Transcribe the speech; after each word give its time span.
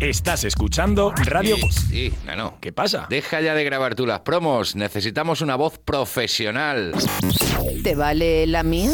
Estás 0.00 0.44
escuchando 0.44 1.12
Radio... 1.26 1.56
Sí, 1.56 1.70
sí, 1.70 2.14
no, 2.24 2.34
no. 2.34 2.54
¿Qué 2.58 2.72
pasa? 2.72 3.06
Deja 3.10 3.42
ya 3.42 3.54
de 3.54 3.64
grabar 3.64 3.94
tú 3.94 4.06
las 4.06 4.20
promos. 4.20 4.74
Necesitamos 4.74 5.42
una 5.42 5.56
voz 5.56 5.78
profesional. 5.78 6.94
¿Te 7.84 7.94
vale 7.94 8.46
la 8.46 8.62
mía? 8.62 8.92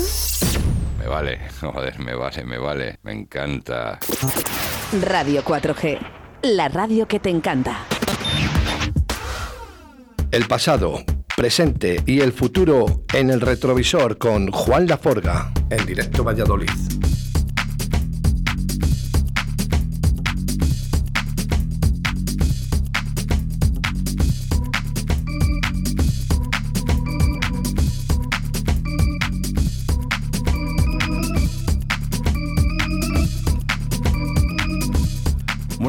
Me 0.98 1.06
vale, 1.06 1.38
joder, 1.60 2.00
me 2.00 2.16
vale, 2.16 2.44
me 2.44 2.58
vale. 2.58 2.98
Me 3.04 3.12
encanta. 3.12 4.00
Radio 5.00 5.44
4G, 5.44 5.98
la 6.42 6.68
radio 6.68 7.06
que 7.06 7.20
te 7.20 7.30
encanta. 7.30 7.84
El 10.32 10.48
pasado, 10.48 11.04
presente 11.36 12.02
y 12.04 12.18
el 12.18 12.32
futuro 12.32 13.04
en 13.14 13.30
el 13.30 13.40
retrovisor 13.40 14.18
con 14.18 14.50
Juan 14.50 14.88
Laforga 14.88 15.52
en 15.70 15.86
directo 15.86 16.24
Valladolid. 16.24 16.95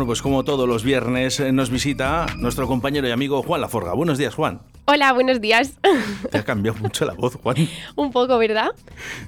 Pues 0.07 0.21
como 0.21 0.45
todos 0.45 0.69
los 0.69 0.85
viernes 0.85 1.41
eh, 1.41 1.51
nos 1.51 1.69
visita 1.69 2.27
nuestro 2.37 2.65
compañero 2.65 3.09
y 3.09 3.11
amigo 3.11 3.43
Juan 3.43 3.59
Laforga. 3.59 3.93
Buenos 3.93 4.17
días, 4.17 4.33
Juan. 4.33 4.61
Hola, 4.85 5.11
buenos 5.11 5.41
días. 5.41 5.73
Te 6.31 6.37
ha 6.37 6.45
cambiado 6.45 6.79
mucho 6.79 7.03
la 7.03 7.13
voz, 7.13 7.35
Juan. 7.35 7.57
Un 7.97 8.11
poco, 8.13 8.37
¿verdad? 8.37 8.69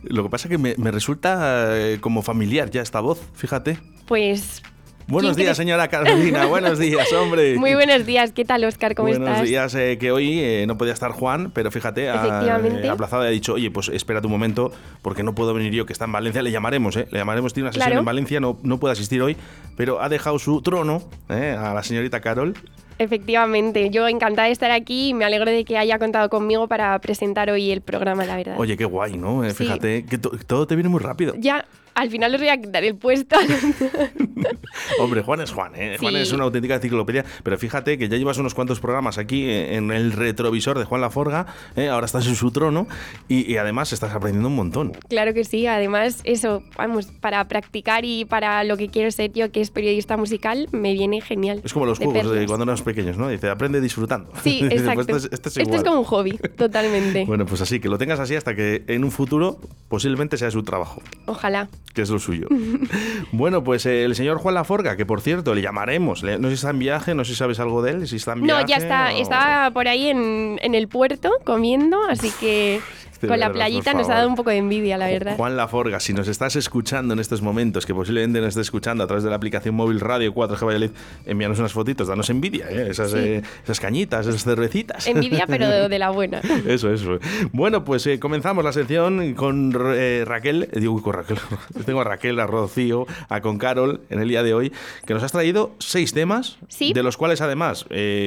Lo 0.04 0.24
que 0.24 0.30
pasa 0.30 0.48
es 0.48 0.52
que 0.52 0.58
me, 0.58 0.76
me 0.78 0.92
resulta 0.92 1.78
eh, 1.78 2.00
como 2.00 2.22
familiar 2.22 2.72
ya 2.72 2.82
esta 2.82 3.02
voz, 3.02 3.20
fíjate. 3.34 3.78
Pues 4.08 4.64
Buenos 5.10 5.36
¿Quién 5.36 5.48
días, 5.48 5.58
señora 5.58 5.88
Carolina. 5.88 6.46
Buenos 6.46 6.78
días, 6.78 7.12
hombre. 7.14 7.56
muy 7.58 7.74
buenos 7.74 8.06
días. 8.06 8.32
¿Qué 8.32 8.46
tal, 8.46 8.64
Oscar? 8.64 8.94
¿Cómo 8.94 9.10
Buenos 9.10 9.28
estás? 9.28 9.44
días, 9.48 9.74
eh, 9.74 9.98
que 10.00 10.12
hoy 10.12 10.40
eh, 10.40 10.66
no 10.68 10.78
podía 10.78 10.94
estar 10.94 11.10
Juan, 11.12 11.50
pero 11.52 11.72
fíjate, 11.72 12.10
ha 12.12 12.44
eh, 12.46 12.90
aplazado 12.90 13.24
y 13.24 13.28
ha 13.28 13.32
dicho, 13.32 13.54
oye, 13.54 13.72
pues 13.72 13.90
espérate 13.90 14.28
un 14.28 14.32
momento, 14.34 14.72
porque 15.02 15.24
no 15.24 15.34
puedo 15.34 15.52
venir 15.56 15.74
yo, 15.74 15.88
que 15.88 15.94
está 15.94 16.06
en 16.06 16.12
Valencia, 16.12 16.44
le 16.44 16.52
llamaremos, 16.52 16.96
¿eh? 16.96 17.08
Le 17.10 17.18
llamaremos, 17.18 17.54
tiene 17.54 17.66
una 17.66 17.74
sesión 17.74 17.88
Claro. 17.88 18.00
en 18.02 18.06
Valencia, 18.06 18.40
no, 18.40 18.60
no 18.62 18.80
puede 18.80 18.92
asistir 18.92 19.20
hoy, 19.24 19.36
pero 19.76 20.00
ha 20.00 20.10
dejado 20.10 20.38
su 20.38 20.62
trono 20.62 21.02
¿eh? 21.30 21.56
a 21.58 21.74
la 21.74 21.82
señorita 21.82 22.22
Carol. 22.22 22.54
Efectivamente, 23.00 23.90
yo 23.90 24.08
encantada 24.08 24.46
de 24.48 24.52
estar 24.52 24.70
aquí 24.70 25.10
y 25.10 25.14
me 25.16 25.26
alegro 25.26 25.50
de 25.50 25.66
que 25.66 25.78
haya 25.78 25.98
contado 25.98 26.30
conmigo 26.30 26.68
para 26.68 27.00
presentar 27.00 27.50
hoy 27.50 27.72
el 27.72 27.82
programa, 27.82 28.26
la 28.26 28.36
verdad. 28.36 28.56
Oye, 28.60 28.78
qué 28.78 28.86
guay, 28.86 29.18
¿no? 29.18 29.44
Eh, 29.44 29.52
Sí. 29.52 29.64
Fíjate, 29.64 30.06
que 30.06 30.18
to- 30.20 30.32
todo 30.46 30.68
te 30.68 30.76
viene 30.76 30.90
muy 30.90 31.00
rápido. 31.00 31.34
Ya, 31.38 31.66
al 32.02 32.10
final 32.10 32.34
os 32.34 32.40
voy 32.42 32.50
a 32.50 32.58
quitar 32.60 32.84
el 32.84 32.96
puesto. 32.96 33.36
Hombre, 35.00 35.22
Juan 35.24 35.42
es 35.42 35.52
Juan, 35.52 35.74
¿eh? 35.76 35.98
Juan 36.00 36.16
es 36.16 36.32
una 36.32 36.44
auténtica 36.46 36.76
enciclopedia, 36.76 37.26
pero 37.44 37.58
fíjate 37.58 37.98
que 37.98 38.10
ya 38.10 38.18
llevas 38.18 38.38
unos 38.38 38.54
cuantos 38.54 38.80
programas 38.80 39.18
aquí 39.18 39.44
eh, 39.46 39.76
en 39.76 39.92
el 39.92 40.12
retrovisor 40.12 40.78
de 40.80 40.86
Juan 40.86 41.02
Laforga, 41.02 41.46
¿eh? 41.76 41.88
ahora 41.90 42.06
estás 42.06 42.28
en 42.28 42.36
su 42.36 42.52
trono 42.52 42.88
y, 43.28 43.52
y 43.52 43.58
además 43.58 43.94
estás 43.94 44.14
aprendiendo 44.14 44.48
un 44.50 44.56
montón. 44.56 44.92
claro 45.10 45.34
que 45.34 45.44
sí, 45.44 45.68
además 45.68 46.22
eso, 46.24 46.64
vamos, 46.78 47.08
para 47.08 47.48
practicar 47.48 48.06
y 48.06 48.26
para 48.26 48.64
lo 48.64 48.78
que 48.78 48.90
quiero 48.90 49.12
ser 49.12 49.32
yo, 49.34 49.52
que 49.52 49.62
es 49.62 49.72
periodista 49.72 50.18
musical, 50.18 50.68
me 50.72 50.94
viene 50.94 51.22
genial. 51.22 51.62
Es 51.64 51.74
como 51.74 51.86
los 51.86 52.00
de 52.00 52.06
juegos 52.06 52.32
de 52.32 52.46
cuando 52.46 52.64
éramos 52.64 52.82
pequeños, 52.82 53.18
¿no? 53.18 53.28
Dice, 53.30 53.50
aprende 53.50 53.82
disfrutando. 53.82 54.32
Sí, 54.44 54.62
Dice, 54.64 54.76
exacto. 54.76 55.06
pues 55.08 55.24
este, 55.26 55.28
es- 55.28 55.34
este 55.34 55.50
es 55.50 55.58
Esto 55.58 55.76
es 55.76 55.84
como 55.84 56.00
un 56.00 56.06
hobby, 56.06 56.38
totalmente. 56.58 57.26
Bueno, 57.30 57.46
pues 57.46 57.62
así, 57.62 57.80
que 57.80 57.90
lo 57.90 57.98
tengas 57.98 58.20
así 58.20 58.36
hasta 58.36 58.56
que 58.56 58.84
en 58.88 59.04
un 59.04 59.12
futuro 59.12 59.60
posiblemente 59.88 60.38
sea 60.38 60.50
su 60.52 60.64
trabajo, 60.64 61.02
Ojalá. 61.26 61.68
Que 61.94 62.02
es 62.04 62.10
lo 62.10 62.20
suyo. 62.20 62.48
bueno, 63.32 63.64
pues 63.64 63.86
eh, 63.86 64.04
el 64.04 64.16
señor 64.16 64.38
Juan 64.38 64.56
Laforga, 64.56 64.96
que 64.98 65.06
por 65.06 65.22
cierto, 65.22 65.54
le 65.56 65.62
llamaremos. 65.62 66.24
Le- 66.24 66.38
no 66.40 66.50
sé 66.50 66.56
si 66.56 66.60
está 66.60 66.70
en 66.72 66.80
viaje, 66.80 67.16
no 67.16 67.24
sé 67.26 67.32
si 67.32 67.38
sabes 67.38 67.60
algo 67.60 67.82
de 67.82 67.92
él, 67.92 68.08
si 68.08 68.18
está 68.18 68.34
en 68.34 68.44
viaje. 68.44 68.62
No, 68.62 68.68
ya 68.68 68.76
está, 68.78 69.10
o- 69.16 69.22
está 69.22 69.72
por 69.74 69.88
ahí 69.88 70.08
en, 70.10 70.60
en 70.62 70.76
el 70.76 70.88
puerto 70.88 71.32
comiendo, 71.46 71.98
así 72.10 72.32
que 72.40 72.80
con 73.28 73.40
la 73.40 73.52
playita 73.52 73.94
nos 73.94 74.10
ha 74.10 74.16
dado 74.16 74.30
un 74.30 74.36
poco 74.36 74.50
de 74.50 74.58
envidia, 74.58 74.98
la 74.98 75.08
verdad. 75.08 75.36
Juan 75.38 75.56
Laforga, 75.58 76.00
si 76.00 76.14
nos 76.14 76.28
estás 76.28 76.56
escuchando 76.56 77.14
en 77.14 77.20
estos 77.20 77.42
momentos, 77.42 77.86
que 77.86 77.94
posiblemente 77.94 78.40
nos 78.40 78.50
estés 78.50 78.68
escuchando 78.68 79.04
a 79.04 79.08
través 79.08 79.24
de 79.24 79.30
la 79.30 79.36
aplicación 79.36 79.76
móvil 79.76 80.00
Radio 80.00 80.34
4G 80.34 80.66
Valladolid, 80.66 80.92
envíanos 81.26 81.60
unas 81.60 81.74
fotitos, 81.74 82.08
danos 82.08 82.30
envidia, 82.30 82.68
¿eh? 82.70 82.88
esas, 82.90 83.12
Sí. 83.12 83.18
eh, 83.20 83.42
esas 83.64 83.80
cañitas, 83.80 84.26
esas 84.28 84.44
cervecitas. 84.44 85.08
Envidia, 85.08 85.46
pero 85.48 85.68
de, 85.68 85.90
de 85.90 86.00
la 86.00 86.10
buena. 86.12 86.40
Eso, 86.68 86.92
eso. 86.92 87.20
Bueno, 87.52 87.84
pues 87.84 88.06
eh, 88.08 88.20
comenzamos 88.20 88.64
la 88.64 88.72
sección 88.72 89.34
con 89.34 89.74
eh, 89.96 90.24
Raquel. 90.26 90.70
Digo, 90.74 91.02
con 91.02 91.14
Raquel. 91.14 91.38
Tengo 91.86 92.02
a 92.02 92.04
Raquel, 92.04 92.40
a 92.40 92.48
Rocío, 92.48 93.06
a 93.30 93.42
con 93.42 93.58
Carol 93.58 94.02
en 94.10 94.20
el 94.20 94.30
día 94.30 94.44
de 94.44 94.54
hoy, 94.54 94.72
que 95.06 95.14
nos 95.14 95.24
has 95.24 95.32
traído 95.32 95.72
seis 95.80 96.14
temas, 96.14 96.58
Sí. 96.68 96.94
de 96.94 97.04
los 97.04 97.18
cuales 97.18 97.42
además 97.42 97.86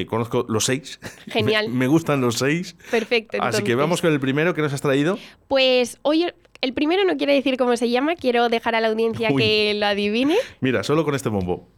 conozco 0.09 0.45
los 0.49 0.65
seis. 0.67 1.01
Genial. 1.29 1.69
me, 1.69 1.77
me 1.81 1.87
gustan 1.87 2.21
los 2.21 2.37
seis. 2.37 2.77
Perfecto. 2.91 3.39
Así 3.41 3.63
que 3.63 3.73
entonces. 3.73 3.77
vamos 3.77 4.01
con 4.03 4.13
el 4.13 4.21
primero 4.21 4.55
que 4.55 4.63
nos 4.63 4.73
has 4.73 4.82
traído. 4.83 5.19
Pues 5.49 5.99
hoy 6.03 6.27
el 6.61 6.73
primero 6.75 7.05
no 7.05 7.17
quiere 7.17 7.33
decir 7.35 7.57
cómo 7.57 7.77
se 7.77 7.89
llama, 7.91 8.15
quiero 8.17 8.49
dejar 8.51 8.75
a 8.75 8.81
la 8.81 8.89
audiencia 8.89 9.31
Uy. 9.33 9.43
que 9.43 9.75
lo 9.75 9.87
adivine. 9.87 10.37
Mira, 10.61 10.83
solo 10.85 11.05
con 11.05 11.15
este 11.15 11.29
bombo. 11.31 11.69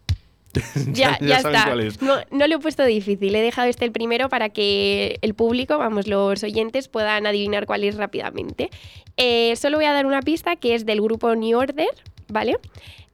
Ya, 0.93 1.19
ya, 1.21 1.41
saben 1.41 1.57
está. 1.57 1.65
cuál 1.67 1.81
es. 1.81 2.01
No, 2.03 2.17
no 2.31 2.47
lo 2.47 2.57
he 2.57 2.59
puesto 2.59 2.85
difícil, 2.85 3.35
he 3.35 3.41
dejado 3.43 3.69
este 3.69 3.85
el 3.85 3.93
primero 3.93 4.29
para 4.29 4.51
que 4.51 5.19
el 5.23 5.35
público, 5.35 5.79
vamos, 5.79 6.07
los 6.07 6.43
oyentes 6.45 6.89
puedan 6.89 7.27
adivinar 7.27 7.67
cuál 7.67 7.83
es 7.85 7.97
rápidamente. 7.97 8.71
Eh, 9.17 9.55
solo 9.57 9.79
voy 9.79 9.87
a 9.87 9.93
dar 9.93 10.07
una 10.07 10.21
pista 10.23 10.57
que 10.57 10.75
es 10.75 10.87
del 10.87 11.01
grupo 11.01 11.35
New 11.35 11.59
Order, 11.59 11.89
¿vale? 12.29 12.57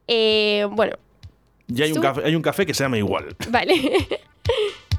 Eh, 0.07 0.67
bueno, 0.71 0.97
Y 1.67 1.81
hay 1.81 1.89
un, 1.91 1.95
Su- 1.95 2.01
café, 2.01 2.21
hay 2.25 2.35
un 2.35 2.41
café 2.41 2.65
que 2.65 2.73
se 2.73 2.83
llama 2.83 2.97
igual. 2.97 3.35
vale. 3.49 3.73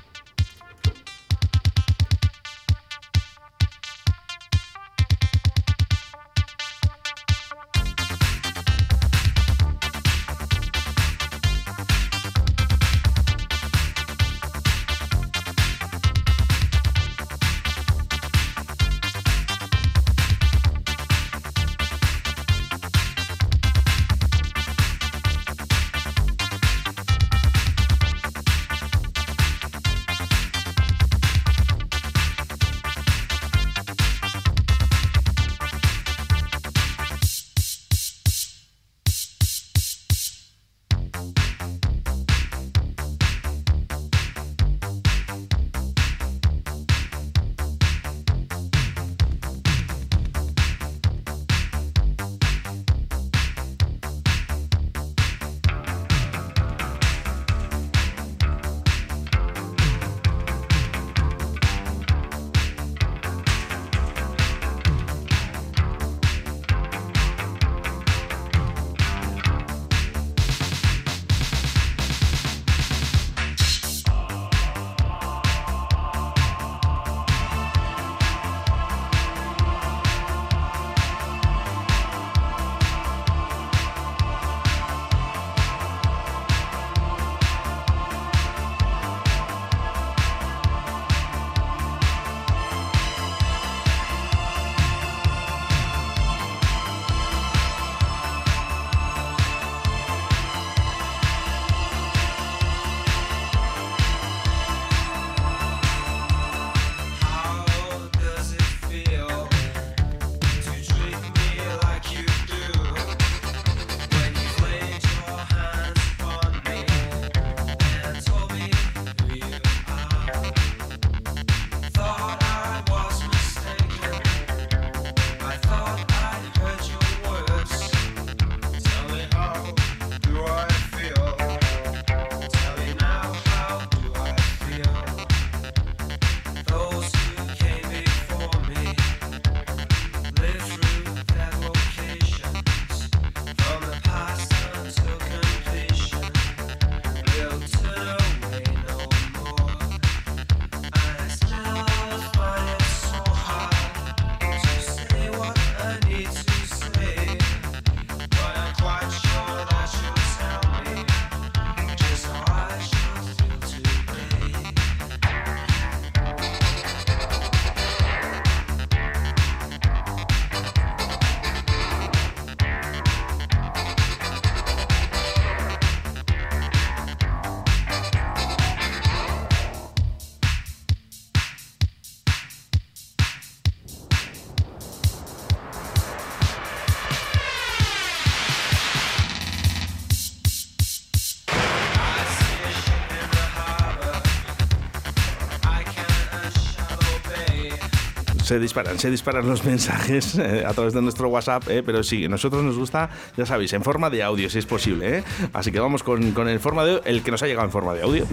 Se 198.53 198.59
disparan, 198.59 198.99
se 198.99 199.11
disparan 199.11 199.49
los 199.49 199.65
mensajes 199.65 200.35
eh, 200.39 200.63
a 200.67 200.75
través 200.75 200.93
de 200.93 201.01
nuestro 201.01 201.31
WhatsApp, 201.31 201.63
eh, 201.71 201.83
pero 201.83 202.03
sí, 202.03 202.27
a 202.27 202.29
nosotros 202.29 202.63
nos 202.63 202.77
gusta, 202.77 203.09
ya 203.35 203.47
sabéis, 203.47 203.73
en 203.73 203.83
forma 203.83 204.11
de 204.11 204.23
audio, 204.23 204.51
si 204.51 204.59
es 204.59 204.67
posible. 204.67 205.21
eh. 205.21 205.25
Así 205.55 205.73
que 205.73 205.81
vamos 205.81 206.03
con, 206.03 206.33
con 206.33 206.51
el, 206.51 206.61
forma 206.61 206.85
de, 206.85 207.01
el 207.07 207.23
que 207.23 207.31
nos 207.31 207.43
ha 207.43 207.47
llegado 207.47 207.65
en 207.65 207.73
forma 207.73 207.95
de 207.95 208.03
audio. 208.03 208.27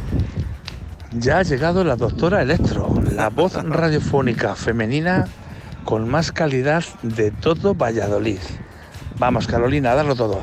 Ya 1.13 1.38
ha 1.38 1.44
llegado 1.44 1.86
la 1.86 1.95
doctora 1.95 2.42
Electro, 2.42 2.94
la 3.13 3.30
voz 3.30 3.54
radiofónica 3.63 4.56
femenina 4.56 5.25
con 5.86 6.10
más 6.10 6.33
calidad 6.33 6.83
de 7.01 7.31
todo 7.31 7.74
Valladolid. 7.74 8.39
Vamos, 9.19 9.48
Carolina, 9.48 9.94
a 9.94 9.95
darlo 9.95 10.16
todo. 10.16 10.42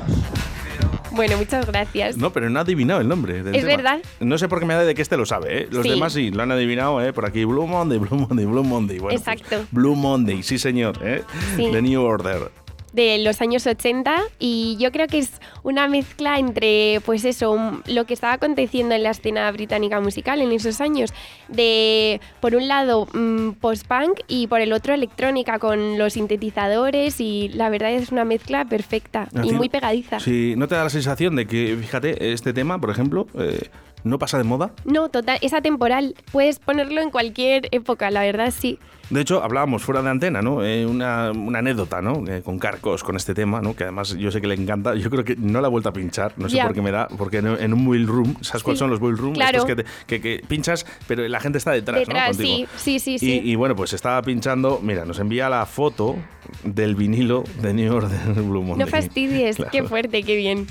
Bueno, 1.17 1.37
muchas 1.39 1.67
gracias. 1.67 2.17
No, 2.17 2.33
pero 2.33 2.49
no 2.51 2.59
ha 2.59 2.63
adivinado 2.63 3.01
el 3.01 3.09
nombre. 3.09 3.43
del 3.43 3.55
Es 3.55 3.63
tema. 3.65 3.77
verdad. 3.77 3.99
No 4.21 4.39
sé 4.39 4.49
por 4.49 4.61
qué 4.61 4.67
me 4.67 4.75
da 4.75 4.85
de 4.85 4.95
que 4.95 5.03
este 5.03 5.17
lo 5.17 5.27
sabe, 5.27 5.63
¿eh? 5.63 5.69
Los 5.71 5.83
Sí. 5.83 5.91
demás 5.91 6.13
sí, 6.13 6.31
lo 6.31 6.43
han 6.43 6.53
adivinado, 6.53 7.03
¿eh? 7.03 7.13
Por 7.13 7.25
aquí, 7.27 7.45
Blue 7.45 7.67
Monday, 7.67 7.99
Blue 7.99 8.17
Monday, 8.29 8.45
Blue 8.47 8.63
Monday. 8.65 8.99
Bueno, 8.99 9.19
pues, 9.21 9.37
Exacto. 9.37 9.67
Blue 9.73 9.95
Monday, 9.97 10.43
sí 10.43 10.59
señor, 10.59 10.99
¿eh? 11.03 11.23
Sí. 11.57 11.69
The 11.73 11.83
New 11.83 12.03
Order. 12.03 12.51
De 12.97 13.19
los 13.19 13.41
años 13.41 13.67
80 13.67 14.23
y 14.41 14.77
yo 14.81 14.91
creo 14.91 15.07
que 15.07 15.19
es 15.19 15.31
una 15.63 15.87
mezcla 15.87 16.39
entre 16.39 17.01
pues 17.05 17.25
eso, 17.25 17.53
un- 17.53 17.83
lo 17.87 18.07
que 18.07 18.15
estaba 18.15 18.33
aconteciendo 18.33 18.95
en 18.95 19.03
la 19.05 19.11
escena 19.11 19.49
británica 19.53 20.01
musical 20.01 20.41
en 20.41 20.51
esos 20.51 20.81
años 20.81 21.13
de 21.49 22.21
por 22.41 22.55
un 22.57 22.67
lado 22.69 23.07
mm, 23.13 23.51
post-punk 23.61 24.21
y 24.29 24.47
por 24.49 24.61
el 24.61 24.73
otro 24.73 24.95
electrónica 24.95 25.59
con 25.59 25.99
los 25.99 26.15
sintetizadores 26.15 27.21
y 27.21 27.49
la 27.51 27.69
verdad 27.69 27.93
es 27.93 28.11
una 28.11 28.25
mezcla 28.25 28.65
perfecta 28.65 29.29
y 29.45 29.53
muy 29.53 29.69
pegadiza. 29.69 30.19
Sí, 30.21 30.55
¿no 30.57 30.67
te 30.67 30.75
da 30.75 30.85
la 30.85 30.91
sensación 30.91 31.37
de 31.37 31.47
que, 31.47 31.77
fíjate, 31.81 32.33
este 32.33 32.53
tema, 32.53 32.81
por 32.81 32.91
ejemplo, 32.91 33.27
eh, 33.39 33.69
no 34.05 34.19
pasa 34.19 34.39
de 34.39 34.45
moda? 34.45 34.73
No, 34.85 35.09
total, 35.09 35.39
es 35.43 35.53
atemporal. 35.53 36.15
Puedes 36.33 36.59
ponerlo 36.59 37.01
en 37.01 37.11
cualquier 37.11 37.69
época, 37.73 38.11
la 38.11 38.23
verdad 38.23 38.53
sí. 38.57 38.79
De 39.11 39.21
hecho, 39.21 39.43
hablábamos 39.43 39.83
fuera 39.85 40.03
de 40.03 40.11
antena, 40.11 40.43
¿no? 40.43 40.65
Eh, 40.65 40.85
una, 40.85 41.31
una 41.31 41.61
anécdota, 41.61 42.03
¿no? 42.03 42.25
Eh, 42.27 42.43
con 42.43 42.59
Carcos, 42.59 43.05
con 43.05 43.15
este 43.17 43.35
tema, 43.35 43.61
¿no? 43.61 43.77
Que 43.77 43.85
además 43.85 44.17
yo 44.17 44.31
sé 44.31 44.41
que 44.41 44.47
le 44.49 44.55
encanta. 44.55 44.95
Yo 44.97 45.11
creo 45.11 45.25
que 45.25 45.37
no 45.37 45.61
la 45.61 45.69
ha 45.69 45.71
vuelto 45.71 45.89
a 45.89 45.93
pinchar, 45.93 46.33
no 46.37 46.49
sé 46.49 46.61
por 46.61 46.75
qué 46.75 46.83
me 46.83 46.91
da, 46.91 47.07
porque 47.17 47.39
en, 47.39 47.47
en 47.47 47.73
un 47.73 47.87
wheel 47.87 48.07
room, 48.07 48.37
¿sabes 48.41 48.63
cuáles 48.63 48.79
Sí. 48.79 48.81
son 48.81 48.91
los 48.91 49.01
wheel 49.01 49.17
room? 49.17 49.35
Claro. 49.35 49.65
Que, 49.65 49.77
te- 49.77 49.85
que- 50.07 50.21
que 50.21 50.43
pinchas, 50.49 50.85
pero 51.07 51.27
la 51.29 51.39
gente 51.41 51.59
está 51.59 51.71
detrás, 51.73 52.01
Detrás, 52.01 52.37
¿no? 52.39 52.45
Contigo. 52.45 52.69
sí, 52.77 52.99
sí, 52.99 53.19
sí, 53.19 53.19
sí. 53.19 53.41
Y, 53.45 53.53
y 53.53 53.55
bueno, 53.55 53.77
pues 53.77 53.93
estaba 53.93 54.21
pinchando, 54.23 54.81
mira, 54.83 55.05
nos 55.05 55.19
envía 55.21 55.49
la 55.49 55.65
foto 55.67 56.17
del 56.65 56.95
vinilo 56.97 57.45
de 57.63 57.75
New 57.75 57.95
Order 57.95 58.33
Blue 58.43 58.63
Monday. 58.63 58.85
no 58.85 58.91
fastidies, 58.91 59.57
Claro. 59.57 59.71
qué 59.71 59.83
fuerte, 59.85 60.23
qué 60.23 60.37
bien. 60.37 60.67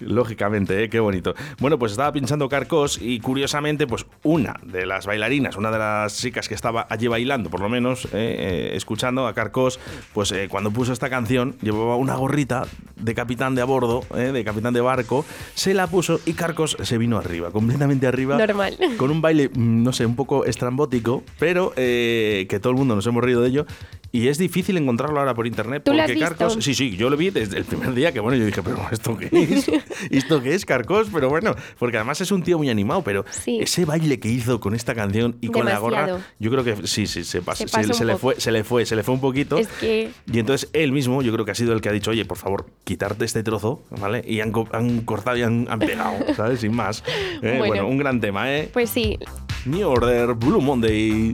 Lógicamente, 0.00 0.82
¿eh? 0.84 0.88
qué 0.88 1.00
bonito. 1.00 1.34
Bueno, 1.60 1.78
pues 1.78 1.92
estaba 1.92 2.12
pinchando 2.12 2.48
Carcos 2.48 2.98
y 3.00 3.20
curiosamente, 3.20 3.86
pues 3.86 4.06
una 4.22 4.56
de 4.64 4.86
las 4.86 5.06
bailarinas, 5.06 5.56
una 5.56 5.70
de 5.70 5.78
las 5.78 6.16
chicas 6.18 6.48
que 6.48 6.54
estaba 6.54 6.86
allí 6.90 7.06
bailando, 7.06 7.50
por 7.56 7.62
lo 7.62 7.70
menos, 7.70 8.04
eh, 8.04 8.08
eh, 8.12 8.70
escuchando 8.74 9.26
a 9.26 9.32
Carcos, 9.32 9.80
pues 10.12 10.30
eh, 10.32 10.46
cuando 10.50 10.70
puso 10.70 10.92
esta 10.92 11.08
canción 11.08 11.56
llevaba 11.62 11.96
una 11.96 12.14
gorrita 12.14 12.66
de 12.96 13.14
capitán 13.14 13.54
de 13.54 13.62
a 13.62 13.64
bordo, 13.64 14.04
de 14.14 14.44
capitán 14.44 14.74
de 14.74 14.82
barco, 14.82 15.24
se 15.54 15.72
la 15.72 15.86
puso 15.86 16.20
y 16.26 16.34
Carcos 16.34 16.76
se 16.82 16.98
vino 16.98 17.16
arriba, 17.16 17.50
completamente 17.52 18.06
arriba. 18.06 18.36
Normal. 18.36 18.76
Con 18.98 19.10
un 19.10 19.22
baile, 19.22 19.48
mm, 19.48 19.82
no 19.82 19.94
sé, 19.94 20.04
un 20.04 20.16
poco 20.16 20.44
estrambótico, 20.44 21.22
pero 21.38 21.72
que 21.74 22.58
todo 22.60 22.72
el 22.72 22.78
mundo 22.78 22.94
nos 22.94 23.06
hemos 23.06 23.24
reído 23.24 23.40
de 23.40 23.48
ello. 23.48 23.66
Y 24.12 24.28
es 24.28 24.38
difícil 24.38 24.76
encontrarlo 24.76 25.18
ahora 25.18 25.34
por 25.34 25.46
internet. 25.46 25.82
¿Tú 25.84 25.92
lo 25.92 25.98
porque 25.98 26.12
has 26.12 26.18
visto? 26.18 26.36
Carcos, 26.36 26.64
sí, 26.64 26.74
sí, 26.74 26.96
yo 26.96 27.10
lo 27.10 27.16
vi 27.16 27.30
desde 27.30 27.58
el 27.58 27.64
primer 27.64 27.92
día, 27.94 28.12
que 28.12 28.20
bueno, 28.20 28.38
yo 28.38 28.46
dije, 28.46 28.62
pero 28.62 28.78
¿esto 28.90 29.16
qué 29.16 29.28
es? 29.32 29.68
¿Esto 30.10 30.42
qué 30.42 30.54
es, 30.54 30.64
Carcos? 30.64 31.08
Pero 31.12 31.28
bueno, 31.28 31.54
porque 31.78 31.96
además 31.98 32.20
es 32.20 32.30
un 32.30 32.42
tío 32.42 32.56
muy 32.58 32.70
animado, 32.70 33.02
pero 33.02 33.24
Sí. 33.30 33.58
ese 33.60 33.84
baile 33.84 34.18
que 34.20 34.28
hizo 34.28 34.60
con 34.60 34.74
esta 34.74 34.94
canción 34.94 35.36
y 35.40 35.48
con 35.48 35.66
la 35.66 35.78
gorra, 35.78 36.06
Demasiado. 36.06 36.30
yo 36.38 36.50
creo 36.50 36.64
que 36.64 36.86
sí, 36.86 37.06
sí, 37.06 37.24
se, 37.24 37.42
pasa, 37.42 37.64
Se 37.64 37.68
se, 37.68 37.76
pasa 37.76 37.88
un 37.88 37.94
se 37.94 38.04
le 38.04 38.16
fue, 38.16 38.40
se 38.40 38.52
le 38.52 38.64
fue, 38.64 38.86
se 38.86 38.96
le 38.96 39.02
fue 39.02 39.14
un 39.14 39.20
poquito. 39.20 39.58
Es 39.58 39.68
que 39.68 40.10
Y 40.32 40.38
entonces 40.38 40.70
él 40.72 40.92
mismo, 40.92 41.20
yo 41.22 41.32
creo 41.32 41.44
que 41.44 41.50
ha 41.50 41.54
sido 41.56 41.72
el 41.74 41.80
que 41.80 41.88
ha 41.88 41.92
dicho, 41.92 42.10
oye, 42.10 42.24
por 42.24 42.38
favor, 42.38 42.66
quitarte 42.84 43.24
este 43.24 43.42
trozo, 43.42 43.82
¿vale? 43.90 44.24
Y 44.26 44.40
han, 44.40 44.52
han 44.72 45.00
cortado 45.02 45.36
y 45.36 45.42
han, 45.42 45.66
han 45.68 45.78
pegado, 45.78 46.14
¿sabes? 46.36 46.60
Sin 46.60 46.74
más. 46.74 47.02
Eh, 47.42 47.56
bueno. 47.58 47.66
Bueno. 47.66 47.88
un 47.88 47.98
gran 47.98 48.20
tema, 48.20 48.50
¿eh? 48.56 48.70
pues 48.72 48.88
sí, 48.90 49.18
New 49.66 49.88
Order, 49.88 50.34
Blue 50.34 50.60
Monday. 50.60 51.32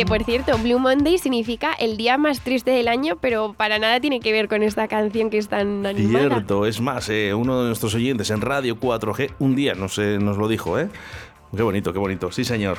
Que 0.00 0.06
por 0.06 0.24
cierto, 0.24 0.56
Blue 0.56 0.78
Monday 0.78 1.18
significa 1.18 1.74
el 1.74 1.98
día 1.98 2.16
más 2.16 2.40
triste 2.40 2.70
del 2.70 2.88
año, 2.88 3.18
pero 3.20 3.52
para 3.52 3.78
nada 3.78 4.00
tiene 4.00 4.20
que 4.20 4.32
ver 4.32 4.48
con 4.48 4.62
esta 4.62 4.88
canción 4.88 5.28
que 5.28 5.36
es 5.36 5.48
tan 5.48 5.84
animada. 5.84 6.36
Cierto, 6.36 6.64
es 6.64 6.80
más, 6.80 7.10
eh, 7.10 7.34
uno 7.34 7.60
de 7.60 7.66
nuestros 7.66 7.94
oyentes 7.94 8.30
en 8.30 8.40
Radio 8.40 8.80
4G 8.80 9.32
un 9.40 9.54
día 9.54 9.74
nos, 9.74 9.98
eh, 9.98 10.16
nos 10.18 10.38
lo 10.38 10.48
dijo, 10.48 10.78
¿eh? 10.78 10.88
Qué 11.54 11.62
bonito, 11.62 11.92
qué 11.92 11.98
bonito. 11.98 12.32
Sí, 12.32 12.44
señor. 12.44 12.78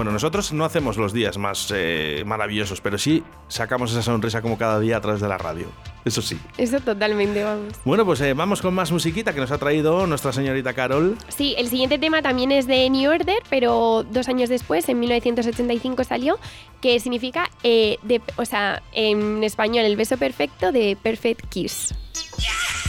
Bueno, 0.00 0.12
nosotros 0.12 0.50
no 0.54 0.64
hacemos 0.64 0.96
los 0.96 1.12
días 1.12 1.36
más 1.36 1.70
eh, 1.76 2.22
maravillosos, 2.24 2.80
pero 2.80 2.96
sí 2.96 3.22
sacamos 3.48 3.92
esa 3.92 4.00
sonrisa 4.00 4.40
como 4.40 4.56
cada 4.56 4.80
día 4.80 4.96
a 4.96 5.00
través 5.02 5.20
de 5.20 5.28
la 5.28 5.36
radio. 5.36 5.66
Eso 6.06 6.22
sí. 6.22 6.40
Eso 6.56 6.80
totalmente, 6.80 7.44
vamos. 7.44 7.74
Bueno, 7.84 8.06
pues 8.06 8.18
eh, 8.22 8.32
vamos 8.32 8.62
con 8.62 8.72
más 8.72 8.90
musiquita 8.90 9.34
que 9.34 9.40
nos 9.40 9.50
ha 9.50 9.58
traído 9.58 10.06
nuestra 10.06 10.32
señorita 10.32 10.72
Carol. 10.72 11.18
Sí, 11.28 11.54
el 11.58 11.68
siguiente 11.68 11.98
tema 11.98 12.22
también 12.22 12.50
es 12.50 12.66
de 12.66 12.88
New 12.88 13.10
Order, 13.10 13.42
pero 13.50 14.02
dos 14.10 14.26
años 14.30 14.48
después, 14.48 14.88
en 14.88 15.00
1985 15.00 16.02
salió, 16.04 16.38
que 16.80 16.98
significa, 16.98 17.50
eh, 17.62 17.98
de, 18.02 18.22
o 18.36 18.46
sea, 18.46 18.82
en 18.92 19.44
español, 19.44 19.84
el 19.84 19.96
beso 19.96 20.16
perfecto 20.16 20.72
de 20.72 20.96
Perfect 21.02 21.46
Kiss. 21.50 21.94
Yeah. 22.38 22.79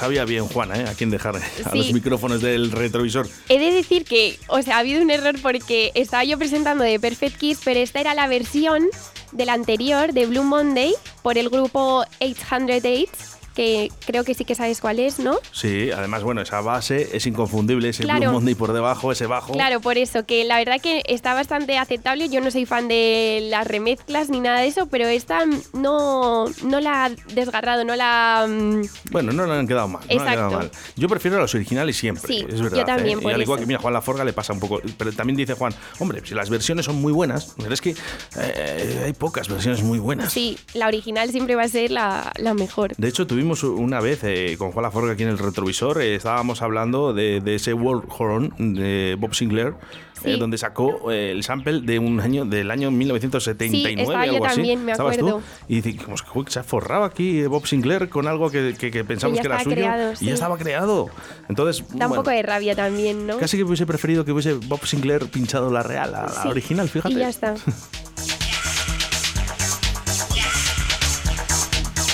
Sabía 0.00 0.24
bien 0.24 0.46
Juana, 0.46 0.76
¿eh? 0.80 0.84
A 0.88 0.94
quién 0.94 1.10
dejar 1.10 1.36
a 1.36 1.40
Sí. 1.40 1.78
los 1.78 1.92
micrófonos 1.92 2.40
del 2.40 2.72
retrovisor. 2.72 3.28
He 3.48 3.58
de 3.58 3.70
decir 3.72 4.04
que, 4.04 4.38
o 4.48 4.62
sea, 4.62 4.76
ha 4.76 4.78
habido 4.80 5.02
un 5.02 5.10
error 5.10 5.36
porque 5.42 5.92
estaba 5.94 6.24
yo 6.24 6.38
presentando 6.38 6.82
de 6.82 6.98
Perfect 6.98 7.36
Kiss, 7.38 7.60
pero 7.64 7.78
esta 7.80 8.00
era 8.00 8.14
la 8.14 8.26
versión 8.26 8.88
del 9.32 9.50
anterior, 9.50 10.12
de 10.12 10.26
Blue 10.26 10.42
Monday, 10.42 10.94
por 11.22 11.36
el 11.38 11.50
grupo 11.50 12.04
808, 12.20 13.08
que 13.54 13.90
creo 14.06 14.24
que 14.24 14.34
sí 14.34 14.44
que 14.44 14.54
sabes 14.54 14.80
cuál 14.80 14.98
es, 15.00 15.18
¿no? 15.18 15.38
Sí, 15.52 15.90
además, 15.90 16.22
bueno, 16.22 16.40
esa 16.40 16.60
base 16.60 17.10
es 17.16 17.26
inconfundible, 17.26 17.88
ese 17.88 18.04
Claro. 18.04 18.20
Blue 18.20 18.32
Monday 18.32 18.54
por 18.54 18.72
debajo, 18.72 19.12
ese 19.12 19.26
bajo. 19.26 19.52
Claro, 19.52 19.80
por 19.80 19.98
eso, 19.98 20.24
que 20.24 20.44
la 20.44 20.58
verdad 20.58 20.80
que 20.80 21.02
está 21.06 21.34
bastante 21.34 21.76
aceptable. 21.78 22.28
Yo 22.28 22.40
no 22.40 22.50
soy 22.50 22.66
fan 22.66 22.88
de 22.88 23.46
las 23.50 23.66
remezclas 23.66 24.28
ni 24.30 24.40
nada 24.40 24.60
de 24.60 24.66
eso, 24.68 24.86
pero 24.86 25.06
esta 25.08 25.44
no, 25.72 26.46
no 26.64 26.80
la 26.80 27.04
ha 27.06 27.10
desgarrado, 27.34 27.84
no 27.84 27.96
la... 27.96 28.46
mm, 28.48 28.82
Bueno, 29.10 29.32
no 29.32 29.46
le 29.46 29.52
han 29.52 29.66
quedado 29.66 29.88
mal. 29.88 30.02
No 30.08 30.14
le 30.14 30.20
han 30.20 30.26
quedado 30.28 30.48
Exacto. 30.50 30.58
mal. 30.58 30.70
Yo 30.96 31.08
prefiero 31.08 31.36
a 31.36 31.40
los 31.40 31.54
originales 31.54 31.96
siempre. 31.96 32.32
Sí, 32.32 32.46
es 32.48 32.60
verdad. 32.60 32.78
yo 32.78 32.84
también, 32.84 33.18
¿eh? 33.18 33.20
Y 33.20 33.24
por 33.24 33.32
al 33.34 33.42
igual 33.42 33.58
eso. 33.58 33.62
que 33.62 33.66
mira, 33.66 33.80
Juan 33.80 33.94
Laforga 33.94 34.24
le 34.24 34.32
pasa 34.32 34.52
un 34.52 34.60
poco. 34.60 34.80
Pero 34.96 35.12
también 35.12 35.36
dice 35.36 35.54
Juan, 35.54 35.74
hombre, 35.98 36.22
si 36.24 36.34
las 36.34 36.50
versiones 36.50 36.84
son 36.86 36.96
muy 37.00 37.12
buenas, 37.12 37.54
pero 37.58 37.74
es 37.74 37.80
que 37.80 37.94
eh, 38.38 39.02
hay 39.04 39.12
pocas 39.12 39.48
versiones 39.48 39.82
muy 39.82 39.98
buenas. 39.98 40.32
Sí, 40.32 40.58
la 40.74 40.86
original 40.86 41.30
siempre 41.30 41.54
va 41.56 41.62
a 41.64 41.68
ser 41.68 41.90
la, 41.90 42.32
la 42.36 42.54
mejor. 42.54 42.94
De 42.96 43.08
hecho, 43.08 43.26
tuvimos 43.26 43.49
una 43.64 44.00
vez 44.00 44.20
eh, 44.24 44.56
con 44.58 44.72
Juan 44.72 44.84
Laforga 44.84 45.12
aquí 45.12 45.22
en 45.24 45.28
el 45.30 45.38
retrovisor, 45.38 46.00
eh, 46.00 46.14
estábamos 46.14 46.62
hablando 46.62 47.12
de, 47.12 47.40
de 47.40 47.54
ese 47.56 47.74
World 47.74 48.04
Horn 48.16 48.52
de 48.74 49.16
Bob 49.18 49.34
Sinclair, 49.34 49.74
Sí. 50.22 50.32
eh, 50.32 50.36
donde 50.36 50.58
sacó 50.58 51.10
eh, 51.10 51.30
el 51.30 51.42
sample 51.44 51.80
de 51.80 51.98
un 51.98 52.20
año 52.20 52.44
del 52.44 52.70
año 52.70 52.90
1979. 52.90 53.94
Sí, 53.96 54.00
estaba 54.02 54.26
yo 54.26 54.32
algo 54.34 54.44
así. 54.44 54.56
también, 54.56 54.84
me 54.84 54.92
¿Estabas 54.92 55.16
acuerdo. 55.16 55.38
tú? 55.38 55.44
Y 55.66 55.80
que 55.80 55.98
"Uy, 56.34 56.44
se 56.48 56.58
ha 56.58 56.62
forrado 56.62 57.04
aquí 57.04 57.40
eh, 57.40 57.46
Bob 57.46 57.66
Sinclair 57.66 58.10
con 58.10 58.28
algo 58.28 58.50
que, 58.50 58.74
que- 58.78 58.90
que 58.90 59.02
pensamos 59.02 59.36
ya 59.36 59.42
que, 59.42 59.48
era 59.48 59.60
suyo 59.64 59.76
creado, 59.76 60.12
y 60.12 60.16
sí. 60.16 60.26
ya 60.26 60.34
estaba 60.34 60.58
creado. 60.58 61.08
Entonces, 61.48 61.82
Da 61.88 62.04
un 62.04 62.10
bueno, 62.10 62.22
poco 62.22 62.30
de 62.32 62.42
rabia 62.42 62.76
también, 62.76 63.26
¿no? 63.26 63.38
casi 63.38 63.56
que 63.56 63.64
hubiese 63.64 63.86
preferido 63.86 64.24
que 64.26 64.32
hubiese 64.32 64.52
Bob 64.54 64.84
Sinclair 64.84 65.24
pinchado 65.30 65.70
la 65.70 65.82
real, 65.82 66.12
la, 66.12 66.22
la 66.24 66.28
Sí. 66.42 66.48
original, 66.48 66.88
fíjate. 66.90 67.14
Y 67.14 67.18
ya 67.18 67.28
está. 67.30 67.54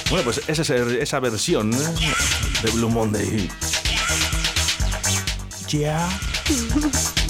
Bueno, 0.09 0.25
pues 0.25 0.41
esa, 0.47 0.63
es 0.63 0.71
esa 0.71 1.21
versión 1.21 1.71
de 1.71 2.71
Blue 2.73 2.89
Monday. 2.89 3.49
Ya. 5.69 6.09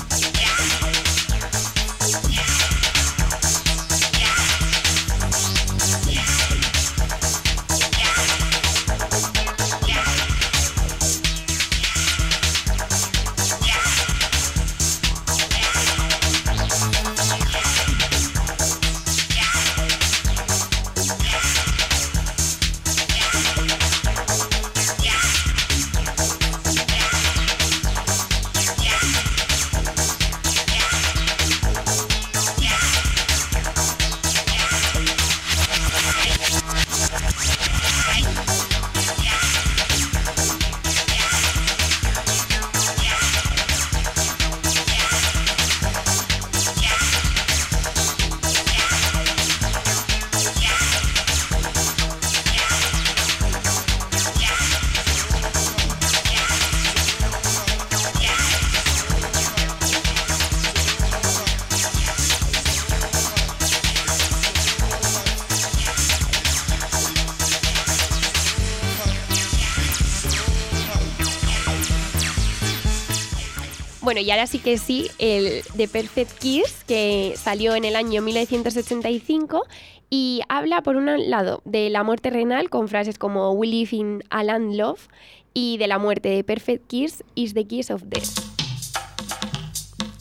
Bueno, 74.17 74.29
y 74.29 74.31
ahora 74.31 74.47
sí 74.47 74.61
que 74.61 74.79
sí, 74.79 75.11
el 75.19 75.63
The 75.77 75.89
Perfect 75.89 76.39
Kiss, 76.39 76.85
que 76.87 77.35
salió 77.37 77.75
en 77.75 77.85
el 77.85 77.95
año 77.95 78.23
1985 78.23 79.67
y 80.09 80.41
habla, 80.49 80.81
por 80.81 80.97
un 80.97 81.29
lado, 81.29 81.61
del 81.67 81.95
amor 81.97 82.19
terrenal 82.19 82.71
con 82.71 82.89
frases 82.89 83.19
como 83.19 83.53
We 83.53 83.67
live 83.67 83.91
in 83.93 84.25
a 84.31 84.43
land 84.43 84.75
love 84.75 85.09
y 85.53 85.77
de 85.77 85.87
la 85.87 85.99
muerte 85.99 86.31
de 86.31 86.43
Perfect 86.45 86.87
Kiss 86.87 87.25
is 87.35 87.53
the 87.53 87.67
kiss 87.67 87.91
of 87.91 88.05
death. 88.05 88.41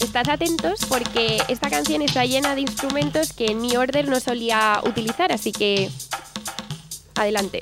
Estad 0.02 0.28
atentos 0.30 0.82
porque 0.90 1.38
esta 1.48 1.70
canción 1.70 2.02
está 2.02 2.26
llena 2.26 2.54
de 2.54 2.60
instrumentos 2.60 3.32
que 3.32 3.56
New 3.56 3.80
Order 3.80 4.10
no 4.10 4.20
solía 4.20 4.82
utilizar, 4.86 5.32
así 5.32 5.54
que 5.54 5.90
adelante. 7.16 7.62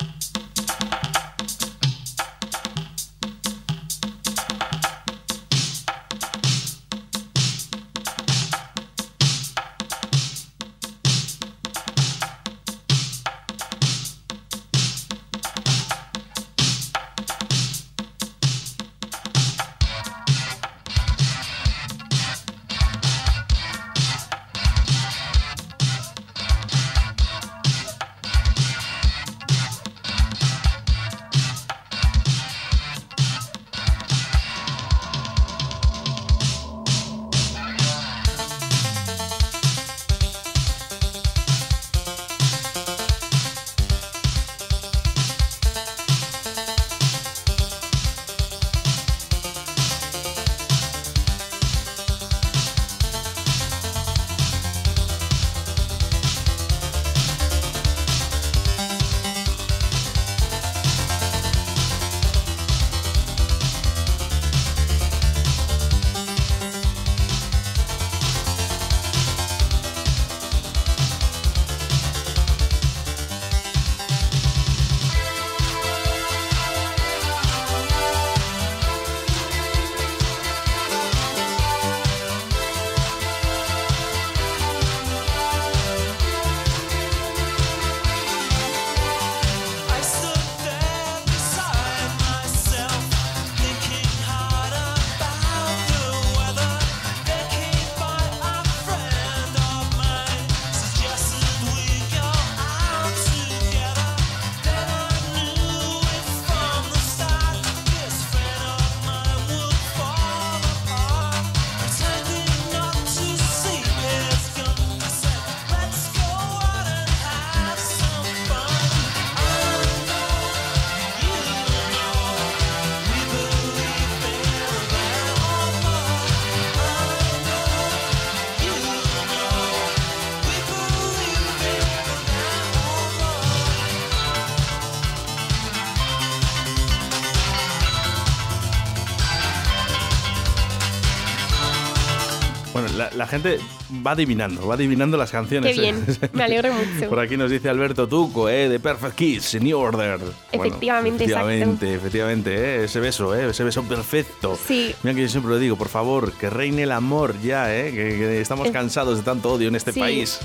Gente 143.34 143.60
va 144.06 144.12
adivinando, 144.12 144.68
va 144.68 144.76
adivinando 144.76 145.18
las 145.18 145.32
canciones. 145.32 145.76
Qué 145.76 145.82
bien, 145.82 146.06
me 146.34 146.44
alegro 146.44 146.72
mucho. 146.96 147.10
Por 147.10 147.20
aquí 147.20 147.38
nos 147.38 147.52
dice 147.52 147.70
Alberto 147.70 148.08
Tuco, 148.08 148.50
¿eh? 148.50 148.70
de 148.70 148.80
Perfect 148.80 149.16
Kiss, 149.16 149.62
New 149.62 149.78
Order. 149.78 150.20
Bueno, 150.20 150.34
Efectivamente, 150.52 151.24
exacto. 151.26 151.50
efectivamente, 151.50 151.94
efectivamente, 151.96 152.54
¿eh? 152.56 152.84
ese 152.86 153.00
beso, 153.00 153.36
¿eh? 153.36 153.50
ese 153.50 153.64
beso 153.64 153.84
perfecto. 153.84 154.58
Sí. 154.68 154.94
Mira 155.04 155.16
que 155.16 155.22
yo 155.22 155.30
siempre 155.30 155.52
lo 155.52 155.60
digo, 155.60 155.76
por 155.76 155.90
favor, 155.90 156.32
que 156.34 156.50
reine 156.50 156.84
el 156.84 156.92
amor 156.92 157.36
ya, 157.42 157.74
¿eh? 157.76 157.92
que, 157.92 158.18
que 158.18 158.42
estamos 158.42 158.68
Eh, 158.70 158.72
cansados 158.72 159.18
de 159.18 159.24
tanto 159.24 159.52
odio 159.54 159.68
en 159.68 159.76
este 159.76 159.92
sí. 159.92 160.00
país. 160.00 160.40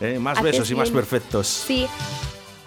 ¿eh? 0.00 0.18
Más 0.18 0.38
Haces 0.38 0.52
besos 0.52 0.70
y 0.70 0.74
más 0.74 0.90
perfectos. 0.90 1.46
Sí. 1.46 1.86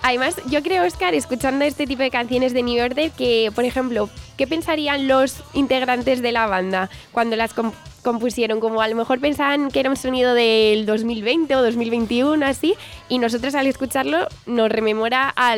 Además, 0.03 0.35
yo 0.47 0.63
creo, 0.63 0.83
Oscar, 0.83 1.13
escuchando 1.13 1.63
este 1.63 1.85
tipo 1.85 2.01
de 2.01 2.09
canciones 2.09 2.53
de 2.53 2.63
New 2.63 2.83
Order, 2.83 3.11
que, 3.11 3.51
por 3.53 3.65
ejemplo, 3.65 4.09
¿qué 4.41 4.47
pensarían 4.47 5.07
los 5.07 5.35
integrantes 5.53 6.19
de 6.23 6.31
la 6.31 6.47
banda 6.47 6.89
cuando 7.11 7.35
las 7.35 7.53
com- 7.53 7.73
compusieron? 8.01 8.59
Como 8.59 8.81
a 8.81 8.87
lo 8.87 8.95
mejor 8.95 9.19
pensaban 9.19 9.69
que 9.69 9.79
era 9.79 9.91
un 9.91 9.95
sonido 9.95 10.33
del 10.33 10.87
2020 10.87 11.55
o 11.55 11.61
2021, 11.61 12.43
así, 12.43 12.73
y 13.07 13.19
nosotros 13.19 13.53
al 13.53 13.67
escucharlo 13.67 14.27
nos 14.47 14.71
rememora 14.71 15.29
a 15.29 15.55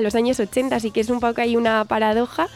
los 0.00 0.14
años 0.14 0.40
80, 0.40 0.74
así 0.76 0.90
que 0.90 1.00
es 1.00 1.10
un 1.10 1.20
poco 1.20 1.42
ahí 1.42 1.54
una 1.54 1.84
paradoja 1.84 2.48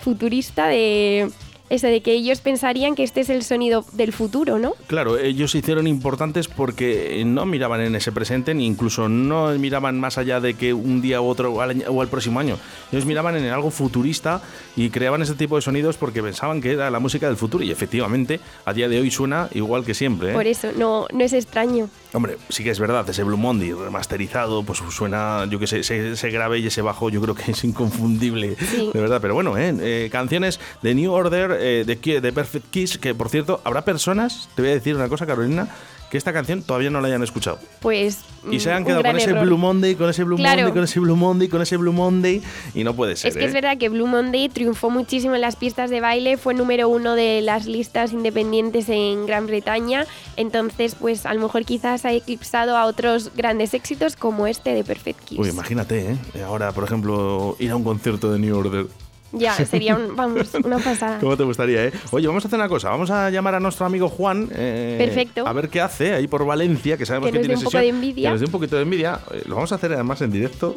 futurista 0.00 0.66
de 0.66 1.30
eso, 1.68 1.86
de 1.88 2.00
que 2.00 2.12
ellos 2.12 2.40
pensarían 2.40 2.94
que 2.94 3.02
este 3.02 3.20
es 3.22 3.30
el 3.30 3.42
sonido 3.42 3.84
del 3.92 4.12
futuro, 4.12 4.58
¿no? 4.58 4.74
Claro, 4.86 5.18
ellos 5.18 5.50
se 5.50 5.58
hicieron 5.58 5.86
importantes 5.86 6.48
porque 6.48 7.22
no 7.26 7.44
miraban 7.46 7.80
en 7.80 7.94
ese 7.96 8.12
presente 8.12 8.54
ni 8.54 8.66
incluso 8.66 9.08
no 9.08 9.48
miraban 9.58 9.98
más 9.98 10.18
allá 10.18 10.40
de 10.40 10.54
que 10.54 10.72
un 10.74 11.00
día 11.02 11.20
u 11.20 11.26
otro 11.26 11.52
o 11.52 11.60
al, 11.60 11.70
año- 11.70 11.86
o 11.88 12.00
al 12.02 12.08
próximo 12.08 12.38
año. 12.40 12.56
Ellos 12.92 13.04
miraban 13.06 13.36
en 13.36 13.46
algo 13.46 13.70
futurista 13.70 14.40
y 14.76 14.90
creaban 14.90 15.22
ese 15.22 15.34
tipo 15.34 15.56
de 15.56 15.62
sonidos 15.62 15.96
porque 15.96 16.22
pensaban 16.22 16.60
que 16.60 16.72
era 16.72 16.90
la 16.90 17.00
música 17.00 17.26
del 17.26 17.36
futuro 17.36 17.64
y 17.64 17.70
efectivamente 17.70 18.40
a 18.64 18.72
día 18.72 18.88
de 18.88 19.00
hoy 19.00 19.10
suena 19.10 19.48
igual 19.52 19.84
que 19.84 19.94
siempre. 19.94 20.30
¿eh? 20.30 20.34
Por 20.34 20.46
eso, 20.46 20.68
no, 20.76 21.06
no 21.12 21.24
es 21.24 21.32
extraño. 21.32 21.88
Hombre, 22.12 22.38
sí 22.48 22.62
que 22.64 22.70
es 22.70 22.78
verdad, 22.80 23.08
ese 23.10 23.24
Blue 23.24 23.36
Monday 23.36 23.72
remasterizado, 23.72 24.62
pues 24.62 24.78
suena, 24.90 25.44
yo 25.50 25.58
que 25.58 25.66
sé, 25.66 25.80
ese, 25.80 26.12
ese 26.12 26.30
grave 26.30 26.58
y 26.60 26.66
ese 26.66 26.80
bajo, 26.80 27.10
yo 27.10 27.20
creo 27.20 27.34
que 27.34 27.50
es 27.50 27.64
inconfundible, 27.64 28.56
Sí. 28.58 28.90
de 28.92 29.00
verdad. 29.00 29.20
Pero 29.20 29.34
bueno, 29.34 29.56
¿eh? 29.58 29.74
Eh, 29.80 30.08
canciones 30.10 30.60
de 30.82 30.94
New 30.94 31.12
Order, 31.12 31.56
eh, 31.60 31.84
de, 31.84 32.20
de 32.20 32.32
Perfect 32.32 32.70
Kiss, 32.70 32.98
que 32.98 33.14
por 33.14 33.28
cierto, 33.28 33.60
habrá 33.64 33.84
personas, 33.84 34.48
te 34.54 34.62
voy 34.62 34.70
a 34.70 34.74
decir 34.74 34.94
una 34.96 35.08
cosa, 35.08 35.26
Carolina, 35.26 35.68
que 36.10 36.18
esta 36.18 36.32
canción 36.32 36.62
todavía 36.62 36.90
no 36.90 37.00
la 37.00 37.08
hayan 37.08 37.22
escuchado. 37.22 37.58
Pues. 37.80 38.20
Y 38.50 38.60
se 38.60 38.70
mm, 38.70 38.72
han 38.72 38.84
quedado 38.84 39.02
con 39.02 39.16
ese. 39.16 39.32
Blue 39.32 39.58
Monday, 39.58 39.94
con 39.96 40.08
ese 40.08 40.24
Blue 40.24 40.36
Claro. 40.36 40.62
Monday, 40.62 40.74
con 40.74 40.84
ese 40.84 41.00
Blue 41.00 41.16
Monday, 41.16 41.48
con 41.48 41.62
ese 41.62 41.76
Blue 41.76 41.92
Monday, 41.92 42.42
y 42.74 42.84
no 42.84 42.94
puede 42.94 43.16
ser. 43.16 43.30
Es 43.30 43.36
que 43.36 43.42
¿eh? 43.42 43.46
es 43.46 43.52
verdad 43.52 43.76
que 43.76 43.88
Blue 43.88 44.06
Monday 44.06 44.48
triunfó 44.48 44.88
muchísimo 44.88 45.34
en 45.34 45.40
las 45.40 45.56
pistas 45.56 45.90
de 45.90 46.00
baile, 46.00 46.36
fue 46.36 46.54
número 46.54 46.88
uno 46.88 47.14
de 47.14 47.40
las 47.40 47.66
listas 47.66 48.12
independientes 48.12 48.88
en 48.88 49.26
Gran 49.26 49.46
Bretaña, 49.46 50.06
entonces 50.36 50.94
pues 50.94 51.26
a 51.26 51.34
lo 51.34 51.40
mejor 51.40 51.64
quizás 51.64 52.04
ha 52.04 52.12
eclipsado 52.12 52.76
a 52.76 52.86
otros 52.86 53.32
grandes 53.34 53.74
éxitos 53.74 54.16
como 54.16 54.46
este 54.46 54.74
de 54.74 54.84
Perfect 54.84 55.20
Kiss. 55.24 55.38
Uy, 55.38 55.48
imagínate, 55.48 56.12
¿eh? 56.12 56.42
Ahora, 56.44 56.72
por 56.72 56.84
ejemplo, 56.84 57.56
ir 57.58 57.70
a 57.70 57.76
un 57.76 57.84
concierto 57.84 58.32
de 58.32 58.38
New 58.38 58.56
Order. 58.56 58.86
Ya, 59.32 59.54
sería 59.54 59.96
un- 59.96 60.14
vamos, 60.16 60.48
una 60.64 60.78
pasada. 60.78 61.18
¿Cómo 61.20 61.36
te 61.36 61.42
gustaría, 61.44 61.84
eh? 61.86 61.92
Oye, 62.12 62.26
vamos 62.26 62.44
a 62.44 62.48
hacer 62.48 62.58
una 62.58 62.68
cosa. 62.68 62.90
Vamos 62.90 63.10
a 63.10 63.28
llamar 63.30 63.54
a 63.56 63.60
nuestro 63.60 63.84
amigo 63.86 64.08
Juan. 64.08 64.48
eh, 64.54 64.96
Perfecto. 64.98 65.46
A 65.46 65.52
ver 65.52 65.68
qué 65.68 65.80
hace 65.80 66.14
ahí 66.14 66.26
por 66.28 66.46
Valencia, 66.46 66.96
que 66.96 67.04
sabemos 67.06 67.26
Que 67.26 67.32
que, 67.32 67.38
nos 67.38 67.42
dé 67.42 67.46
tiene 67.48 67.58
un 67.58 67.64
poco 67.64 67.70
sesión. 67.78 67.82
de 67.82 67.88
envidia. 68.06 68.28
Que 68.28 68.32
nos 68.32 68.40
dé 68.40 68.46
un 68.46 68.52
poquito 68.52 68.76
de 68.76 68.82
envidia. 68.82 69.20
Eh, 69.32 69.42
Lo 69.46 69.56
vamos 69.56 69.72
a 69.72 69.74
hacer 69.74 69.92
además 69.92 70.22
en 70.22 70.30
directo. 70.30 70.76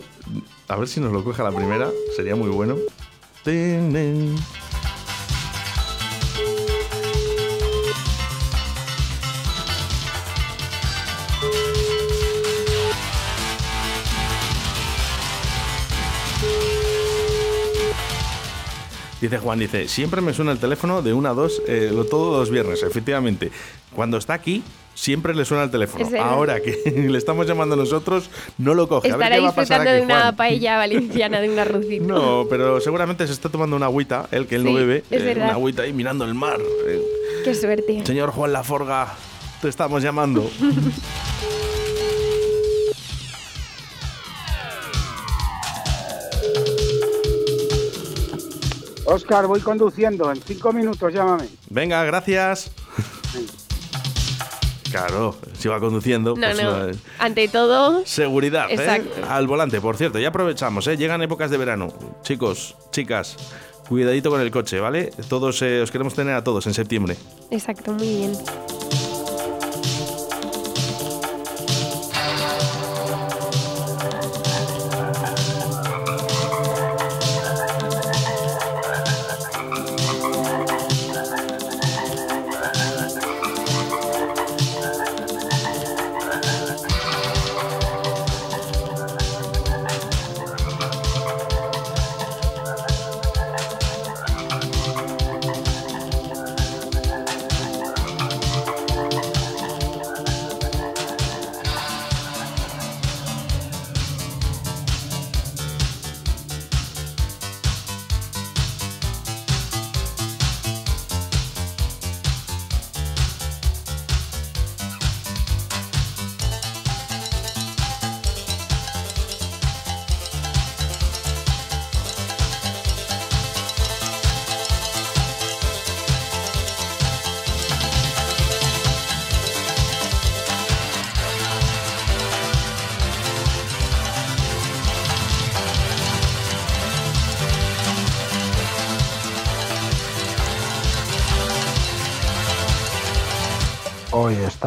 A 0.67 0.75
ver 0.75 0.87
si 0.87 0.99
nos 0.99 1.11
lo 1.13 1.23
coge 1.23 1.41
a 1.41 1.45
la 1.45 1.51
primera. 1.55 1.89
Sería 2.15 2.35
muy 2.35 2.49
bueno. 2.49 2.75
Tin, 3.43 4.35
Dice 19.21 19.37
Juan, 19.37 19.59
dice, 19.59 19.87
siempre 19.87 20.21
me 20.21 20.33
suena 20.33 20.51
el 20.53 20.59
teléfono 20.59 21.01
de 21.01 21.13
una 21.13 21.31
a 21.31 21.33
dos, 21.33 21.61
eh, 21.67 21.89
lo- 21.93 22.05
todos 22.05 22.39
los 22.39 22.49
viernes, 22.49 22.83
efectivamente. 22.83 23.51
Cuando 23.93 24.17
está 24.17 24.33
aquí, 24.33 24.63
siempre 24.95 25.35
le 25.35 25.43
suena 25.43 25.63
el 25.65 25.71
teléfono. 25.71 26.05
Es. 26.07 26.13
Ahora 26.15 26.61
que 26.61 26.77
le 27.09 27.17
estamos 27.17 27.45
llamando 27.45 27.75
nosotros, 27.75 28.29
no 28.57 28.73
lo 28.73 28.87
coge. 28.87 29.11
a 29.11 29.17
ver 29.17 29.23
Estará 29.25 29.35
qué 29.35 29.41
va 29.41 29.49
a 29.49 29.55
pasar 29.55 29.81
disfrutando 29.81 29.89
aquí, 29.91 29.99
de 29.99 30.05
una 30.05 30.21
Juan. 30.21 30.35
paella 30.37 30.77
valenciana, 30.77 31.41
de 31.41 31.49
un 31.49 31.59
arrocito. 31.59 32.03
No, 32.05 32.45
pero 32.49 32.79
seguramente 32.79 33.27
se 33.27 33.33
está 33.33 33.49
tomando 33.49 33.75
una 33.75 33.87
agüita, 33.87 34.27
él 34.31 34.47
que 34.47 34.55
él 34.55 34.63
no 34.63 34.73
bebe, 34.73 35.03
es 35.09 35.21
eh, 35.21 35.33
una 35.35 35.51
agüita 35.51 35.81
ahí 35.81 35.91
mirando 35.91 36.23
el 36.23 36.33
mar. 36.33 36.59
Eh, 36.87 37.01
Qué 37.43 37.53
suerte. 37.55 38.05
señor 38.05 38.31
Juan 38.31 38.53
Laforga, 38.53 39.07
te 39.61 39.67
estamos 39.67 40.01
llamando. 40.01 40.49
Oscar, 49.09 49.47
voy 49.47 49.59
conduciendo. 49.61 50.31
En 50.31 50.41
cinco 50.41 50.71
minutos 50.73 51.13
llámame. 51.13 51.47
Venga, 51.69 52.03
gracias. 52.03 52.71
Claro, 54.91 55.35
si 55.57 55.67
va 55.67 55.79
conduciendo, 55.79 56.31
No, 56.35 56.41
pues 56.47 56.63
no. 56.63 56.87
no, 56.87 56.93
Ante 57.19 57.47
todo, 57.47 58.03
Seguridad, 58.05 58.71
¿eh? 58.71 58.73
Exacto. 58.73 59.11
Al 59.29 59.45
volante, 59.45 59.79
por 59.81 59.95
cierto, 59.97 60.17
ya 60.17 60.29
aprovechamos, 60.29 60.87
¿eh? 60.87 60.97
Llegan 60.97 61.21
épocas 61.21 61.51
de 61.51 61.57
verano. 61.57 61.93
Chicos, 62.23 62.75
chicas, 62.91 63.37
cuidadito 63.87 64.31
con 64.31 64.41
el 64.41 64.49
coche, 64.49 64.79
¿vale? 64.79 65.11
Todos 65.27 65.61
eh, 65.61 65.81
os 65.81 65.91
queremos 65.91 66.15
tener 66.15 66.33
a 66.33 66.43
todos 66.43 66.65
en 66.65 66.73
septiembre. 66.73 67.17
exacto, 67.51 67.91
muy 67.93 68.07
bien. 68.07 68.33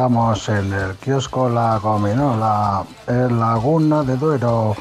Estamos 0.03 0.49
en 0.49 0.73
el 0.73 0.95
kiosco 0.95 1.47
La 1.47 1.79
Gominola, 1.79 2.83
en 3.07 3.39
Laguna 3.39 4.03
de 4.03 4.17
Duero. 4.17 4.75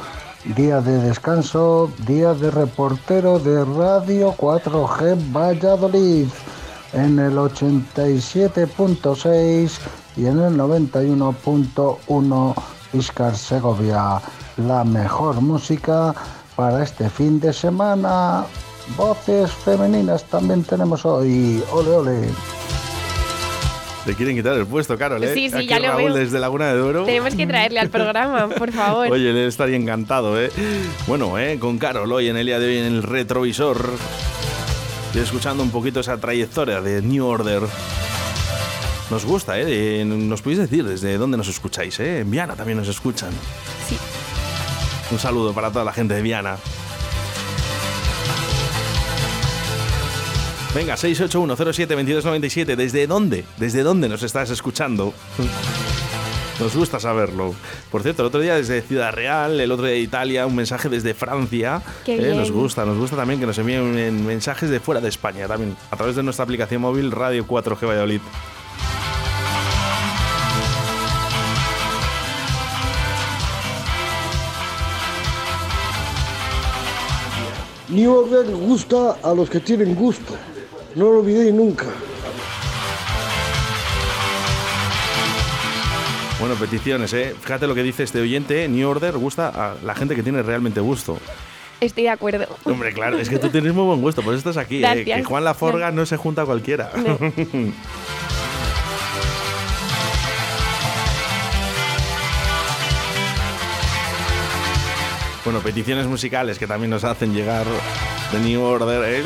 Día 0.56 0.80
de 0.80 0.98
descanso, 0.98 1.88
día 2.04 2.34
de 2.34 2.50
reportero 2.50 3.38
de 3.38 3.64
Radio 3.64 4.34
4G 4.36 5.32
Valladolid 5.32 6.26
en 6.92 7.20
el 7.20 7.36
87.6 7.36 9.78
y 10.16 10.26
en 10.26 10.40
el 10.40 10.58
91.1 10.58 12.54
Iscar 12.92 13.36
Segovia. 13.36 14.20
La 14.56 14.82
mejor 14.82 15.40
música 15.40 16.12
para 16.56 16.82
este 16.82 17.08
fin 17.08 17.38
de 17.38 17.52
semana. 17.52 18.44
Voces 18.96 19.52
femeninas 19.52 20.24
también 20.24 20.64
tenemos 20.64 21.06
hoy. 21.06 21.62
Ole, 21.72 21.90
ole. 21.90 22.28
Le 24.04 24.14
quieren 24.14 24.34
quitar 24.34 24.56
el 24.56 24.66
puesto, 24.66 24.98
Carol, 24.98 25.22
¿eh? 25.22 25.32
Sí, 25.32 25.48
sí, 25.48 25.56
Aquí 25.56 25.66
ya 25.68 25.78
lo 25.78 25.88
Raúl 25.88 26.12
veo. 26.12 26.14
desde 26.14 26.40
Laguna 26.40 26.72
de 26.72 26.78
Duero. 26.78 27.04
Tenemos 27.04 27.34
que 27.36 27.46
traerle 27.46 27.78
al 27.78 27.88
programa, 27.88 28.48
por 28.48 28.72
favor. 28.72 29.08
Oye, 29.10 29.30
él 29.30 29.36
estaría 29.38 29.76
encantado, 29.76 30.40
¿eh? 30.40 30.50
Bueno, 31.06 31.38
¿eh? 31.38 31.58
Con 31.60 31.78
Carol 31.78 32.10
hoy 32.10 32.28
en 32.28 32.36
el 32.36 32.46
día 32.46 32.58
de 32.58 32.66
hoy 32.66 32.78
en 32.78 32.84
el 32.86 33.02
retrovisor. 33.04 33.90
Y 35.14 35.18
escuchando 35.18 35.62
un 35.62 35.70
poquito 35.70 36.00
esa 36.00 36.16
trayectoria 36.18 36.80
de 36.80 37.00
New 37.00 37.24
Order. 37.24 37.62
Nos 39.10 39.24
gusta, 39.24 39.54
¿eh? 39.60 40.04
Nos 40.04 40.42
podéis 40.42 40.58
decir 40.60 40.84
desde 40.84 41.16
dónde 41.16 41.36
nos 41.36 41.46
escucháis, 41.46 42.00
¿eh? 42.00 42.20
En 42.20 42.30
Viana 42.30 42.56
también 42.56 42.78
nos 42.78 42.88
escuchan. 42.88 43.30
Sí. 43.88 43.96
Un 45.12 45.18
saludo 45.18 45.52
para 45.52 45.70
toda 45.70 45.84
la 45.84 45.92
gente 45.92 46.14
de 46.14 46.22
Viana. 46.22 46.56
Venga, 50.74 50.94
681072297. 50.96 52.76
¿Desde 52.76 53.06
dónde? 53.06 53.44
¿Desde 53.58 53.82
dónde 53.82 54.08
nos 54.08 54.22
estás 54.22 54.50
escuchando? 54.50 55.12
Nos 56.60 56.76
gusta 56.76 57.00
saberlo. 57.00 57.54
Por 57.90 58.02
cierto, 58.02 58.22
el 58.22 58.28
otro 58.28 58.38
día 58.40 58.54
desde 58.54 58.82
Ciudad 58.82 59.10
Real, 59.12 59.58
el 59.58 59.72
otro 59.72 59.86
día 59.86 59.94
de 59.94 60.00
Italia, 60.00 60.46
un 60.46 60.54
mensaje 60.54 60.88
desde 60.88 61.12
Francia. 61.12 61.82
Qué 62.04 62.14
Eh, 62.14 62.18
bien. 62.18 62.36
Nos 62.36 62.52
gusta, 62.52 62.84
nos 62.84 62.96
gusta 62.98 63.16
también 63.16 63.40
que 63.40 63.46
nos 63.46 63.58
envíen 63.58 63.98
en- 63.98 64.24
mensajes 64.24 64.70
de 64.70 64.78
fuera 64.78 65.00
de 65.00 65.08
España 65.08 65.48
también, 65.48 65.76
a 65.90 65.96
través 65.96 66.14
de 66.14 66.22
nuestra 66.22 66.44
aplicación 66.44 66.82
móvil 66.82 67.10
Radio 67.10 67.46
4G 67.46 67.84
Valladolid. 67.88 68.20
New 77.88 78.10
Order 78.10 78.46
gusta 78.54 79.18
a 79.22 79.34
los 79.34 79.50
que 79.50 79.60
tienen 79.60 79.94
gusto. 79.94 80.34
No 80.94 81.10
lo 81.10 81.20
olvidéis 81.20 81.54
nunca. 81.54 81.86
Bueno, 86.38 86.54
peticiones, 86.56 87.12
¿eh? 87.14 87.34
Fíjate 87.40 87.66
lo 87.66 87.74
que 87.74 87.82
dice 87.82 88.02
este 88.02 88.20
oyente. 88.20 88.68
New 88.68 88.88
Order 88.88 89.16
gusta 89.16 89.48
a 89.48 89.76
la 89.84 89.94
gente 89.94 90.16
que 90.16 90.22
tiene 90.22 90.42
realmente 90.42 90.80
gusto. 90.80 91.18
Estoy 91.80 92.02
de 92.04 92.10
acuerdo. 92.10 92.46
Hombre, 92.64 92.92
claro, 92.92 93.18
es 93.18 93.28
que 93.28 93.38
tú 93.38 93.48
tienes 93.48 93.72
muy 93.72 93.84
buen 93.84 94.00
gusto, 94.00 94.22
por 94.22 94.34
eso 94.34 94.38
estás 94.38 94.56
aquí. 94.56 94.84
¿eh? 94.84 95.04
Que 95.04 95.24
Juan 95.24 95.44
Laforga 95.44 95.90
no 95.92 96.04
se 96.04 96.16
junta 96.16 96.42
a 96.42 96.44
cualquiera. 96.44 96.90
bueno, 105.44 105.60
peticiones 105.60 106.06
musicales 106.06 106.58
que 106.58 106.66
también 106.66 106.90
nos 106.90 107.04
hacen 107.04 107.32
llegar 107.34 107.66
de 108.32 108.40
New 108.40 108.62
Order, 108.62 109.20
¿eh? 109.20 109.24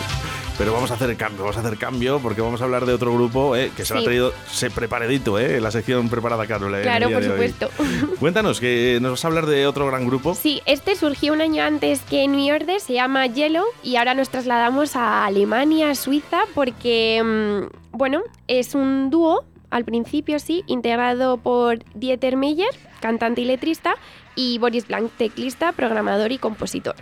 Pero 0.59 0.73
vamos 0.73 0.91
a 0.91 0.95
hacer 0.95 1.11
el 1.11 1.19
cambio, 1.19 1.43
vamos 1.43 1.59
a 1.59 1.61
hacer 1.61 1.77
cambio 1.77 2.19
porque 2.19 2.41
vamos 2.41 2.63
a 2.63 2.65
hablar 2.65 2.87
de 2.87 2.95
otro 2.95 3.13
grupo 3.13 3.55
¿eh? 3.57 3.71
que 3.77 3.85
se 3.85 3.93
lo 3.93 3.99
ha 3.99 4.03
Sí. 4.03 4.07
traído 4.07 4.33
se 4.51 4.71
preparadito, 4.71 5.39
¿eh? 5.39 5.61
La 5.61 5.71
sección 5.71 6.09
preparada, 6.09 6.47
Carol. 6.47 6.75
¿eh? 6.75 6.83
Claro, 6.83 7.11
por 7.11 7.23
de 7.23 7.29
hoy. 7.31 7.49
supuesto. 7.51 7.71
Cuéntanos, 8.21 8.59
que 8.59 8.99
nos 9.03 9.11
vas 9.13 9.25
a 9.25 9.29
hablar 9.29 9.45
de 9.45 9.67
otro 9.67 9.87
gran 9.87 10.07
grupo. 10.07 10.35
Sí, 10.35 10.63
este 10.65 10.97
surgió 10.97 11.35
un 11.35 11.43
año 11.43 11.63
antes 11.63 12.01
que 12.09 12.27
New 12.27 12.55
Order, 12.55 12.81
se 12.81 12.95
llama 12.95 13.27
Yellow 13.27 13.67
y 13.83 13.97
ahora 13.97 14.15
nos 14.15 14.31
trasladamos 14.31 14.97
a 14.97 15.27
Alemania, 15.27 15.95
Suiza, 15.95 16.41
porque, 16.55 17.23
mm, 17.23 17.97
bueno, 17.97 18.23
es 18.49 18.75
un 18.75 19.11
dúo, 19.11 19.45
al 19.69 19.85
principio 19.85 20.39
sí, 20.39 20.65
integrado 20.69 21.37
por 21.37 21.81
Dieter 21.95 22.37
Meyer, 22.39 22.71
cantante 23.01 23.43
y 23.43 23.45
letrista, 23.45 23.97
y 24.35 24.57
Boris 24.59 24.87
Blank, 24.89 25.11
teclista, 25.19 25.73
programador 25.73 26.33
y 26.33 26.39
compositor. 26.39 26.95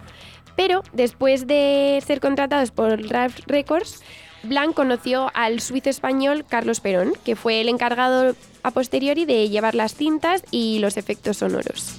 Pero 0.56 0.82
después 0.92 1.46
de 1.46 2.02
ser 2.06 2.20
contratados 2.20 2.70
por 2.70 3.02
Ralph 3.08 3.40
Records, 3.46 4.02
Blanc 4.44 4.74
conoció 4.74 5.30
al 5.34 5.60
suizo 5.60 5.90
español 5.90 6.44
Carlos 6.48 6.80
Perón, 6.80 7.12
que 7.24 7.36
fue 7.36 7.60
el 7.60 7.68
encargado 7.68 8.36
a 8.62 8.70
posteriori 8.70 9.24
de 9.24 9.48
llevar 9.48 9.74
las 9.74 9.94
cintas 9.94 10.42
y 10.50 10.78
los 10.78 10.96
efectos 10.96 11.38
sonoros. 11.38 11.94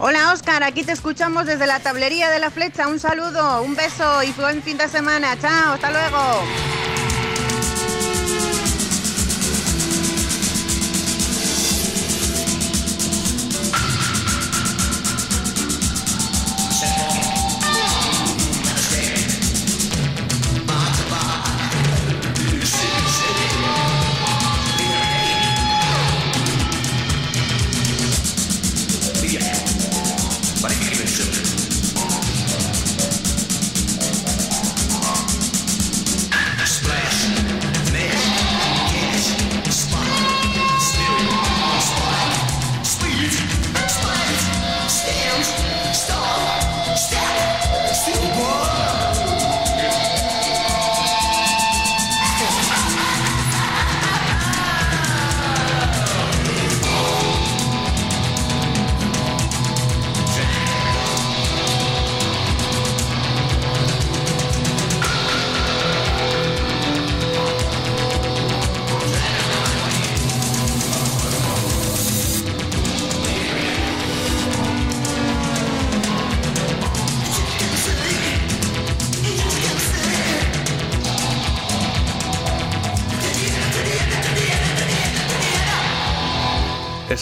Hola 0.00 0.32
Oscar, 0.32 0.62
aquí 0.62 0.84
te 0.84 0.92
escuchamos 0.92 1.46
desde 1.46 1.66
la 1.66 1.80
tablería 1.80 2.30
de 2.30 2.38
la 2.38 2.50
flecha. 2.50 2.86
Un 2.86 3.00
saludo, 3.00 3.62
un 3.62 3.74
beso 3.74 4.22
y 4.22 4.30
buen 4.32 4.62
fin 4.62 4.78
de 4.78 4.86
semana. 4.88 5.36
Chao, 5.40 5.74
hasta 5.74 5.90
luego. 5.90 7.17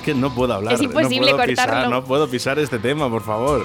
Que 0.07 0.14
no 0.14 0.33
puedo 0.33 0.55
hablar. 0.55 0.75
Es 0.75 0.83
imposible 0.83 1.33
no 1.33 1.37
puedo 1.37 1.49
pisar, 1.49 1.66
cortarlo. 1.69 1.90
no 1.97 2.05
puedo 2.05 2.29
pisar 2.29 2.59
este 2.61 2.79
tema, 2.79 3.11
por 3.11 3.23
favor. 3.23 3.64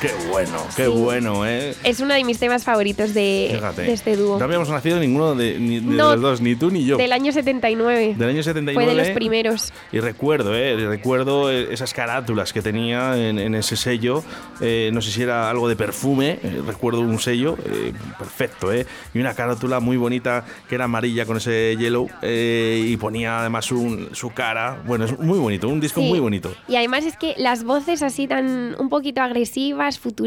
Qué 0.00 0.14
bueno, 0.30 0.58
qué 0.76 0.84
Sí. 0.84 0.90
bueno, 0.90 1.46
¿eh? 1.46 1.74
Es 1.84 2.00
uno 2.00 2.14
de 2.14 2.24
mis 2.24 2.38
temas 2.38 2.64
favoritos 2.64 3.12
de, 3.14 3.50
Fíjate. 3.54 3.82
de 3.82 3.92
este 3.92 4.16
dúo. 4.16 4.38
No 4.38 4.44
habíamos 4.44 4.68
nacido 4.68 4.98
ninguno 4.98 5.34
de, 5.34 5.58
ni- 5.58 5.80
de 5.80 5.86
No, 5.96 6.12
los 6.12 6.20
dos, 6.20 6.40
ni 6.40 6.54
tú 6.56 6.70
ni 6.70 6.84
yo. 6.84 6.96
Del 6.96 7.12
año 7.12 7.32
79. 7.32 8.14
Del 8.16 8.28
año 8.28 8.42
79. 8.42 8.74
Fue 8.74 8.94
de 8.94 9.00
los 9.08 9.10
primeros. 9.14 9.72
Y 9.92 10.00
recuerdo, 10.00 10.54
¿eh? 10.54 10.76
Recuerdo 10.88 11.50
eh, 11.50 11.68
esas 11.72 11.92
carátulas 11.92 12.52
que 12.52 12.62
tenía 12.62 13.16
en, 13.16 13.38
en 13.38 13.54
ese 13.54 13.76
sello. 13.76 14.22
Eh, 14.60 14.90
no 14.92 15.02
sé 15.02 15.10
si 15.10 15.22
era 15.22 15.50
algo 15.50 15.68
de 15.68 15.76
perfume. 15.76 16.38
eh, 16.42 16.62
recuerdo 16.66 17.00
un 17.00 17.18
sello 17.18 17.56
eh, 17.64 17.92
perfecto, 18.18 18.72
¿eh? 18.72 18.86
Y 19.14 19.18
una 19.18 19.34
carátula 19.34 19.80
muy 19.80 19.96
bonita 19.96 20.44
que 20.68 20.74
era 20.76 20.84
amarilla 20.84 21.26
con 21.26 21.36
ese 21.38 21.76
yellow. 21.76 22.08
eh, 22.22 22.84
y 22.86 22.96
ponía 22.96 23.40
además 23.40 23.70
un- 23.72 24.10
su 24.12 24.30
cara. 24.30 24.82
Bueno, 24.86 25.04
es 25.06 25.18
muy 25.18 25.38
bonito, 25.38 25.68
un 25.68 25.80
disco 25.80 26.00
Sí. 26.00 26.06
muy 26.08 26.20
bonito. 26.20 26.52
Y 26.68 26.76
además 26.76 27.04
es 27.04 27.16
que 27.16 27.34
las 27.36 27.64
voces 27.64 28.02
así 28.02 28.26
tan 28.26 28.76
un 28.78 28.88
poquito 28.88 29.20
agresivas, 29.22 29.98
futuristas, 29.98 30.19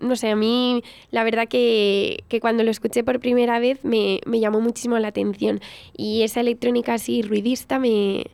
no 0.00 0.16
sé, 0.16 0.30
a 0.30 0.36
mí 0.36 0.82
la 1.10 1.24
verdad 1.24 1.48
que, 1.48 2.24
que 2.28 2.40
cuando 2.40 2.62
lo 2.64 2.70
escuché 2.70 3.04
por 3.04 3.20
primera 3.20 3.58
vez 3.58 3.84
me, 3.84 4.20
me 4.26 4.40
llamó 4.40 4.60
muchísimo 4.60 4.98
la 4.98 5.08
atención. 5.08 5.60
Y 5.96 6.22
esa 6.22 6.40
electrónica 6.40 6.94
así 6.94 7.22
ruidista 7.22 7.78
me, 7.78 8.26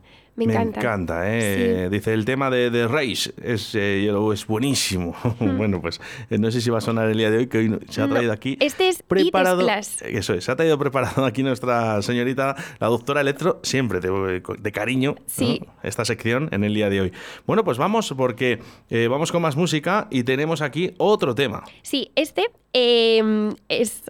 me 0.45 0.53
encanta. 0.53 0.79
Me 0.79 0.85
encanta, 0.85 1.21
¿eh? 1.37 1.89
Dice, 1.89 2.13
el 2.13 2.25
tema 2.25 2.49
de 2.49 2.71
The 2.71 2.87
Race 2.87 3.31
es, 3.41 3.75
eh, 3.75 4.09
es 4.33 4.47
buenísimo. 4.47 5.15
bueno, 5.39 5.81
pues 5.81 5.99
eh, 6.29 6.37
no 6.37 6.51
sé 6.51 6.61
si 6.61 6.69
va 6.69 6.79
a 6.79 6.81
sonar 6.81 7.09
el 7.09 7.17
día 7.17 7.29
de 7.29 7.37
hoy, 7.37 7.47
que 7.47 7.57
hoy 7.59 7.79
se 7.89 8.01
ha 8.01 8.07
No, 8.07 8.13
traído 8.13 8.31
aquí. 8.31 8.57
Este 8.59 8.87
es 8.89 9.03
preparado. 9.03 9.61
Splash. 9.61 10.01
Eso 10.03 10.33
es, 10.33 10.43
se 10.43 10.51
ha 10.51 10.55
traído 10.55 10.77
preparado 10.77 11.25
aquí 11.25 11.43
nuestra 11.43 12.01
señorita, 12.01 12.55
la 12.79 12.87
doctora 12.87 13.21
Electro, 13.21 13.59
siempre 13.63 13.99
de, 13.99 14.41
de 14.59 14.71
cariño, 14.71 15.15
¿no? 15.17 15.23
Sí. 15.27 15.61
esta 15.83 16.05
sección 16.05 16.49
en 16.51 16.63
el 16.63 16.73
día 16.73 16.89
de 16.89 17.01
hoy. 17.01 17.13
Bueno, 17.45 17.63
pues 17.63 17.77
vamos, 17.77 18.13
porque 18.17 18.59
eh, 18.89 19.07
vamos 19.07 19.31
con 19.31 19.41
más 19.41 19.55
música 19.55 20.07
y 20.09 20.23
tenemos 20.23 20.61
aquí 20.61 20.93
otro 20.97 21.35
tema. 21.35 21.63
Sí, 21.81 22.11
este 22.15 22.45
eh, 22.73 23.51
es, 23.67 24.03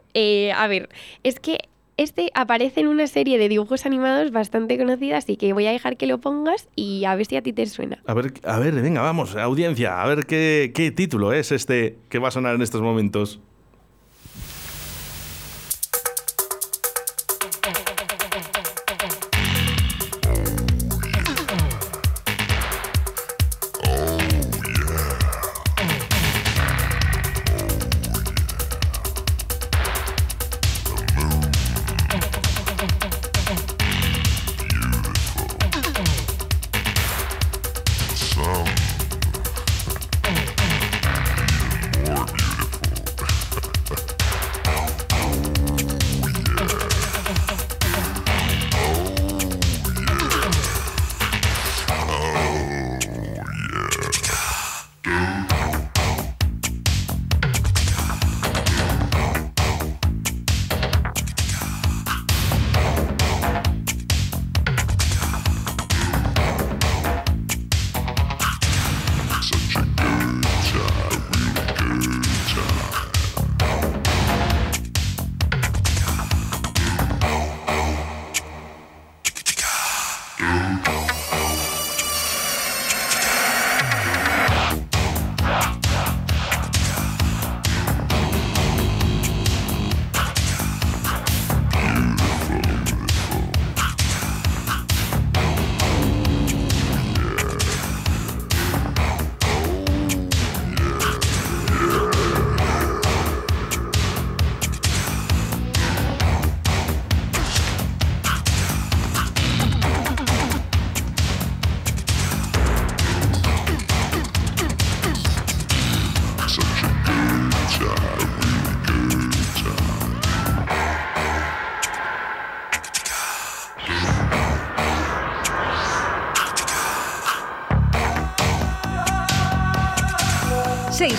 a 0.55 0.67
ver, 0.67 0.89
es 1.23 1.39
que 1.39 1.59
este 1.99 2.31
aparece 2.33 2.79
en 2.81 2.87
una 2.87 3.07
serie 3.07 3.37
de 3.37 3.49
dibujos 3.49 3.85
animados 3.85 4.31
bastante 4.31 4.77
conocida, 4.77 5.17
así 5.17 5.35
que 5.35 5.51
voy 5.53 5.67
a 5.67 5.71
dejar 5.71 5.97
que 5.97 6.07
lo 6.07 6.19
pongas 6.19 6.69
y 6.75 7.03
a 7.05 7.15
ver 7.15 7.25
si 7.25 7.35
a 7.35 7.41
ti 7.41 7.51
te 7.51 7.65
suena. 7.65 8.01
A 8.05 8.13
ver, 8.13 8.33
a 8.43 8.57
ver, 8.57 8.73
venga, 8.75 9.01
vamos, 9.01 9.35
audiencia, 9.35 10.01
a 10.01 10.07
ver 10.07 10.25
qué, 10.25 10.71
qué 10.73 10.91
título 10.91 11.33
es 11.33 11.51
este 11.51 11.97
que 12.09 12.19
va 12.19 12.29
a 12.29 12.31
sonar 12.31 12.55
en 12.55 12.61
estos 12.61 12.81
momentos. 12.81 13.41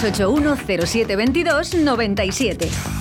681 0.00 0.86
0722 0.86 1.84
97. 1.84 2.99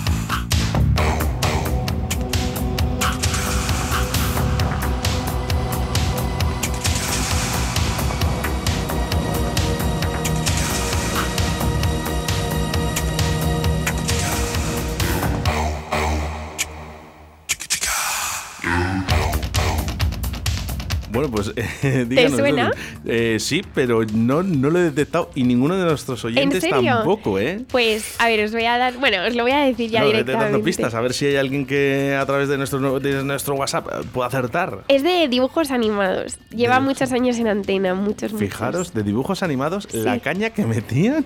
Díganos. 22.08 22.38
suena? 22.39 22.72
Eh, 23.06 23.38
sí, 23.39 23.62
pero 23.74 24.04
no, 24.13 24.44
no 24.44 24.70
lo 24.70 24.80
he 24.80 24.84
detectado 24.84 25.30
y 25.36 25.44
ninguno 25.44 25.78
de 25.78 25.86
nuestros 25.86 26.24
oyentes 26.26 26.62
serio? 26.62 26.96
tampoco, 26.96 27.39
¿eh? 27.39 27.63
Pues, 27.70 28.15
a 28.20 28.28
ver, 28.28 28.44
os 28.46 28.52
voy 28.52 28.65
a 28.65 28.78
dar. 28.78 28.98
Bueno, 28.98 29.18
os 29.28 29.36
lo 29.36 29.44
voy 29.44 29.52
a 29.52 29.60
decir 29.62 29.89
ya 29.89 30.02
No, 30.02 30.08
directamente. 30.08 30.52
dando 30.52 30.63
pistas, 30.63 30.94
a 30.94 31.02
ver 31.02 31.13
si 31.13 31.26
hay 31.28 31.36
alguien 31.38 31.65
que 31.65 32.15
a 32.20 32.26
través 32.26 32.50
de 32.50 32.58
nuestro, 32.58 33.00
de 33.00 33.24
nuestro 33.24 33.56
WhatsApp 33.56 33.88
eh, 33.88 34.06
pueda 34.13 34.28
acertar. 34.28 34.84
Es 34.88 35.04
de 35.04 35.28
dibujos 35.28 35.72
animados. 35.72 36.38
Lleva 36.56 36.80
muchos 36.80 37.12
años 37.12 37.38
en 37.39 37.48
antena, 37.48 37.94
muchos, 37.94 38.34
muchos. 38.34 38.48
Fijaros, 38.50 38.94
de 38.94 39.04
dibujos 39.04 39.44
animados, 39.44 39.88
Sí. 39.89 40.00
la 40.00 40.20
caña 40.20 40.50
que 40.52 40.65
metían. 40.65 41.24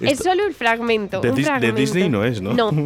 Es 0.00 0.18
solo 0.18 0.46
un 0.46 0.54
fragmento. 0.54 1.20
de, 1.20 1.30
un 1.30 1.34
Dis- 1.36 1.38
de 1.38 1.44
fragmento. 1.44 1.76
Disney 1.76 2.08
no 2.08 2.24
es, 2.24 2.40
¿no? 2.40 2.54
No. 2.54 2.70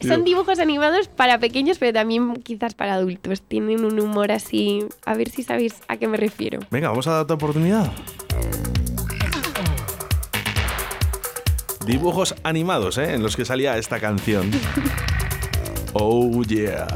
Son 0.00 0.24
dibujos 0.24 0.58
animados 0.58 1.08
para 1.08 1.38
pequeños, 1.38 1.78
pero 1.78 1.92
también 1.92 2.34
quizás 2.42 2.74
para 2.74 2.94
adultos. 2.94 3.42
Tienen 3.42 3.84
un 3.84 4.00
humor 4.00 4.32
así. 4.32 4.84
A 5.04 5.14
ver 5.14 5.30
si 5.30 5.42
sabéis 5.42 5.74
a 5.88 5.96
qué 5.96 6.08
me 6.08 6.16
refiero. 6.16 6.60
Venga, 6.70 6.88
vamos 6.88 7.06
a 7.06 7.12
dar 7.12 7.22
otra 7.22 7.36
oportunidad. 7.36 7.90
Dibujos 11.86 12.34
animados, 12.42 12.98
¿eh? 12.98 13.14
En 13.14 13.22
los 13.22 13.36
que 13.36 13.44
salía 13.44 13.76
esta 13.78 14.00
canción. 14.00 14.50
Oh, 15.92 16.44
yeah. 16.44 16.86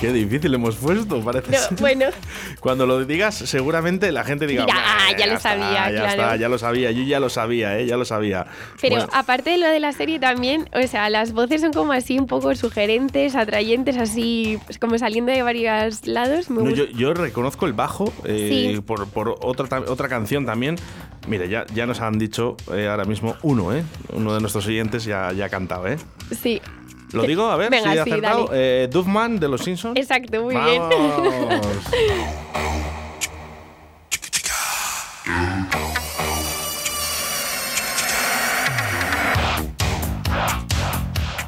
Qué 0.00 0.12
difícil 0.12 0.54
hemos 0.54 0.76
puesto, 0.76 1.20
parece 1.22 1.50
No, 1.52 1.58
ser. 1.58 1.78
bueno, 1.78 2.06
Cuando 2.60 2.86
lo 2.86 3.04
digas, 3.04 3.34
seguramente 3.34 4.10
la 4.12 4.24
gente 4.24 4.46
diga. 4.46 4.64
Dirá, 4.64 4.76
"Bah, 4.76 4.96
"Ah, 5.08 5.16
ya 5.18 5.26
lo 5.26 5.34
está, 5.34 5.50
sabía, 5.50 5.72
ya 5.72 5.90
claro". 5.90 6.08
está, 6.10 6.36
ya 6.36 6.48
lo 6.48 6.58
sabía, 6.58 6.90
yo 6.90 7.02
ya 7.02 7.20
lo 7.20 7.28
sabía, 7.28 7.78
¿eh? 7.78 7.86
ya 7.86 7.96
lo 7.98 8.04
sabía. 8.04 8.46
pero 8.80 8.96
Bueno, 8.96 9.10
aparte 9.12 9.50
de 9.50 9.58
lo 9.58 9.68
de 9.68 9.78
la 9.80 9.92
serie 9.92 10.18
también, 10.18 10.68
o 10.72 10.86
sea, 10.86 11.10
las 11.10 11.32
voces 11.32 11.60
son 11.60 11.72
como 11.72 11.92
así 11.92 12.18
un 12.18 12.26
poco 12.26 12.54
sugerentes, 12.54 13.34
atrayentes, 13.36 13.96
así 13.98 14.58
pues 14.66 14.78
como 14.78 14.96
saliendo 14.98 15.32
de 15.32 15.42
varios 15.42 16.06
lados. 16.06 16.48
Me 16.50 16.62
no, 16.62 16.70
yo, 16.70 16.86
yo 16.86 17.12
reconozco 17.14 17.66
el 17.66 17.72
bajo 17.74 18.12
eh, 18.24 18.72
Sí. 18.74 18.80
por, 18.80 19.06
por 19.08 19.36
otra, 19.42 19.80
otra 19.80 20.08
canción 20.08 20.46
también. 20.46 20.76
Mira, 21.28 21.44
ya, 21.44 21.66
ya 21.74 21.84
nos 21.86 22.00
han 22.00 22.18
dicho 22.18 22.56
eh, 22.74 22.88
ahora 22.88 23.04
mismo 23.04 23.36
uno, 23.42 23.74
¿eh? 23.74 23.82
Uno 24.14 24.32
de 24.34 24.40
nuestros 24.40 24.66
oyentes 24.66 25.04
ya, 25.04 25.32
ya 25.32 25.44
ha 25.46 25.48
cantado, 25.50 25.86
¿eh? 25.86 25.98
Sí. 26.42 26.60
¿Lo 27.12 27.22
digo? 27.24 27.50
A 27.50 27.56
ver, 27.56 27.70
Venga, 27.70 27.92
si 27.92 27.98
he 27.98 28.04
sí, 28.04 28.10
acertado. 28.10 28.48
Eh, 28.52 28.88
Duffman 28.90 29.38
de 29.38 29.48
los 29.48 29.62
Simpsons. 29.62 29.98
Exacto, 29.98 30.42
muy 30.42 30.56
bien. 30.56 30.82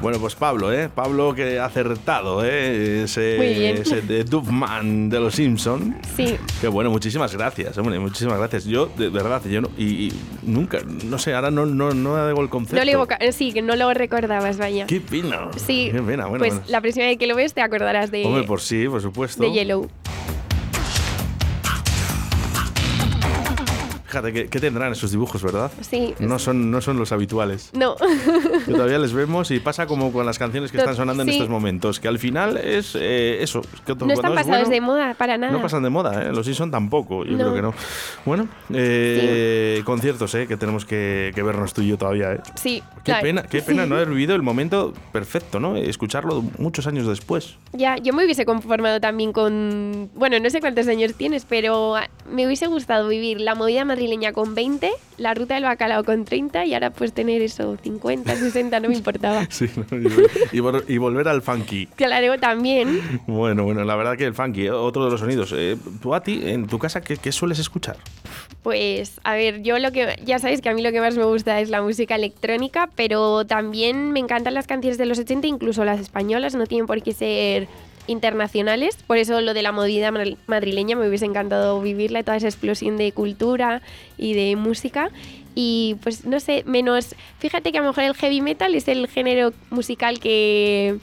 Bueno, 0.03 0.19
pues 0.19 0.35
Pablo, 0.35 0.73
¿eh? 0.73 0.89
Pablo 0.93 1.33
que 1.33 1.59
ha 1.59 1.65
acertado, 1.65 2.43
¿eh? 2.43 3.03
Ese, 3.03 3.71
ese 3.71 4.01
de 4.01 4.25
Duffman 4.25 5.09
de 5.09 5.17
los 5.17 5.33
Simpsons. 5.35 5.95
Sí. 6.17 6.35
Qué 6.59 6.67
bueno, 6.67 6.89
muchísimas 6.89 7.33
gracias, 7.33 7.77
hombre, 7.77 7.97
muchísimas 7.99 8.37
gracias. 8.37 8.65
Yo, 8.65 8.87
de 8.97 9.07
verdad, 9.07 9.41
yo 9.45 9.61
no, 9.61 9.69
y, 9.77 10.07
y 10.07 10.13
nunca, 10.41 10.79
no 11.05 11.17
sé, 11.17 11.33
ahora 11.33 11.51
no, 11.51 11.65
no, 11.65 11.91
no 11.91 12.17
hago 12.17 12.41
el 12.41 12.49
concepto. 12.49 12.75
No 12.75 12.83
le 12.83 12.91
evoca- 12.91 13.15
eh, 13.21 13.31
sí, 13.31 13.53
que 13.53 13.61
no 13.61 13.77
lo 13.77 13.93
recordabas, 13.93 14.57
vaya. 14.57 14.85
Qué 14.87 14.99
pena. 14.99 15.47
Sí. 15.55 15.87
Qué 15.93 16.01
pena, 16.01 16.25
bueno. 16.25 16.39
pues 16.39 16.53
bueno. 16.55 16.65
la 16.69 16.81
próxima 16.81 17.05
vez 17.05 17.17
que 17.17 17.25
lo 17.27 17.35
ves 17.37 17.53
te 17.53 17.61
acordarás 17.61 18.11
de, 18.11 18.25
Hombre, 18.25 18.43
por 18.43 18.59
sí, 18.59 18.85
por 18.89 19.01
supuesto. 19.01 19.41
de 19.41 19.53
Yellow. 19.53 19.87
Fíjate, 24.13 24.31
¿qué, 24.31 24.47
qué 24.47 24.59
tendrán 24.59 24.91
esos 24.91 25.09
dibujos, 25.09 25.41
verdad? 25.41 25.71
Sí. 25.81 26.13
No 26.19 26.37
son, 26.37 26.69
no 26.69 26.81
son 26.81 26.99
los 26.99 27.11
habituales. 27.11 27.71
No. 27.73 27.95
Que 28.63 28.71
todavía 28.71 28.99
les 28.99 29.11
vemos 29.11 29.49
y 29.49 29.59
pasa 29.59 29.87
como 29.87 30.11
con 30.11 30.23
las 30.23 30.37
canciones 30.37 30.71
que 30.71 30.77
están 30.77 30.95
sonando 30.95 31.23
en 31.23 31.29
sí. 31.29 31.33
estos 31.33 31.49
momentos, 31.49 31.99
que 31.99 32.07
al 32.07 32.19
final 32.19 32.57
es 32.57 32.95
eh, 32.95 33.41
eso. 33.41 33.61
que 33.83 33.95
no 33.95 34.13
están 34.13 34.13
cuando 34.13 34.13
es 34.13 34.19
pasados 34.45 34.47
bueno, 34.47 34.69
de 34.69 34.81
moda 34.81 35.13
para 35.15 35.39
nada. 35.39 35.51
No 35.51 35.63
pasan 35.63 35.81
de 35.81 35.89
moda, 35.89 36.25
¿eh? 36.27 36.31
Los 36.31 36.45
Simpson 36.45 36.69
tampoco, 36.69 37.25
yo 37.25 37.31
No. 37.31 37.37
creo 37.39 37.53
que 37.55 37.61
no. 37.63 37.73
Bueno, 38.23 38.47
eh, 38.71 39.81
conciertos, 39.83 40.35
¿eh? 40.35 40.45
Que 40.45 40.57
tenemos 40.57 40.85
que, 40.85 41.31
que 41.33 41.41
vernos 41.41 41.73
tú 41.73 41.81
y 41.81 41.87
yo 41.87 41.97
todavía, 41.97 42.33
¿eh? 42.33 42.39
Sí. 42.53 42.83
Qué 42.97 43.01
claro. 43.05 43.23
pena, 43.23 43.43
qué 43.43 43.61
Sí. 43.61 43.65
pena 43.65 43.87
no 43.87 43.95
haber 43.95 44.09
vivido 44.11 44.35
el 44.35 44.43
momento 44.43 44.93
perfecto, 45.11 45.59
¿no? 45.59 45.75
Escucharlo 45.75 46.43
muchos 46.59 46.85
años 46.85 47.07
después. 47.07 47.55
Ya, 47.71 47.97
yo 47.97 48.13
me 48.13 48.23
hubiese 48.25 48.45
conformado 48.45 48.99
también 49.01 49.33
con. 49.33 50.11
Bueno, 50.13 50.39
no 50.39 50.51
sé 50.51 50.59
cuántos 50.59 50.87
años 50.87 51.15
tienes, 51.15 51.45
pero 51.45 51.95
ah, 51.95 52.07
me 52.31 52.45
hubiese 52.45 52.67
gustado 52.67 53.07
vivir 53.07 53.41
la 53.41 53.55
movida 53.55 53.83
madrileña 53.85 54.02
con 54.33 54.55
20, 54.55 54.91
la 55.17 55.33
ruta 55.33 55.55
del 55.55 55.63
bacalao 55.63 56.03
con 56.03 56.25
30 56.25 56.65
y 56.65 56.73
ahora 56.73 56.89
pues 56.91 57.13
tener 57.13 57.41
eso, 57.41 57.77
50, 57.81 58.35
60, 58.35 58.79
no 58.79 58.89
me 58.89 58.95
importaba. 58.95 59.45
Sí, 59.49 59.69
¿no? 59.75 59.83
y, 59.97 60.03
vol- 60.03 60.29
y 60.51 60.57
vol- 60.59 60.83
y 60.87 60.97
volver 60.97 61.27
al 61.27 61.41
funky. 61.41 61.87
Claro, 61.95 62.37
también. 62.39 62.99
Bueno, 63.27 63.63
bueno, 63.63 63.83
la 63.83 63.95
verdad 63.95 64.17
que 64.17 64.25
el 64.25 64.33
funky, 64.33 64.65
eh, 64.65 64.71
otro 64.71 65.05
de 65.05 65.11
los 65.11 65.19
sonidos. 65.19 65.53
Eh, 65.55 65.77
tú 66.01 66.13
a 66.15 66.21
ti, 66.21 66.41
en 66.45 66.67
tu 66.67 66.79
casa, 66.79 67.01
¿qué, 67.01 67.17
qué 67.17 67.31
sueles 67.31 67.59
escuchar? 67.59 67.97
Pues, 68.61 69.19
a 69.23 69.33
ver, 69.35 69.61
yo 69.61 69.77
lo 69.79 69.91
que. 69.91 70.15
Ya 70.25 70.39
sabéis 70.39 70.61
que 70.61 70.69
a 70.69 70.73
mí 70.73 70.81
lo 70.81 70.91
que 70.91 71.01
más 71.01 71.15
me 71.17 71.23
gusta 71.25 71.59
es 71.59 71.69
la 71.69 71.81
música 71.81 72.15
electrónica, 72.15 72.89
pero 72.95 73.45
también 73.45 74.11
me 74.11 74.19
encantan 74.19 74.53
las 74.53 74.67
canciones 74.67 74.97
de 74.97 75.05
los 75.05 75.19
80, 75.19 75.47
incluso 75.47 75.83
las 75.85 75.99
españolas, 75.99 76.55
no 76.55 76.65
tienen 76.65 76.87
por 76.87 77.01
qué 77.01 77.13
ser 77.13 77.67
internacionales. 78.07 78.97
Por 79.07 79.17
eso 79.17 79.39
lo 79.41 79.53
de 79.53 79.61
la 79.61 79.71
movida 79.71 80.11
madri- 80.11 80.37
madrileña 80.47 80.95
me 80.95 81.07
hubiese 81.07 81.25
encantado 81.25 81.81
vivirla, 81.81 82.23
toda 82.23 82.37
esa 82.37 82.47
explosión 82.47 82.97
de 82.97 83.11
cultura 83.11 83.81
y 84.17 84.33
de 84.33 84.55
música. 84.55 85.09
Y 85.55 85.97
pues 86.03 86.25
no 86.25 86.39
sé, 86.39 86.63
menos. 86.65 87.15
Fíjate 87.39 87.71
que 87.71 87.77
a 87.77 87.81
lo 87.81 87.87
mejor 87.87 88.03
el 88.05 88.15
heavy 88.15 88.41
metal 88.41 88.73
es 88.75 88.87
el 88.87 89.07
género 89.07 89.53
musical 89.69 90.19
que. 90.19 90.97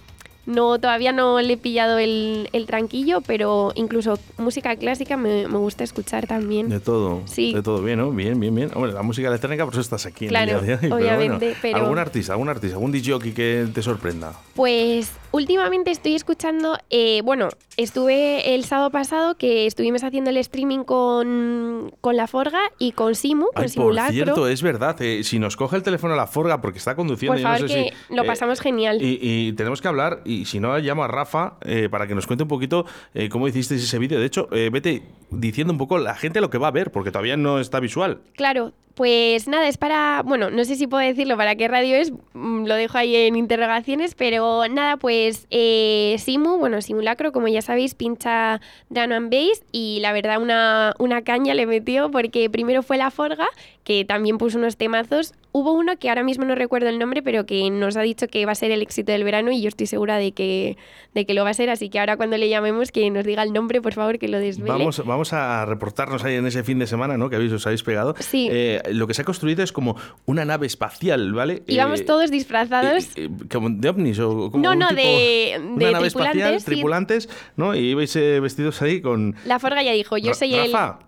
No, 0.46 0.80
todavía 0.80 1.12
no 1.12 1.40
le 1.40 1.52
he 1.52 1.56
pillado 1.58 1.98
el, 1.98 2.48
el 2.52 2.66
tranquillo, 2.66 3.20
pero 3.20 3.72
incluso 3.76 4.18
música 4.38 4.74
clásica 4.74 5.16
me, 5.16 5.46
me 5.46 5.58
gusta 5.58 5.84
escuchar 5.84 6.26
también. 6.26 6.68
De 6.70 6.80
todo. 6.80 7.22
Sí. 7.26 7.52
De 7.52 7.62
todo 7.62 7.80
bien, 7.82 7.98
¿no? 7.98 8.10
Bien, 8.10 8.40
bien, 8.40 8.52
bien. 8.54 8.70
Hombre, 8.74 8.92
la 8.92 9.02
música 9.02 9.28
electrónica, 9.28 9.64
por 9.66 9.74
eso 9.74 9.82
estás 9.82 10.06
aquí 10.06 10.24
en 10.24 10.30
Claro, 10.30 10.58
el 10.60 10.66
día 10.66 10.76
de 10.78 10.86
hoy. 10.90 11.02
obviamente, 11.02 11.38
pero, 11.38 11.50
bueno, 11.50 11.56
pero- 11.62 11.76
¿Algún 11.76 11.98
artista, 11.98 12.32
algún 12.32 12.48
artista, 12.48 12.74
algún 12.76 12.90
DJ 12.90 13.18
que 13.32 13.68
te 13.72 13.82
sorprenda? 13.82 14.32
Pues 14.56 15.12
últimamente 15.32 15.90
estoy 15.90 16.14
escuchando, 16.14 16.76
eh, 16.90 17.20
bueno, 17.24 17.48
estuve 17.76 18.54
el 18.54 18.64
sábado 18.64 18.90
pasado 18.90 19.36
que 19.36 19.66
estuvimos 19.66 20.02
haciendo 20.04 20.30
el 20.30 20.36
streaming 20.38 20.80
con, 20.80 21.92
con 22.00 22.16
La 22.16 22.26
Forga 22.26 22.60
y 22.78 22.92
con 22.92 23.14
Simu, 23.14 23.46
con 23.46 23.52
Ay, 23.56 23.62
por 23.64 23.70
Simulacro. 23.70 24.12
cierto, 24.12 24.48
es 24.48 24.62
verdad. 24.62 25.00
eh, 25.02 25.22
si 25.24 25.38
nos 25.38 25.56
coge 25.56 25.76
el 25.76 25.82
teléfono 25.82 26.14
a 26.14 26.16
la 26.16 26.26
forga 26.26 26.60
porque 26.60 26.78
está 26.78 26.94
conduciendo, 26.96 27.34
Por 27.34 27.40
yo 27.42 27.48
no 27.48 27.54
favor, 27.54 27.68
sé 27.68 27.74
que 27.74 27.94
si, 28.08 28.14
lo 28.14 28.22
eh, 28.22 28.26
pasamos 28.26 28.60
genial. 28.60 29.00
Y, 29.02 29.18
y 29.22 29.52
tenemos 29.52 29.80
que 29.80 29.88
hablar, 29.88 30.20
y 30.24 30.44
si 30.46 30.60
no, 30.60 30.76
llamo 30.78 31.04
a 31.04 31.08
Rafa 31.08 31.54
eh, 31.62 31.88
para 31.90 32.06
que 32.06 32.14
nos 32.14 32.26
cuente 32.26 32.42
un 32.42 32.48
poquito 32.48 32.84
eh, 33.14 33.28
cómo 33.28 33.46
hicisteis 33.48 33.82
ese 33.82 33.98
vídeo. 33.98 34.18
De 34.20 34.26
hecho, 34.26 34.48
eh, 34.52 34.68
vete 34.72 35.02
diciendo 35.30 35.72
un 35.72 35.78
poco 35.78 35.98
la 35.98 36.14
gente 36.14 36.40
lo 36.40 36.50
que 36.50 36.58
va 36.58 36.68
a 36.68 36.72
ver, 36.72 36.90
porque 36.90 37.10
todavía 37.10 37.36
no 37.36 37.60
está 37.60 37.80
visual. 37.80 38.20
Claro, 38.34 38.72
pues 38.94 39.46
nada, 39.48 39.68
es 39.68 39.78
para, 39.78 40.22
bueno, 40.26 40.50
no 40.50 40.64
sé 40.64 40.74
si 40.76 40.86
puedo 40.86 41.02
decirlo 41.06 41.36
para 41.36 41.54
qué 41.54 41.68
radio 41.68 41.96
es, 41.96 42.12
mm, 42.34 42.64
lo 42.66 42.74
dejo 42.74 42.98
ahí 42.98 43.14
en 43.16 43.36
interrogaciones, 43.36 44.14
pero 44.14 44.68
nada, 44.68 44.96
pues 44.96 45.19
eh, 45.50 46.16
Simu, 46.18 46.58
bueno, 46.58 46.80
Simulacro, 46.82 47.32
como 47.32 47.48
ya 47.48 47.62
sabéis, 47.62 47.94
pincha 47.94 48.60
Drum 48.88 49.12
and 49.12 49.30
Bass 49.30 49.62
y 49.72 49.98
la 50.00 50.12
verdad 50.12 50.40
una, 50.40 50.94
una 50.98 51.22
caña 51.22 51.54
le 51.54 51.66
metió 51.66 52.10
porque 52.10 52.50
primero 52.50 52.82
fue 52.82 52.96
La 52.96 53.10
Forga, 53.10 53.48
que 53.84 54.04
también 54.04 54.36
puso 54.38 54.58
unos 54.58 54.76
temazos. 54.76 55.32
Hubo 55.52 55.72
uno 55.72 55.98
que 55.98 56.10
ahora 56.10 56.22
mismo 56.22 56.44
no 56.44 56.54
recuerdo 56.54 56.88
el 56.90 56.98
nombre, 56.98 57.22
pero 57.22 57.44
que 57.46 57.70
nos 57.70 57.96
ha 57.96 58.02
dicho 58.02 58.28
que 58.28 58.46
va 58.46 58.52
a 58.52 58.54
ser 58.54 58.70
el 58.70 58.82
éxito 58.82 59.10
del 59.10 59.24
verano 59.24 59.50
y 59.50 59.62
yo 59.62 59.68
estoy 59.68 59.86
segura 59.88 60.16
de 60.18 60.30
que, 60.30 60.76
de 61.14 61.24
que 61.26 61.34
lo 61.34 61.42
va 61.42 61.50
a 61.50 61.54
ser, 61.54 61.70
así 61.70 61.88
que 61.88 61.98
ahora 61.98 62.16
cuando 62.16 62.36
le 62.36 62.48
llamemos 62.48 62.92
que 62.92 63.08
nos 63.10 63.24
diga 63.24 63.42
el 63.42 63.52
nombre, 63.52 63.80
por 63.80 63.92
favor, 63.94 64.18
que 64.20 64.28
lo 64.28 64.38
desvele. 64.38 64.70
Vamos, 64.70 65.04
vamos 65.04 65.32
a 65.32 65.64
reportarnos 65.66 66.22
ahí 66.22 66.36
en 66.36 66.46
ese 66.46 66.62
fin 66.62 66.78
de 66.78 66.86
semana, 66.86 67.16
¿no? 67.16 67.30
Que 67.30 67.36
habéis, 67.36 67.52
os 67.52 67.66
habéis 67.66 67.82
pegado. 67.82 68.14
Sí. 68.20 68.48
Eh, 68.52 68.80
lo 68.92 69.06
que 69.08 69.14
se 69.14 69.22
ha 69.22 69.24
construido 69.24 69.64
es 69.64 69.72
como 69.72 69.96
una 70.26 70.44
nave 70.44 70.66
espacial, 70.68 71.32
¿vale? 71.32 71.62
Y 71.66 71.76
vamos 71.78 72.00
Eh, 72.02 72.04
todos 72.04 72.30
disfrazados. 72.30 73.04
eh, 73.16 73.24
eh, 73.24 73.28
como 73.50 73.70
de 73.70 73.88
ovnis 73.88 74.20
o 74.20 74.52
como 74.52 74.62
No, 74.62 74.74
no, 74.76 74.88
tipo- 74.90 75.00
de- 75.00 75.54
una 75.58 75.86
de 75.86 75.92
nave 75.92 76.06
espacial, 76.06 76.32
tripulantes, 76.32 76.62
sí. 76.62 76.66
tripulantes, 76.66 77.28
¿no? 77.56 77.74
Y 77.74 77.78
ibais 77.90 78.14
eh, 78.14 78.38
vestidos 78.38 78.80
ahí 78.82 79.00
con 79.00 79.34
La 79.46 79.58
Forga 79.58 79.82
ya 79.82 79.92
dijo, 79.92 80.16
yo 80.16 80.32
soy 80.34 80.54
el... 80.54 80.70
Rafa. 80.72 80.98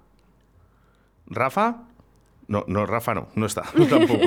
Rafa. 1.26 1.76
No, 2.52 2.64
no, 2.66 2.84
Rafa 2.84 3.14
no, 3.14 3.28
no 3.34 3.46
está, 3.46 3.62
tampoco, 3.88 4.26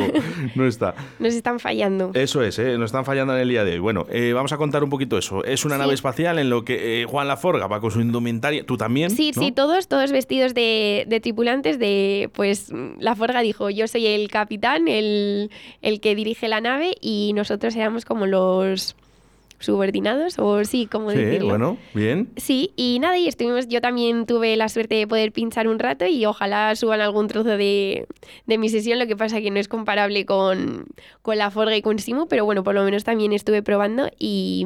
no 0.55 0.65
está. 0.65 0.95
Nos 1.19 1.35
están 1.35 1.59
fallando. 1.59 2.09
Eso 2.15 2.41
es, 2.41 2.57
¿eh? 2.57 2.75
nos 2.77 2.87
están 2.87 3.05
fallando 3.05 3.35
en 3.35 3.41
el 3.41 3.49
día 3.49 3.63
de 3.63 3.73
hoy. 3.73 3.79
Bueno, 3.79 4.07
eh, 4.09 4.33
vamos 4.33 4.51
a 4.51 4.57
contar 4.57 4.83
un 4.83 4.89
poquito 4.89 5.17
eso. 5.19 5.43
Es 5.45 5.63
una 5.63 5.75
Sí. 5.75 5.79
nave 5.81 5.93
espacial 5.93 6.39
en 6.39 6.49
lo 6.49 6.65
que 6.65 7.03
eh, 7.03 7.05
Juan 7.05 7.27
Laforga 7.27 7.67
va 7.67 7.79
con 7.79 7.91
su 7.91 8.01
indumentaria, 8.01 8.65
tú 8.65 8.77
también. 8.77 9.11
Sí, 9.11 9.31
¿no? 9.35 9.41
sí, 9.43 9.51
todos, 9.51 9.87
todos 9.87 10.11
vestidos 10.11 10.55
de, 10.55 11.05
de 11.07 11.19
tripulantes 11.19 11.77
de, 11.77 12.31
pues, 12.33 12.71
la 12.99 13.15
Forga 13.15 13.41
dijo, 13.41 13.69
yo 13.69 13.87
soy 13.87 14.07
el 14.07 14.27
capitán, 14.29 14.87
el, 14.87 15.51
el 15.83 15.99
que 16.01 16.15
dirige 16.15 16.47
la 16.47 16.61
nave 16.61 16.95
y 17.01 17.31
nosotros 17.35 17.75
éramos 17.75 18.05
como 18.05 18.25
los 18.25 18.95
subordinados, 19.59 20.37
o 20.39 20.63
sí, 20.65 20.85
como 20.85 21.11
Sí, 21.11 21.17
decirlo. 21.17 21.49
bueno, 21.49 21.77
bien. 21.93 22.29
Sí, 22.35 22.71
y 22.75 22.99
nada, 22.99 23.17
y 23.17 23.27
estuvimos, 23.27 23.67
yo 23.67 23.81
también 23.81 24.25
tuve 24.25 24.55
la 24.57 24.69
suerte 24.69 24.95
de 24.95 25.07
poder 25.07 25.31
pinchar 25.31 25.67
un 25.67 25.79
rato 25.79 26.05
y 26.05 26.25
ojalá 26.25 26.75
suban 26.75 27.01
algún 27.01 27.27
trozo 27.27 27.57
de, 27.57 28.07
de 28.45 28.57
mi 28.57 28.69
sesión, 28.69 28.99
lo 28.99 29.07
que 29.07 29.15
pasa 29.15 29.41
que 29.41 29.51
no 29.51 29.59
es 29.59 29.67
comparable 29.67 30.25
con, 30.25 30.85
con 31.21 31.37
la 31.37 31.51
Forga 31.51 31.75
y 31.75 31.81
con 31.81 31.99
Simu, 31.99 32.27
pero 32.27 32.45
bueno, 32.45 32.63
por 32.63 32.75
lo 32.75 32.83
menos 32.83 33.03
también 33.03 33.33
estuve 33.33 33.63
probando 33.63 34.09
y, 34.19 34.65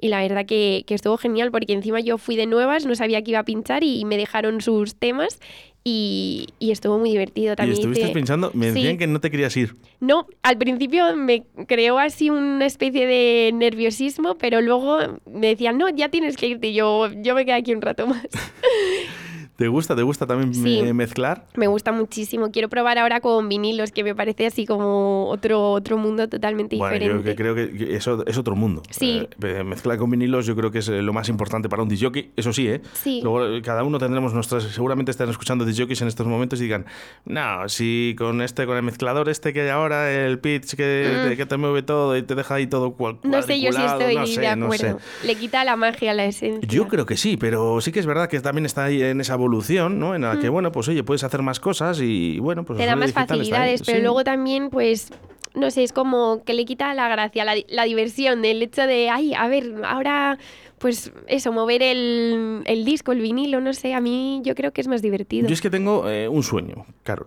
y 0.00 0.08
la 0.08 0.20
verdad 0.22 0.46
que, 0.46 0.84
que 0.86 0.94
estuvo 0.94 1.16
genial 1.18 1.50
porque 1.50 1.72
encima 1.72 2.00
yo 2.00 2.18
fui 2.18 2.36
de 2.36 2.46
nuevas, 2.46 2.86
no 2.86 2.94
sabía 2.94 3.22
que 3.22 3.30
iba 3.32 3.40
a 3.40 3.44
pinchar 3.44 3.84
y 3.84 4.04
me 4.04 4.16
dejaron 4.16 4.60
sus 4.60 4.94
temas 4.96 5.38
y, 5.84 6.46
y 6.58 6.70
estuvo 6.70 6.98
muy 6.98 7.10
divertido 7.10 7.54
Y 7.54 7.56
también. 7.56 7.78
estuviste 7.78 8.04
hice- 8.04 8.12
pensando, 8.12 8.50
me 8.54 8.68
Sí. 8.70 8.74
decían 8.74 8.98
que 8.98 9.06
no 9.06 9.20
te 9.20 9.30
querías 9.30 9.56
ir. 9.56 9.74
no, 10.00 10.26
al 10.42 10.56
principio 10.58 11.16
me 11.16 11.44
creó 11.66 11.98
así 11.98 12.30
una 12.30 12.66
especie 12.66 13.06
de 13.06 13.50
nerviosismo, 13.52 14.36
pero 14.36 14.60
luego 14.60 14.98
me 15.26 15.48
decían, 15.48 15.78
no, 15.78 15.88
ya 15.88 16.08
tienes 16.08 16.36
que 16.36 16.46
irte. 16.46 16.68
Y 16.68 16.74
yo, 16.74 17.08
yo 17.22 17.34
me 17.34 17.44
quedé 17.44 17.54
aquí 17.54 17.74
un 17.74 17.82
rato 17.82 18.06
más. 18.06 18.22
¿Te 19.62 19.68
gusta? 19.68 19.94
¿Te 19.94 20.02
gusta 20.02 20.26
también 20.26 20.52
Sí. 20.52 20.80
me- 20.82 20.92
mezclar? 20.92 21.46
Me 21.54 21.68
gusta 21.68 21.92
muchísimo. 21.92 22.50
Quiero 22.50 22.68
probar 22.68 22.98
ahora 22.98 23.20
con 23.20 23.48
vinilos, 23.48 23.92
que 23.92 24.02
me 24.02 24.12
parece 24.14 24.46
así 24.46 24.66
como 24.66 25.28
otro, 25.28 25.70
otro 25.70 25.98
mundo 25.98 26.28
totalmente 26.28 26.76
Bueno, 26.76 26.94
diferente. 26.94 27.22
yo 27.22 27.24
que 27.24 27.36
creo 27.36 27.54
que 27.54 27.94
eso 27.94 28.24
es 28.26 28.36
otro 28.38 28.56
mundo. 28.56 28.82
Sí. 28.90 29.28
Eh, 29.40 29.62
mezclar 29.64 29.98
con 29.98 30.10
vinilos 30.10 30.46
yo 30.46 30.56
creo 30.56 30.72
que 30.72 30.78
es 30.80 30.88
eh, 30.88 31.00
lo 31.00 31.12
más 31.12 31.28
importante 31.28 31.68
para 31.68 31.82
un 31.84 31.88
disjockey. 31.88 32.32
Eso 32.36 32.52
sí, 32.52 32.66
¿eh? 32.66 32.80
Sí. 32.92 33.20
Luego 33.22 33.46
eh, 33.46 33.62
cada 33.62 33.84
uno 33.84 33.98
tendremos 33.98 34.34
nuestras... 34.34 34.64
Seguramente 34.64 35.10
están 35.12 35.28
escuchando 35.28 35.64
disjockeys 35.64 36.02
en 36.02 36.08
estos 36.08 36.26
momentos 36.26 36.58
y 36.60 36.64
digan, 36.64 36.86
no, 37.24 37.68
si 37.68 38.16
con 38.18 38.42
este, 38.42 38.66
con 38.66 38.76
el 38.76 38.82
mezclador 38.82 39.28
este 39.28 39.52
que 39.52 39.60
hay 39.62 39.68
ahora, 39.68 40.10
el 40.12 40.40
pitch 40.40 40.74
que, 40.74 41.02
Mm. 41.12 41.28
te, 41.28 41.36
que 41.36 41.46
te 41.46 41.56
mueve 41.56 41.82
todo 41.82 42.16
y 42.16 42.22
te 42.22 42.34
deja 42.34 42.54
ahí 42.56 42.66
todo 42.66 42.94
cual, 42.94 43.18
no 43.22 43.42
sé 43.42 43.60
yo 43.60 43.72
si 43.72 43.80
estoy 43.82 44.16
no 44.16 44.26
sé, 44.26 44.40
de 44.40 44.56
no 44.56 44.64
acuerdo. 44.66 44.98
sé. 45.20 45.26
Le 45.26 45.34
quita 45.36 45.62
la 45.64 45.76
magia, 45.76 46.14
la 46.14 46.24
esencia. 46.24 46.66
Yo 46.68 46.88
creo 46.88 47.06
que 47.06 47.16
sí, 47.16 47.36
pero 47.36 47.80
sí 47.80 47.92
que 47.92 48.00
es 48.00 48.06
verdad 48.06 48.28
que 48.28 48.40
también 48.40 48.66
está 48.66 48.84
ahí 48.84 49.02
en 49.02 49.20
esa 49.20 49.34
evolución, 49.34 49.51
¿no? 49.98 50.14
En 50.14 50.22
la 50.22 50.38
que, 50.38 50.48
Mm. 50.50 50.52
bueno, 50.52 50.72
pues 50.72 50.88
oye, 50.88 51.02
puedes 51.04 51.24
hacer 51.24 51.42
más 51.42 51.60
cosas 51.60 52.00
y, 52.00 52.38
bueno, 52.38 52.64
pues... 52.64 52.76
Te 52.78 52.84
el 52.84 52.90
da 52.90 52.96
más 52.96 53.12
facilidades, 53.12 53.82
pero 53.84 53.98
Sí. 53.98 54.02
luego 54.02 54.24
también, 54.24 54.70
pues, 54.70 55.10
no 55.54 55.70
sé, 55.70 55.82
es 55.84 55.92
como 55.92 56.42
que 56.44 56.54
le 56.54 56.64
quita 56.64 56.92
la 56.94 57.08
gracia, 57.08 57.44
la, 57.44 57.54
la 57.68 57.84
diversión 57.84 58.40
del 58.42 58.62
hecho 58.62 58.82
de, 58.86 59.10
ay, 59.10 59.34
a 59.34 59.48
ver, 59.48 59.74
ahora, 59.84 60.38
pues 60.78 61.12
eso, 61.28 61.52
mover 61.52 61.82
el, 61.82 62.62
el 62.66 62.84
disco, 62.84 63.12
el 63.12 63.20
vinilo, 63.20 63.60
no 63.60 63.72
sé, 63.72 63.94
a 63.94 64.00
mí 64.00 64.40
yo 64.44 64.54
creo 64.54 64.72
que 64.72 64.80
es 64.80 64.88
más 64.88 65.02
divertido. 65.02 65.46
Yo 65.48 65.54
es 65.54 65.60
que 65.60 65.70
tengo 65.70 66.08
eh, 66.08 66.26
un 66.28 66.42
sueño, 66.42 66.86
Carol. 67.02 67.26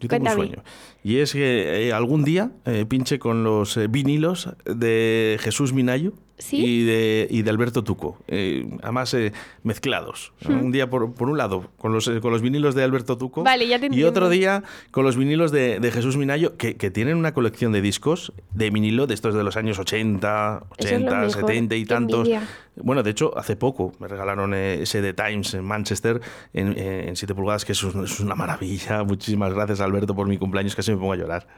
Yo 0.00 0.08
tengo 0.08 0.24
Cuéntame. 0.24 0.40
un 0.42 0.48
sueño. 0.54 0.64
Y 1.02 1.18
es 1.18 1.32
que 1.32 1.88
eh, 1.88 1.92
algún 1.92 2.24
día 2.24 2.50
eh, 2.66 2.84
pinche 2.88 3.18
con 3.18 3.42
los 3.44 3.78
vinilos 3.90 4.50
de 4.64 5.38
Jesús 5.40 5.72
Minayo 5.72 6.12
¿Sí? 6.38 6.64
y, 6.64 6.84
de, 6.84 7.28
y 7.30 7.42
de 7.42 7.50
Alberto 7.50 7.84
Tuco. 7.84 8.18
Eh, 8.26 8.66
además, 8.82 9.14
eh, 9.14 9.32
mezclados. 9.62 10.32
Hmm. 10.46 10.64
Un 10.64 10.72
día, 10.72 10.90
por, 10.90 11.12
por 11.14 11.28
un 11.28 11.38
lado, 11.38 11.70
con 11.78 11.92
los, 11.92 12.08
eh, 12.08 12.20
con 12.20 12.32
los 12.32 12.42
vinilos 12.42 12.74
de 12.74 12.82
Alberto 12.82 13.16
Tuco. 13.16 13.44
Vale, 13.44 13.66
ya 13.68 13.78
te 13.78 13.88
Y 13.90 14.02
otro 14.04 14.28
día 14.28 14.64
con 14.90 15.04
los 15.04 15.16
vinilos 15.16 15.52
de, 15.52 15.78
de 15.80 15.90
Jesús 15.92 16.16
Minayo, 16.16 16.56
que, 16.56 16.76
que 16.76 16.90
tienen 16.90 17.16
una 17.16 17.34
colección 17.34 17.72
de 17.72 17.80
discos 17.80 18.32
de 18.52 18.70
vinilo 18.70 19.06
de 19.06 19.14
estos 19.14 19.34
de 19.34 19.44
los 19.44 19.56
años 19.56 19.78
80, 19.78 20.64
Eso 20.78 20.88
es 20.88 20.92
lo 20.92 21.06
80, 21.06 21.16
mejor. 21.20 21.30
70 21.50 21.74
y 21.76 21.84
tantos. 21.84 22.18
envidia. 22.28 22.42
Bueno, 22.76 23.02
de 23.02 23.10
hecho, 23.10 23.36
hace 23.38 23.56
poco 23.56 23.92
me 24.00 24.08
regalaron 24.08 24.52
eh, 24.54 24.82
ese 24.82 25.00
The 25.00 25.12
Times 25.14 25.54
en 25.54 25.64
Manchester 25.64 26.20
en, 26.52 26.74
eh, 26.76 27.08
en 27.08 27.16
7 27.16 27.34
pulgadas, 27.34 27.64
que 27.64 27.72
es, 27.72 27.82
un- 27.84 28.04
es 28.04 28.18
una 28.20 28.34
maravilla. 28.34 29.02
Muchísimas 29.04 29.54
gracias, 29.54 29.80
Alberto, 29.80 30.14
por 30.14 30.26
mi 30.26 30.38
cumpleaños. 30.38 30.74
Casi 30.74 30.90
me 30.90 30.96
pongo 30.98 31.12
a 31.12 31.16
llorar. 31.16 31.46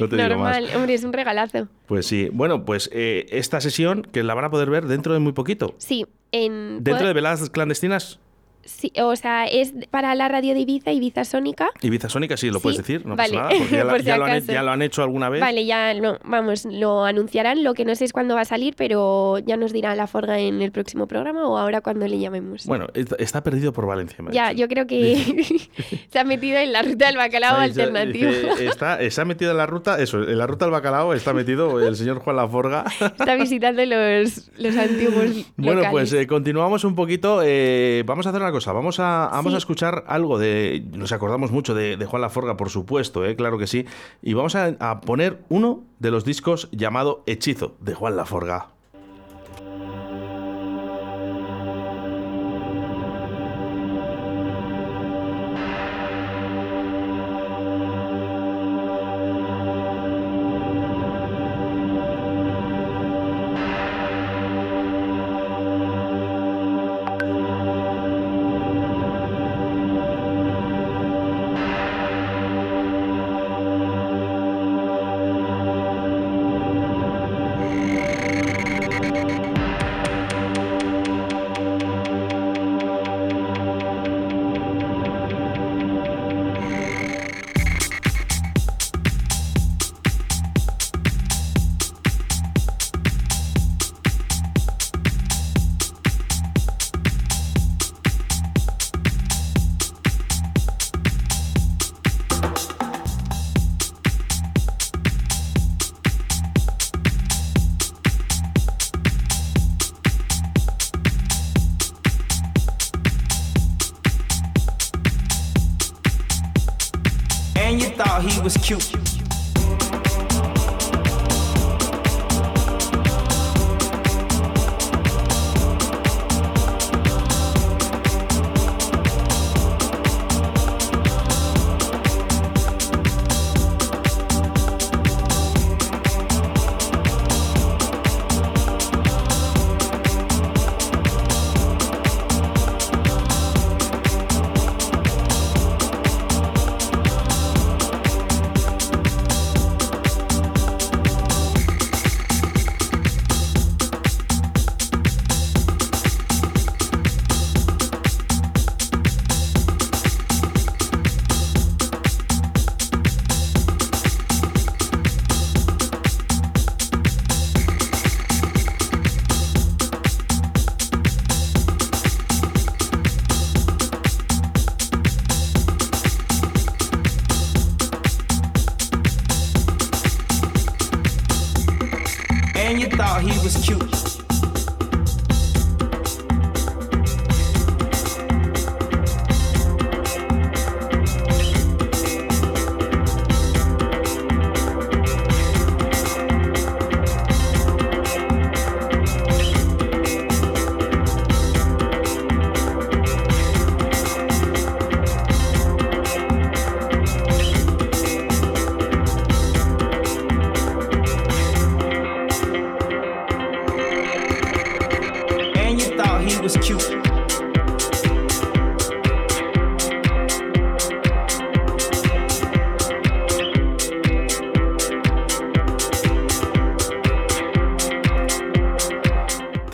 No 0.00 0.08
te 0.08 0.16
digo 0.16 0.38
más. 0.38 0.60
Normal, 0.60 0.68
hombre, 0.76 0.94
es 0.94 1.04
un 1.04 1.12
regalazo. 1.12 1.68
Pues 1.86 2.06
sí. 2.06 2.28
Bueno, 2.32 2.64
pues 2.64 2.88
eh, 2.92 3.26
esta 3.30 3.60
sesión 3.60 4.02
que 4.10 4.22
la 4.22 4.34
van 4.34 4.44
a 4.46 4.50
poder 4.50 4.70
ver 4.70 4.86
dentro 4.86 5.12
de 5.12 5.18
muy 5.20 5.32
poquito. 5.32 5.74
Sí, 5.78 6.06
en... 6.32 6.82
Dentro 6.82 7.06
de 7.06 7.12
veladas 7.12 7.48
clandestinas, 7.50 8.18
Sí, 8.66 8.92
o 9.00 9.14
sea, 9.16 9.46
es 9.46 9.72
para 9.90 10.14
la 10.14 10.28
radio 10.28 10.54
de 10.54 10.60
Ibiza, 10.60 10.90
Ibiza 10.92 11.24
Sónica. 11.24 11.70
Ibiza 11.82 12.08
Sónica, 12.08 12.36
sí, 12.36 12.48
lo 12.48 12.58
Sí, 12.58 12.62
puedes 12.62 12.78
decir, 12.78 13.04
no 13.06 13.14
vale, 13.16 13.34
pasa 13.36 13.48
nada, 13.48 13.58
porque 13.58 13.74
ya, 13.76 13.84
la- 13.84 13.90
por 13.90 14.00
si 14.00 14.06
ya 14.06 14.16
lo 14.16 14.24
han, 14.24 14.30
acaso. 14.32 14.52
ya 14.52 14.62
lo 14.62 14.70
han 14.70 14.82
hecho 14.82 15.02
alguna 15.02 15.28
vez. 15.28 15.40
Vale, 15.40 15.64
ya 15.66 15.94
lo, 15.94 16.18
vamos, 16.24 16.64
lo 16.64 17.04
anunciarán. 17.04 17.62
Lo 17.64 17.74
que 17.74 17.84
no 17.84 17.94
sé 17.94 18.04
es 18.04 18.12
cuándo 18.12 18.34
va 18.34 18.42
a 18.42 18.44
salir, 18.44 18.74
pero 18.76 19.38
ya 19.38 19.56
nos 19.56 19.72
dirá 19.72 19.94
la 19.94 20.06
Forga 20.06 20.38
en 20.38 20.62
el 20.62 20.72
próximo 20.72 21.06
programa 21.06 21.46
o 21.48 21.58
ahora 21.58 21.80
cuando 21.80 22.06
le 22.08 22.18
llamemos. 22.18 22.66
Bueno, 22.66 22.86
está- 22.94 23.42
perdido 23.42 23.72
por 23.72 23.86
Valencia. 23.86 24.16
me 24.24 24.32
ya, 24.32 24.48
dicho. 24.50 24.60
yo 24.60 24.68
creo 24.68 24.86
que 24.86 25.58
se 26.10 26.18
ha 26.18 26.24
metido 26.24 26.56
en 26.58 26.72
la 26.72 26.82
ruta 26.82 27.06
del 27.06 27.16
bacalao 27.16 27.56
alternativo. 27.58 28.30
está, 28.58 28.98
se 29.10 29.20
ha 29.20 29.24
metido 29.24 29.50
en 29.50 29.56
la 29.58 29.66
ruta, 29.66 30.00
eso, 30.00 30.22
en 30.22 30.38
la 30.38 30.46
ruta 30.46 30.64
del 30.64 30.72
bacalao 30.72 31.12
está 31.14 31.34
metido 31.34 31.80
el 31.86 31.96
señor 31.96 32.20
Juan 32.20 32.36
Laforga. 32.36 32.84
Está 33.00 33.34
visitando 33.36 33.84
los, 33.84 34.50
los 34.56 34.76
antiguos 34.76 35.46
Bueno, 35.56 35.82
pues 35.90 36.12
eh, 36.14 36.26
continuamos 36.26 36.84
un 36.84 36.94
poquito. 36.94 37.40
eh, 37.44 38.02
vamos 38.06 38.26
a 38.26 38.30
hacer 38.30 38.40
una 38.40 38.52
cosa. 38.54 38.72
Vamos 38.72 38.98
a, 39.00 39.28
vamos 39.30 39.52
Sí. 39.52 39.54
a 39.56 39.58
escuchar 39.58 40.04
algo 40.06 40.38
de. 40.38 40.84
Nos 40.92 41.12
acordamos 41.12 41.50
mucho 41.50 41.74
de, 41.74 41.96
de 41.96 42.06
Juan 42.06 42.22
Laforga, 42.22 42.56
por 42.56 42.70
supuesto, 42.70 43.24
eh, 43.24 43.36
claro 43.36 43.58
que 43.58 43.66
sí. 43.66 43.84
Y 44.22 44.32
vamos 44.34 44.54
a, 44.56 44.74
a 44.80 45.00
poner 45.02 45.44
uno 45.48 45.82
de 45.98 46.10
los 46.10 46.24
discos 46.24 46.68
llamado 46.72 47.22
Hechizo 47.26 47.74
de 47.80 47.94
Juan 47.94 48.16
Laforga. 48.16 48.68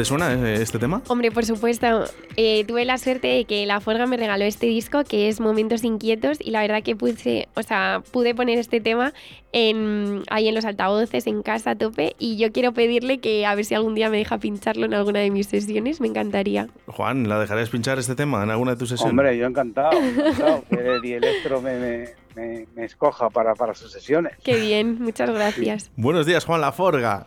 ¿Te 0.00 0.06
suena 0.06 0.32
eh, 0.32 0.62
este 0.62 0.78
tema? 0.78 1.02
Hombre, 1.08 1.30
por 1.30 1.44
supuesto, 1.44 2.06
eh, 2.38 2.64
tuve 2.64 2.86
la 2.86 2.96
suerte 2.96 3.28
de 3.28 3.44
que 3.44 3.66
la 3.66 3.80
Forga 3.80 4.06
me 4.06 4.16
regaló 4.16 4.46
este 4.46 4.64
disco 4.64 5.04
que 5.04 5.28
es 5.28 5.40
Momentos 5.40 5.84
Inquietos 5.84 6.38
y 6.40 6.52
la 6.52 6.62
verdad 6.62 6.82
que 6.82 6.96
pude, 6.96 7.48
o 7.54 7.62
sea, 7.62 8.02
pude 8.10 8.34
poner 8.34 8.58
este 8.58 8.80
tema 8.80 9.12
en, 9.52 10.22
ahí 10.30 10.48
en 10.48 10.54
los 10.54 10.64
altavoces, 10.64 11.26
en 11.26 11.42
casa 11.42 11.72
a 11.72 11.74
tope 11.76 12.16
y 12.18 12.38
yo 12.38 12.50
quiero 12.50 12.72
pedirle 12.72 13.18
que 13.18 13.44
a 13.44 13.54
ver 13.54 13.66
si 13.66 13.74
algún 13.74 13.94
día 13.94 14.08
me 14.08 14.16
deja 14.16 14.38
pincharlo 14.38 14.86
en 14.86 14.94
alguna 14.94 15.18
de 15.20 15.30
mis 15.30 15.48
sesiones, 15.48 16.00
me 16.00 16.08
encantaría. 16.08 16.68
Juan, 16.86 17.28
¿la 17.28 17.38
dejarías 17.38 17.68
pinchar 17.68 17.98
este 17.98 18.14
tema 18.14 18.42
en 18.42 18.48
alguna 18.48 18.70
de 18.70 18.76
tus 18.78 18.88
sesiones? 18.88 19.10
Hombre, 19.10 19.36
yo 19.36 19.44
encantado, 19.44 20.00
encantado 20.00 20.64
que 20.70 20.76
el 20.96 21.04
Electro 21.24 21.60
me, 21.60 21.78
me, 21.78 22.08
me- 22.34 22.66
me 22.74 22.84
escoja 22.86 23.28
para, 23.28 23.54
para 23.54 23.74
sus 23.74 23.92
sesiones. 23.92 24.32
Qué 24.42 24.58
bien, 24.58 24.96
muchas 24.98 25.28
gracias. 25.28 25.90
Buenos 25.94 26.24
días, 26.24 26.46
Juan 26.46 26.62
Laforga. 26.62 27.26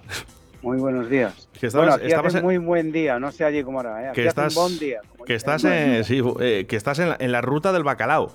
Muy 0.64 0.78
buenos 0.78 1.10
días. 1.10 1.50
Que 1.60 1.68
bueno, 1.70 1.94
aquí 1.94 2.12
hace 2.14 2.38
en- 2.38 2.44
muy 2.44 2.58
buen 2.58 2.92
día, 2.92 3.20
no 3.20 3.32
sé 3.32 3.44
allí 3.44 3.64
cómo 3.64 3.82
hará. 3.82 4.02
¿eh? 4.04 4.08
Aquí 4.08 4.16
Que 4.16 4.22
hace 4.22 4.30
estás, 4.30 4.56
un 4.56 4.64
buen 4.64 4.80
día. 4.80 5.02
que 5.26 5.36
estás, 5.36 5.64
en, 5.66 6.04
sí, 6.06 6.22
eh, 6.40 6.66
que 6.68 6.76
estás 6.78 7.00
en, 7.00 7.10
la, 7.10 7.18
en 7.20 7.32
la 7.32 7.42
ruta 7.42 7.72
del 7.74 7.84
bacalao. 7.84 8.32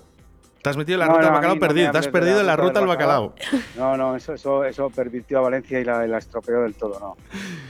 Te 0.62 0.70
has 0.70 0.76
metido 0.76 0.96
en 0.96 1.00
la 1.00 1.06
No, 1.06 1.12
ruta 1.12 1.20
no, 1.22 1.26
del 1.26 1.34
bacalao 1.36 1.54
no 1.54 1.60
perdido. 1.60 1.90
Te 1.92 1.98
has 1.98 2.08
perdido 2.08 2.40
en 2.40 2.46
la 2.46 2.56
ruta 2.56 2.80
del 2.80 2.88
bacalao. 2.88 3.34
No, 3.78 3.96
no, 3.96 4.16
eso, 4.16 4.34
eso, 4.34 4.64
eso 4.64 4.90
pervirtió 4.90 5.38
a 5.38 5.42
Valencia 5.42 5.80
y 5.80 5.84
la, 5.84 6.18
estropeó 6.18 6.60
del 6.62 6.74
todo, 6.74 6.98
no. 7.00 7.16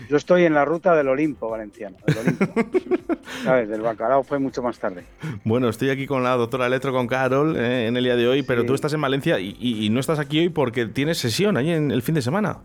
Yo 0.09 0.17
estoy 0.17 0.45
en 0.45 0.55
la 0.55 0.65
ruta 0.65 0.97
del 0.97 1.07
Olimpo 1.09 1.51
valenciano, 1.51 1.97
del 2.07 2.19
Olimpo. 2.19 2.47
¿Sabes? 3.45 3.69
Del 3.69 3.83
bacalao 3.83 4.25
fue 4.25 4.39
mucho 4.41 4.63
más 4.63 4.79
tarde. 4.79 5.05
Bueno, 5.45 5.69
estoy 5.69 5.91
aquí 5.91 6.07
con 6.07 6.25
la 6.25 6.31
doctora 6.35 6.67
Electro, 6.67 6.93
con 6.93 7.07
Carol, 7.07 7.57
eh, 7.57 7.87
en 7.87 7.97
el 7.97 8.03
día 8.05 8.17
de 8.17 8.27
hoy, 8.27 8.43
pero 8.43 8.65
tú 8.65 8.75
estás 8.75 8.93
en 8.95 9.01
Valencia 9.03 9.39
y, 9.39 9.55
y- 9.61 9.85
y 9.87 9.91
no 9.91 10.01
estás 10.01 10.19
aquí 10.19 10.41
hoy 10.41 10.49
porque 10.49 10.87
tienes 10.87 11.19
sesión 11.19 11.57
ahí 11.59 11.71
en 11.71 11.91
el 11.93 12.03
fin 12.03 12.15
de 12.17 12.23
semana. 12.23 12.57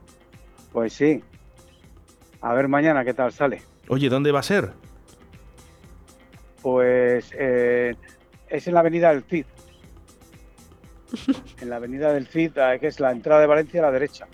Pues 0.72 0.94
sí. 0.94 1.22
A 2.44 2.54
ver 2.54 2.68
mañana 2.68 3.04
qué 3.06 3.14
tal 3.14 3.32
sale. 3.32 3.62
Oye, 3.88 4.10
¿dónde 4.10 4.32
va 4.32 4.40
a 4.42 4.44
ser? 4.44 4.72
Pues 6.62 7.32
eh, 7.38 7.96
es 8.50 8.68
en 8.68 8.74
la 8.74 8.82
avenida 8.82 9.10
del 9.14 9.24
Cid. 9.24 9.46
En 11.62 11.70
la 11.70 11.78
avenida 11.78 12.12
del 12.12 12.28
Cid, 12.28 12.52
eh, 12.58 12.78
que 12.80 12.88
es 12.88 13.00
la 13.00 13.12
entrada 13.12 13.40
de 13.42 13.48
Valencia 13.48 13.80
a 13.80 13.84
la 13.86 13.92
derecha. 13.92 14.28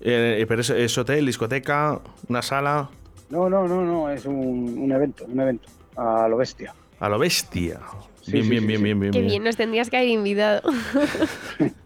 Eh, 0.00 0.44
pero 0.48 0.62
es, 0.62 0.70
es 0.70 0.96
hotel, 0.98 1.26
discoteca, 1.26 2.00
una 2.28 2.42
sala, 2.42 2.88
No, 3.30 3.48
no, 3.50 3.68
no, 3.68 3.82
no, 3.84 4.10
es 4.10 4.24
un, 4.24 4.78
un 4.78 4.90
evento, 4.92 5.24
un 5.26 5.38
evento. 5.40 5.68
A 5.96 6.26
lo 6.28 6.36
bestia. 6.38 6.74
a 7.00 7.08
lo 7.08 7.18
bestia. 7.18 7.80
Sí, 8.22 8.32
bien, 8.32 8.44
sí, 8.44 8.50
bien, 8.50 8.62
sí, 8.62 8.66
bien, 8.66 8.78
sí. 8.78 8.84
bien, 8.84 9.00
bien, 9.00 9.12
Qué 9.12 9.18
bien. 9.18 9.30
bien, 9.30 9.44
nos 9.44 9.56
tendrías 9.56 9.90
que 9.90 9.96
haber 9.98 10.08
invitado. 10.08 10.62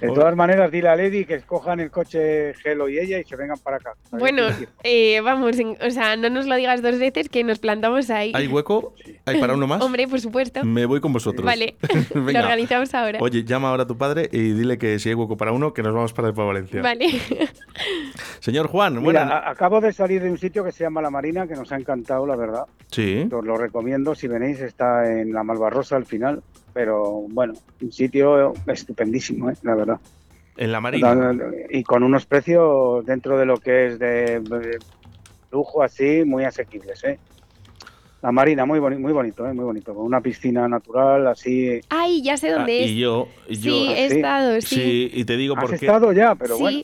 De 0.00 0.08
todas 0.08 0.36
maneras, 0.36 0.70
dile 0.70 0.88
a 0.88 0.96
Lady 0.96 1.24
que 1.24 1.34
escojan 1.34 1.80
el 1.80 1.90
coche 1.90 2.54
Gelo 2.54 2.88
y 2.88 2.98
ella 2.98 3.18
y 3.18 3.24
se 3.24 3.36
vengan 3.36 3.58
para 3.58 3.76
acá. 3.76 3.94
Bueno, 4.12 4.44
eh, 4.84 5.20
vamos, 5.22 5.56
o 5.80 5.90
sea, 5.90 6.16
no 6.16 6.30
nos 6.30 6.46
lo 6.46 6.54
digas 6.56 6.82
dos 6.82 6.98
veces 6.98 7.28
que 7.28 7.42
nos 7.44 7.58
plantamos 7.58 8.10
ahí. 8.10 8.32
¿Hay 8.34 8.46
hueco? 8.46 8.94
¿Hay 9.26 9.40
para 9.40 9.54
uno 9.54 9.66
más? 9.66 9.82
Hombre, 9.82 10.06
por 10.06 10.20
supuesto. 10.20 10.64
Me 10.64 10.86
voy 10.86 11.00
con 11.00 11.12
vosotros. 11.12 11.44
Vale, 11.44 11.76
lo 12.14 12.22
organizamos 12.22 12.94
ahora. 12.94 13.18
Oye, 13.20 13.44
llama 13.44 13.70
ahora 13.70 13.82
a 13.84 13.86
tu 13.86 13.96
padre 13.96 14.28
y 14.32 14.52
dile 14.52 14.78
que 14.78 14.98
si 14.98 15.08
hay 15.08 15.14
hueco 15.14 15.36
para 15.36 15.52
uno, 15.52 15.74
que 15.74 15.82
nos 15.82 15.94
vamos 15.94 16.12
para, 16.12 16.32
para 16.32 16.46
Valencia. 16.46 16.82
Vale. 16.82 17.06
Señor 18.40 18.68
Juan, 18.68 18.94
Mira, 19.02 19.24
bueno. 19.24 19.34
acabo 19.44 19.80
de 19.80 19.92
salir 19.92 20.22
de 20.22 20.30
un 20.30 20.38
sitio 20.38 20.64
que 20.64 20.72
se 20.72 20.82
llama 20.84 21.02
La 21.02 21.10
Marina, 21.10 21.46
que 21.46 21.54
nos 21.54 21.70
ha 21.72 21.76
encantado, 21.76 22.26
la 22.26 22.36
verdad. 22.36 22.64
Sí. 22.90 23.28
Os 23.30 23.44
lo 23.44 23.56
recomiendo, 23.58 24.14
si 24.14 24.28
venís, 24.28 24.60
está 24.60 25.10
en 25.12 25.32
la 25.32 25.42
Malvarrosa 25.42 25.96
al 25.96 26.06
final. 26.06 26.42
Pero 26.72 27.26
bueno, 27.28 27.52
un 27.82 27.92
sitio 27.92 28.54
estupendísimo, 28.66 29.50
¿eh? 29.50 29.54
la 29.62 29.74
verdad. 29.74 29.98
En 30.56 30.72
la 30.72 30.80
Marina. 30.80 31.34
Y 31.70 31.82
con 31.82 32.02
unos 32.02 32.24
precios 32.26 33.04
dentro 33.04 33.36
de 33.38 33.44
lo 33.46 33.58
que 33.58 33.86
es 33.88 33.98
de, 33.98 34.40
lujo 35.52 35.82
así, 35.82 36.22
muy 36.24 36.44
asequibles. 36.44 37.02
¿eh? 37.04 37.18
La 38.22 38.32
Marina, 38.32 38.64
muy, 38.64 38.78
boni- 38.78 38.98
muy 38.98 39.12
bonito, 39.12 39.46
¿eh? 39.46 39.52
muy 39.52 39.64
bonito. 39.64 39.94
Con 39.94 40.04
una 40.06 40.20
piscina 40.20 40.66
natural 40.68 41.26
así. 41.26 41.80
Ay, 41.90 42.22
ya 42.22 42.36
sé 42.36 42.50
dónde 42.50 42.72
Ah, 42.80 42.84
es. 42.84 42.90
y 42.90 42.98
yo, 42.98 43.28
y 43.48 43.56
yo 43.56 43.72
Sí, 43.72 43.88
he 43.92 44.06
estado, 44.06 44.60
sí. 44.62 44.74
Sí, 44.76 45.10
y 45.12 45.24
te 45.24 45.36
digo 45.36 45.54
Has 45.56 45.60
por 45.62 45.70
qué. 45.78 45.86
estado 45.86 46.12
ya, 46.12 46.34
pero 46.34 46.56
sí, 46.56 46.62
bueno. 46.62 46.78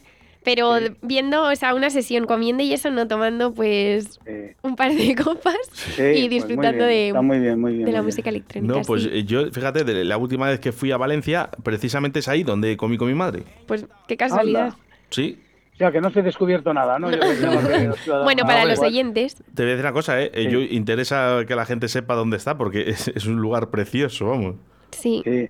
Pero 0.46 0.78
viendo, 1.02 1.42
o 1.42 1.54
sea, 1.56 1.74
una 1.74 1.90
sesión 1.90 2.24
comiendo 2.24 2.62
y 2.62 2.72
eso, 2.72 2.88
no 2.92 3.08
tomando 3.08 3.52
pues 3.52 4.20
un 4.62 4.76
par 4.76 4.92
de 4.94 5.14
copas 5.24 5.56
Sí, 5.72 6.02
y 6.02 6.12
pues 6.20 6.30
disfrutando 6.30 6.84
muy 6.84 6.86
bien, 6.86 6.88
de, 6.88 7.06
está 7.08 7.20
muy 7.22 7.38
bien, 7.40 7.60
muy 7.60 7.72
bien, 7.72 7.84
de 7.84 7.90
la 7.92 7.98
muy 7.98 8.04
bien. 8.04 8.04
música 8.06 8.30
electrónica. 8.30 8.74
No, 8.74 8.82
pues 8.82 9.02
sí. 9.02 9.10
eh, 9.12 9.24
yo, 9.24 9.50
fíjate, 9.50 9.82
de 9.82 10.04
la 10.04 10.16
última 10.16 10.48
vez 10.48 10.60
que 10.60 10.70
fui 10.70 10.92
a 10.92 10.96
Valencia, 10.96 11.50
precisamente 11.64 12.20
es 12.20 12.28
ahí 12.28 12.44
donde 12.44 12.76
comí 12.76 12.96
con 12.96 13.08
mi 13.08 13.14
madre. 13.14 13.42
Pues 13.66 13.84
qué 14.06 14.16
casualidad. 14.16 14.74
Sí. 15.10 15.40
O 15.74 15.78
sea, 15.78 15.90
que 15.92 16.00
no 16.00 16.10
se 16.10 16.20
ha 16.20 16.22
descubierto 16.22 16.72
nada, 16.72 16.98
¿no? 16.98 17.10
Yo 17.10 17.18
Bueno, 18.24 18.44
para 18.44 18.62
Ah, 18.62 18.64
los 18.64 18.74
igual. 18.78 18.90
oyentes, 18.92 19.34
Te 19.54 19.62
voy 19.62 19.72
a 19.72 19.74
decir 19.74 19.84
una 19.84 19.92
cosa, 19.92 20.22
¿eh? 20.22 20.30
Eh, 20.32 20.44
Sí. 20.44 20.50
Yo 20.50 20.60
interesa 20.60 21.40
que 21.46 21.54
la 21.56 21.66
gente 21.66 21.88
sepa 21.88 22.14
dónde 22.14 22.36
está 22.36 22.56
porque 22.56 22.88
es, 22.90 23.08
es 23.08 23.26
un 23.26 23.36
lugar 23.42 23.68
precioso, 23.70 24.26
vamos. 24.28 24.54
sí. 24.92 25.22
Sí. 25.24 25.48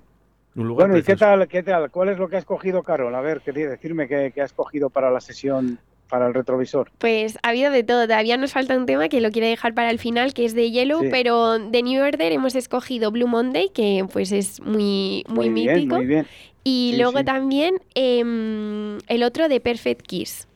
Un 0.56 0.66
lugar 0.68 0.88
Bueno, 0.88 0.98
¿y 1.00 1.02
qué 1.02 1.16
tal, 1.16 1.46
qué 1.48 1.62
tal? 1.62 1.90
¿Cuál 1.90 2.08
es 2.10 2.18
lo 2.18 2.28
que 2.28 2.36
has 2.36 2.44
cogido, 2.44 2.82
Carol? 2.82 3.14
A 3.14 3.20
ver, 3.20 3.40
quería 3.42 3.68
decirme 3.68 4.08
qué, 4.08 4.32
qué 4.34 4.40
has 4.42 4.52
cogido 4.54 4.88
para 4.88 5.10
la 5.10 5.20
sesión, 5.20 5.78
para 6.08 6.26
el 6.28 6.34
retrovisor. 6.34 6.90
Pues 6.98 7.38
ha 7.42 7.48
habido 7.50 7.70
de 7.70 7.82
todo. 7.82 8.04
Todavía 8.06 8.36
nos 8.38 8.52
falta 8.52 8.76
un 8.76 8.86
tema 8.86 9.08
que 9.10 9.20
lo 9.20 9.30
quiere 9.30 9.48
dejar 9.48 9.74
para 9.74 9.90
el 9.90 9.98
final, 9.98 10.32
que 10.32 10.44
es 10.46 10.54
de 10.54 10.70
Yellow, 10.70 11.02
Sí. 11.02 11.08
pero 11.10 11.58
de 11.58 11.82
New 11.82 12.02
Order 12.02 12.32
hemos 12.32 12.54
escogido 12.54 13.10
Blue 13.10 13.28
Monday, 13.28 13.68
que 13.68 14.04
pues 14.10 14.32
es 14.32 14.60
muy, 14.62 15.24
muy, 15.28 15.50
Muy 15.50 15.62
bien, 15.64 15.74
mítico. 15.76 15.96
muy 15.96 16.06
bien. 16.06 16.26
Y 16.64 16.92
Sí, 16.94 16.96
luego 17.02 17.18
sí. 17.18 17.24
también 17.24 17.74
em, 17.94 18.98
el 19.08 19.22
otro 19.24 19.48
de 19.48 19.60
Perfect 19.60 20.06
Kiss. 20.06 20.48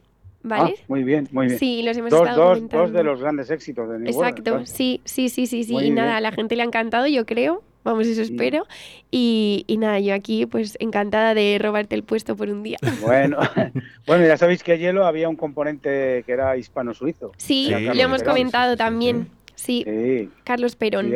¿Vale? 0.43 0.75
Ah, 0.79 0.83
muy 0.89 1.05
bien, 1.05 1.29
muy 1.33 1.49
bien. 1.49 1.59
Sí, 1.59 1.83
los 1.83 1.95
hemos 1.99 2.11
dos, 2.11 2.23
estado 2.23 2.41
dos, 2.41 2.55
comentando. 2.57 2.85
dos 2.87 2.93
de 2.95 3.05
los 3.05 3.21
grandes 3.21 3.51
éxitos 3.51 3.87
de 3.91 3.99
New 3.99 4.09
Order, 4.09 4.15
Exacto, 4.31 4.43
claro. 4.53 4.67
sí, 4.67 5.03
sí, 5.05 5.29
sí, 5.29 5.47
sí, 5.47 5.65
sí. 5.65 5.73
Muy 5.75 5.85
Y 5.85 5.91
nada, 5.91 6.07
bien. 6.13 6.17
a 6.17 6.21
la 6.23 6.33
gente 6.33 6.57
le 6.57 6.63
ha 6.63 6.65
encantado, 6.65 7.07
yo 7.07 7.27
creo. 7.27 7.63
Vamos, 7.83 8.07
eso 8.07 8.23
espero. 8.23 8.67
Y, 9.11 9.65
y 9.67 9.79
nada, 9.79 9.99
yo 10.01 10.15
aquí 10.15 10.47
pues 10.47 10.77
encantada 10.81 11.35
de 11.35 11.59
robarte 11.61 11.95
el 11.95 12.03
puesto 12.03 12.37
por 12.37 12.49
un 12.49 12.63
día. 12.63 12.79
Bueno, 13.01 13.39
bueno, 14.07 14.27
ya 14.27 14.37
sabéis 14.37 14.63
que 14.63 14.79
Hielo 14.79 15.07
había 15.07 15.29
un 15.29 15.37
componente 15.37 16.23
que 16.27 16.33
era 16.33 16.57
hispano-suizo. 16.57 17.33
Sí, 17.39 17.71
lo 17.71 17.93
hemos 17.93 18.21
Perón. 18.21 18.35
comentado 18.35 18.77
también. 18.77 19.29
Sí, 19.55 19.85
Sí, 19.87 20.31
Carlos 20.45 20.77
Perón. 20.77 21.13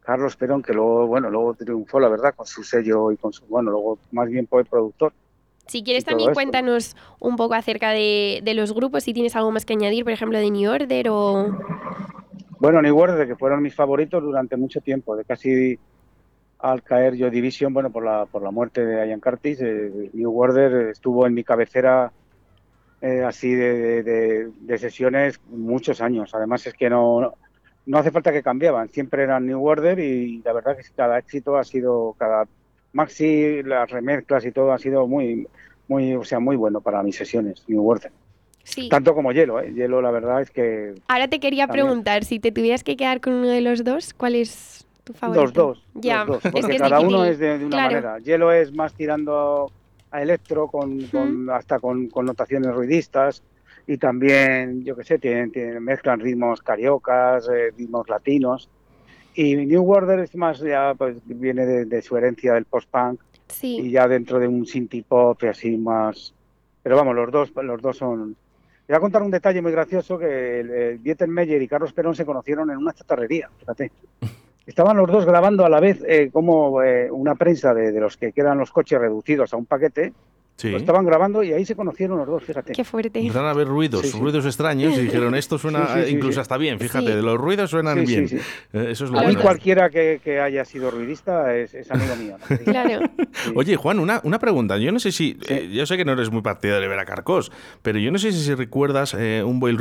Carlos 0.00 0.36
Perón, 0.36 0.62
que 0.62 0.72
luego, 0.74 1.06
bueno, 1.06 1.30
luego 1.30 1.54
triunfó, 1.54 1.98
la 1.98 2.08
verdad, 2.08 2.34
con 2.34 2.46
su 2.46 2.62
sello 2.62 3.10
y 3.10 3.16
con 3.16 3.32
su, 3.32 3.46
bueno, 3.46 3.70
luego 3.70 3.98
más 4.12 4.28
bien 4.28 4.46
fue 4.46 4.64
productor. 4.64 5.12
Si 5.66 5.82
quieres 5.82 6.04
también 6.04 6.28
esto. 6.30 6.34
cuéntanos 6.34 6.94
un 7.20 7.36
poco 7.36 7.54
acerca 7.54 7.90
de, 7.92 8.40
de 8.44 8.52
los 8.54 8.74
grupos, 8.74 9.02
si 9.04 9.14
tienes 9.14 9.34
algo 9.34 9.50
más 9.50 9.64
que 9.64 9.72
añadir, 9.72 10.04
por 10.04 10.12
ejemplo, 10.12 10.38
de 10.38 10.50
New 10.50 10.70
Order 10.70 11.08
o... 11.08 11.56
Bueno, 12.58 12.82
New 12.82 12.98
Order, 12.98 13.26
que 13.26 13.34
fueron 13.36 13.62
mis 13.62 13.74
favoritos 13.74 14.22
durante 14.22 14.56
mucho 14.58 14.80
tiempo, 14.82 15.16
de 15.16 15.24
casi 15.24 15.78
al 16.64 16.82
caer 16.82 17.14
Joy 17.18 17.28
Division, 17.30 17.74
bueno, 17.74 17.90
por 17.90 18.02
la, 18.04 18.24
por 18.24 18.42
la 18.42 18.50
muerte 18.50 18.86
de 18.86 19.06
Ian 19.06 19.20
Curtis, 19.20 19.60
eh, 19.60 20.10
New 20.14 20.34
Order 20.38 20.88
estuvo 20.88 21.26
en 21.26 21.34
mi 21.34 21.44
cabecera 21.44 22.10
eh, 23.02 23.22
así 23.22 23.52
de, 23.54 24.02
de- 24.02 24.50
de- 24.60 24.78
sesiones 24.78 25.38
muchos 25.50 26.00
años. 26.00 26.34
Además 26.34 26.66
es 26.66 26.72
que 26.72 26.88
no, 26.88 27.20
no, 27.20 27.34
no 27.84 27.98
hace 27.98 28.10
falta 28.10 28.32
que 28.32 28.42
cambiaban, 28.42 28.88
siempre 28.88 29.24
eran 29.24 29.44
New 29.46 29.62
Order 29.62 29.98
y 29.98 30.40
la 30.42 30.54
verdad 30.54 30.74
que 30.74 30.84
cada 30.96 31.18
éxito 31.18 31.58
ha 31.58 31.64
sido, 31.64 32.14
cada 32.18 32.46
maxi, 32.94 33.62
las 33.62 33.90
remezclas 33.90 34.46
y 34.46 34.50
todo 34.52 34.72
ha 34.72 34.78
sido 34.78 35.06
muy, 35.06 35.46
muy, 35.86 36.14
o 36.14 36.24
sea, 36.24 36.40
muy 36.40 36.56
bueno 36.56 36.80
para 36.80 37.02
mis 37.02 37.16
sesiones, 37.16 37.62
New 37.68 37.86
Order. 37.86 38.10
Sí. 38.62 38.88
Tanto 38.88 39.14
como 39.14 39.32
Hielo, 39.32 39.60
¿eh? 39.60 39.70
Hielo 39.74 40.00
la 40.00 40.10
verdad 40.10 40.40
es 40.40 40.50
que 40.50 40.94
Ahora 41.08 41.28
te 41.28 41.40
quería 41.40 41.66
También. 41.66 41.84
preguntar, 41.86 42.24
si 42.24 42.40
te 42.40 42.52
tuvieras 42.52 42.82
que 42.82 42.96
quedar 42.96 43.20
con 43.20 43.34
uno 43.34 43.48
de 43.48 43.60
los 43.60 43.84
dos, 43.84 44.14
¿cuál 44.14 44.34
es 44.36 44.86
tu 45.04 45.12
favorito? 45.12 45.42
Los 45.44 45.52
dos. 45.52 45.86
Ya, 45.94 46.18
los 46.24 46.28
dos, 46.28 46.44
es 46.46 46.50
porque 46.52 46.66
que 46.68 46.74
es 46.76 46.82
cada 46.82 47.00
uno 47.00 47.24
es 47.24 47.38
de, 47.38 47.58
de 47.58 47.64
una 47.66 47.76
Claro. 47.76 47.94
manera. 47.94 48.18
Hielo 48.18 48.52
es 48.52 48.72
más 48.74 48.94
tirando 48.94 49.70
a 50.10 50.22
electro, 50.22 50.68
con, 50.68 51.00
con- 51.08 51.50
hasta 51.50 51.78
con 51.78 52.08
connotaciones 52.08 52.72
ruidistas. 52.74 53.42
y 53.86 53.98
también, 53.98 54.82
yo 54.82 54.96
qué 54.96 55.04
sé, 55.04 55.18
tienen, 55.18 55.52
tienen- 55.52 55.84
mezclan 55.84 56.18
ritmos 56.18 56.62
cariocas, 56.62 57.46
eh, 57.54 57.70
ritmos 57.76 58.08
latinos. 58.08 58.70
Y 59.34 59.56
New 59.56 59.90
Order 59.90 60.20
es 60.20 60.34
más, 60.36 60.58
ya, 60.60 60.94
pues 60.96 61.16
viene 61.26 61.66
de, 61.66 61.84
de 61.84 62.00
su 62.00 62.16
herencia 62.16 62.54
del 62.54 62.64
post-punk 62.64 63.20
Sí. 63.48 63.76
y 63.80 63.90
ya 63.90 64.08
dentro 64.08 64.38
de 64.38 64.48
un 64.48 64.64
synth 64.66 65.04
pop 65.06 65.42
y 65.42 65.48
así 65.48 65.76
más. 65.76 66.32
Pero 66.82 66.96
vamos, 66.96 67.14
los 67.14 67.30
dos, 67.30 67.52
los 67.62 67.82
dos 67.82 67.98
son. 67.98 68.34
Te 68.86 68.92
voy 68.92 68.96
a 68.96 69.00
contar 69.00 69.22
un 69.22 69.30
detalle 69.30 69.60
muy 69.60 69.72
gracioso 69.72 70.18
que 70.18 70.98
Dieter 71.02 71.28
Meyer 71.28 71.60
y 71.60 71.68
Carlos 71.68 71.92
Perón 71.92 72.14
se 72.14 72.24
conocieron 72.24 72.70
en 72.70 72.78
una 72.78 72.94
chatarrería, 72.94 73.50
fíjate. 73.58 73.92
Estaban 74.66 74.96
los 74.96 75.10
dos 75.10 75.26
grabando 75.26 75.64
a 75.64 75.68
la 75.68 75.80
vez 75.80 76.02
eh, 76.06 76.30
como 76.32 76.82
eh, 76.82 77.10
una 77.10 77.34
prensa 77.34 77.74
de, 77.74 77.92
de 77.92 78.00
los 78.00 78.16
que 78.16 78.32
quedan 78.32 78.58
los 78.58 78.70
coches 78.70 78.98
reducidos 78.98 79.52
a 79.52 79.56
un 79.56 79.66
paquete. 79.66 80.12
Sí. 80.56 80.70
Lo 80.70 80.76
estaban 80.76 81.04
grabando 81.04 81.42
y 81.42 81.52
ahí 81.52 81.64
se 81.64 81.74
conocieron 81.74 82.16
los 82.18 82.26
dos, 82.28 82.42
fíjate. 82.44 82.72
Qué 82.72 82.84
fuerte. 82.84 83.18
Empezaron 83.18 83.48
a 83.48 83.52
ver 83.54 83.66
ruidos, 83.66 84.02
Sí, 84.02 84.08
sí. 84.12 84.18
ruidos 84.20 84.46
extraños 84.46 84.96
y 84.96 85.02
dijeron, 85.02 85.34
esto 85.34 85.58
suena 85.58 85.86
Sí, 85.88 86.00
sí, 86.02 86.06
sí, 86.06 86.14
incluso 86.14 86.34
sí. 86.34 86.40
hasta 86.40 86.56
bien, 86.56 86.78
fíjate, 86.78 87.20
los 87.22 87.36
ruidos 87.38 87.70
suenan 87.70 88.04
bien. 88.04 88.28
sí. 88.28 88.36
Eh, 88.72 88.86
Eso 88.90 89.04
es 89.06 89.10
lo 89.10 89.18
A 89.18 89.24
mí 89.24 89.34
cualquiera 89.34 89.90
que, 89.90 90.20
que 90.22 90.38
haya 90.40 90.64
sido 90.64 90.90
ruidista 90.92 91.54
es, 91.56 91.74
es 91.74 91.90
amigo 91.90 92.14
mío. 92.16 92.36
¿no? 92.48 92.56
Claro. 92.64 93.00
Oye, 93.56 93.76
Juan, 93.76 93.98
una, 93.98 94.20
una 94.22 94.38
pregunta. 94.38 94.78
Yo 94.78 94.92
no 94.92 95.00
sé 95.00 95.10
si. 95.12 95.36
eh, 95.48 95.68
yo 95.72 95.86
sé 95.86 95.96
que 95.96 96.04
no 96.04 96.12
eres 96.12 96.30
muy 96.30 96.42
partidario 96.42 96.80
de 96.82 96.88
ver 96.88 96.98
a 97.00 97.04
Carcos, 97.04 97.50
pero 97.82 97.98
yo 97.98 98.10
no 98.12 98.18
sé 98.18 98.30
si, 98.32 98.38
si 98.42 98.54
recuerdas 98.54 99.14
eh, 99.18 99.42
un 99.44 99.58
boil 99.60 99.76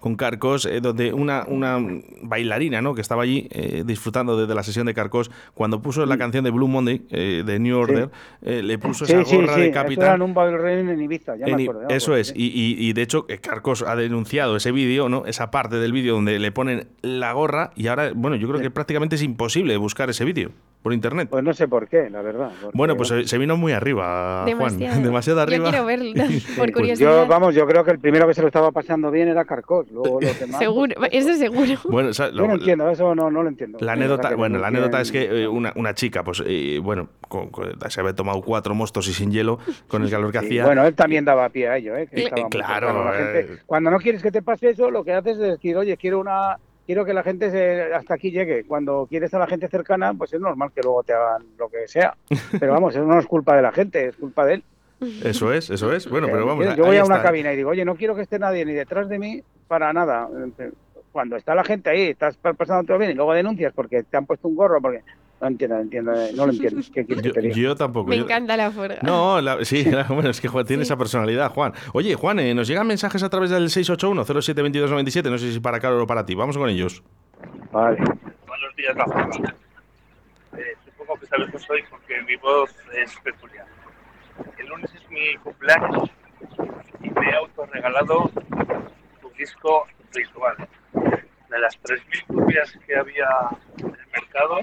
con 0.00 0.16
Carcos, 0.16 0.66
eh, 0.66 0.80
donde 0.80 1.12
una, 1.12 1.44
una 1.46 1.78
bailarina, 2.22 2.82
¿no? 2.82 2.94
Que 2.94 3.00
estaba 3.00 3.22
allí 3.22 3.48
eh, 3.52 3.84
disfrutando 3.86 4.36
de, 4.36 4.46
de 4.46 4.54
la 4.54 4.62
sesión 4.64 4.86
de 4.86 4.94
Carcos, 4.94 5.30
cuando 5.54 5.80
puso 5.80 6.04
la 6.04 6.18
canción 6.18 6.42
de 6.44 6.50
Blue 6.50 6.68
Monday, 6.68 7.06
eh, 7.10 7.42
de 7.46 7.58
New 7.58 7.78
Order, 7.78 8.10
eh, 8.42 8.62
le 8.62 8.78
puso 8.78 9.04
Mm. 9.04 9.06
Sí, 9.06 9.12
esa 9.12 9.36
gorra 9.36 9.54
sí. 9.54 9.60
de 9.60 9.70
capitán. 9.70 10.15
En 10.16 10.22
un 10.22 10.34
bailarín 10.34 10.88
en 10.88 11.00
Ibiza, 11.00 11.36
ya 11.36 11.46
En 11.46 11.56
me 11.56 11.62
acuerdo. 11.62 11.82
ya 11.82 11.88
me 11.88 11.94
eso 11.96 12.16
es, 12.16 12.28
sí. 12.28 12.34
y, 12.36 12.46
y- 12.46 12.88
y 12.88 12.92
de 12.92 13.02
hecho 13.02 13.24
eh, 13.28 13.38
Carcos 13.38 13.82
ha 13.82 13.94
denunciado 13.96 14.56
ese 14.56 14.72
vídeo, 14.72 15.08
¿no? 15.08 15.24
Esa 15.26 15.50
parte 15.50 15.76
del 15.76 15.92
vídeo 15.92 16.14
donde 16.14 16.38
le 16.38 16.50
ponen 16.52 16.88
la 17.02 17.32
gorra 17.32 17.70
y 17.76 17.86
ahora, 17.86 18.10
bueno, 18.14 18.36
yo 18.36 18.48
creo 18.48 18.60
que 18.60 18.70
prácticamente 18.70 19.14
es 19.16 19.22
imposible 19.22 19.76
buscar 19.76 20.10
ese 20.10 20.24
vídeo 20.24 20.50
por 20.86 20.92
internet. 20.92 21.26
Pues 21.28 21.42
no 21.42 21.52
sé 21.52 21.66
por 21.66 21.88
qué, 21.88 22.08
la 22.10 22.22
verdad. 22.22 22.48
porque, 22.62 22.76
Bueno, 22.78 22.96
pues 22.96 23.12
se, 23.28 23.38
vino 23.38 23.56
muy 23.56 23.72
arriba, 23.72 24.44
Juan. 24.44 24.46
Demasiado. 24.46 25.00
Demasiado 25.02 25.40
arriba. 25.40 25.64
Yo 25.64 25.70
quiero 25.70 25.84
verlo, 25.84 26.12
por 26.14 26.56
Pues 26.58 26.72
curiosidad. 26.72 27.22
yo, 27.22 27.26
vamos, 27.26 27.56
yo 27.56 27.66
creo 27.66 27.82
que 27.82 27.90
el 27.90 27.98
primero 27.98 28.24
que 28.28 28.34
se 28.34 28.40
lo 28.40 28.46
estaba 28.46 28.70
pasando 28.70 29.10
bien 29.10 29.26
era 29.26 29.44
Carcos. 29.44 29.90
Luego 29.90 30.20
los 30.20 30.38
demás. 30.38 30.60
Seguro, 30.60 30.94
eso 31.10 31.34
seguro. 31.34 31.72
Bueno, 31.90 32.10
o 32.10 32.14
sea, 32.14 32.28
Yo 32.30 32.36
lo- 32.36 32.46
no 32.46 32.54
entiendo, 32.54 32.88
eso 32.88 33.16
no, 33.16 33.32
no 33.32 33.42
lo 33.42 33.48
entiendo. 33.48 33.78
la 33.80 33.94
anécdota, 33.94 34.36
bueno, 34.36 34.58
no 34.58 34.62
la 34.62 34.68
anécdota 34.68 35.00
es 35.00 35.10
que 35.10 35.24
eh, 35.42 35.48
una, 35.48 35.72
una 35.74 35.92
chica, 35.92 36.22
pues, 36.22 36.40
eh, 36.46 36.78
bueno, 36.80 37.08
con- 37.26 37.48
con- 37.48 37.74
se 37.90 38.00
había 38.00 38.14
tomado 38.14 38.40
cuatro 38.42 38.72
mostos 38.76 39.08
y 39.08 39.12
sin 39.12 39.32
hielo 39.32 39.58
con 39.88 40.04
el 40.04 40.10
calor 40.10 40.30
que 40.30 40.38
Sí, 40.38 40.46
hacía. 40.46 40.66
Bueno, 40.66 40.86
él 40.86 40.94
también 40.94 41.24
daba 41.24 41.48
pie 41.48 41.66
a 41.68 41.78
ello, 41.78 41.96
¿eh? 41.96 42.06
que 42.06 42.26
Eh, 42.26 42.30
claro, 42.48 43.10
gente. 43.12 43.58
Cuando 43.66 43.90
no 43.90 43.98
quieres 43.98 44.22
que 44.22 44.30
te 44.30 44.40
pase 44.40 44.70
eso, 44.70 44.88
lo 44.92 45.02
que 45.02 45.12
haces 45.14 45.32
es 45.32 45.38
decir, 45.40 45.76
oye, 45.76 45.96
quiero 45.96 46.20
una, 46.20 46.58
quiero 46.86 47.04
que 47.04 47.12
la 47.12 47.22
gente 47.22 47.50
se- 47.50 47.92
hasta 47.94 48.14
aquí 48.14 48.30
llegue. 48.30 48.64
Cuando 48.64 49.06
quieres 49.08 49.34
a 49.34 49.38
la 49.38 49.46
gente 49.46 49.68
cercana, 49.68 50.14
pues 50.14 50.32
es 50.32 50.40
normal 50.40 50.70
que 50.74 50.80
luego 50.82 51.02
te 51.02 51.12
hagan 51.12 51.42
lo 51.58 51.68
que 51.68 51.86
sea. 51.88 52.14
Pero 52.60 52.72
vamos, 52.72 52.94
eso 52.94 53.04
no 53.04 53.18
es 53.18 53.26
culpa 53.26 53.56
de 53.56 53.62
la 53.62 53.72
gente, 53.72 54.06
es 54.06 54.16
culpa 54.16 54.46
de 54.46 54.54
él. 54.54 54.64
Eso 55.22 55.52
es, 55.52 55.68
eso 55.68 55.92
es. 55.92 56.08
Bueno, 56.08 56.26
pero 56.30 56.46
vamos. 56.46 56.74
Yo 56.74 56.86
voy 56.86 56.96
a 56.96 57.04
una 57.04 57.16
está. 57.16 57.26
cabina 57.28 57.52
y 57.52 57.56
digo, 57.56 57.68
oye, 57.68 57.84
no 57.84 57.96
quiero 57.96 58.14
que 58.14 58.22
esté 58.22 58.38
nadie 58.38 58.64
ni 58.64 58.72
detrás 58.72 59.10
de 59.10 59.18
mí 59.18 59.42
para 59.68 59.92
nada. 59.92 60.26
Cuando 61.12 61.36
está 61.36 61.54
la 61.54 61.64
gente 61.64 61.90
ahí, 61.90 62.08
estás 62.08 62.38
pasando 62.38 62.84
todo 62.84 62.96
bien 62.96 63.10
y 63.10 63.14
luego 63.14 63.34
denuncias 63.34 63.74
porque 63.74 64.04
te 64.04 64.16
han 64.16 64.24
puesto 64.24 64.48
un 64.48 64.56
gorro, 64.56 64.80
porque 64.80 65.02
no 65.40 65.46
entiendo, 65.48 65.76
no 65.76 65.82
entiendo, 65.82 66.12
no 66.34 66.46
lo 66.46 66.52
entiendo. 66.52 66.80
¿Qué 66.94 67.04
Yo, 67.06 67.40
yo 67.54 67.76
tampoco. 67.76 68.08
Me 68.08 68.16
yo- 68.16 68.24
encanta 68.24 68.56
la 68.56 68.70
forga. 68.70 68.98
No, 69.02 69.40
la- 69.40 69.64
sí, 69.64 69.84
bueno, 70.08 70.30
es 70.30 70.40
que 70.40 70.48
Juan 70.48 70.64
tiene 70.66 70.82
esa 70.84 70.96
personalidad, 70.96 71.50
Juan. 71.52 71.72
Oye, 71.92 72.14
Juan, 72.14 72.38
eh, 72.40 72.54
nos 72.54 72.68
llegan 72.68 72.86
mensajes 72.86 73.22
a 73.22 73.28
través 73.28 73.50
del 73.50 73.68
681-072297, 73.68 75.30
no 75.30 75.38
sé 75.38 75.52
si 75.52 75.60
para 75.60 75.78
Carlos 75.80 76.02
o 76.02 76.06
para 76.06 76.24
ti. 76.24 76.34
Vamos 76.34 76.56
con 76.56 76.68
ellos. 76.70 77.02
Vale. 77.70 77.98
Buenos 77.98 78.76
días, 78.76 78.96
la 78.96 79.04
forma. 79.04 79.54
Eh, 80.56 80.74
supongo 80.86 81.20
que 81.20 81.26
sabes 81.26 81.50
que 81.50 81.58
soy 81.58 81.82
porque 81.90 82.22
mi 82.22 82.36
voz 82.36 82.70
es 82.94 83.14
peculiar. 83.20 83.66
El 84.58 84.66
lunes 84.68 84.90
es 84.94 85.10
mi 85.10 85.34
cumpleaños 85.42 86.10
y 87.02 87.10
me 87.10 87.28
he 87.30 87.34
autorregalado 87.36 88.30
tu 89.20 89.30
disco 89.38 89.86
ritual. 90.14 90.56
De 91.50 91.58
las 91.60 91.78
3.000 91.82 92.26
copias 92.26 92.72
que 92.86 92.96
había 92.96 93.28
en 93.78 93.86
el 93.86 94.06
mercado, 94.12 94.58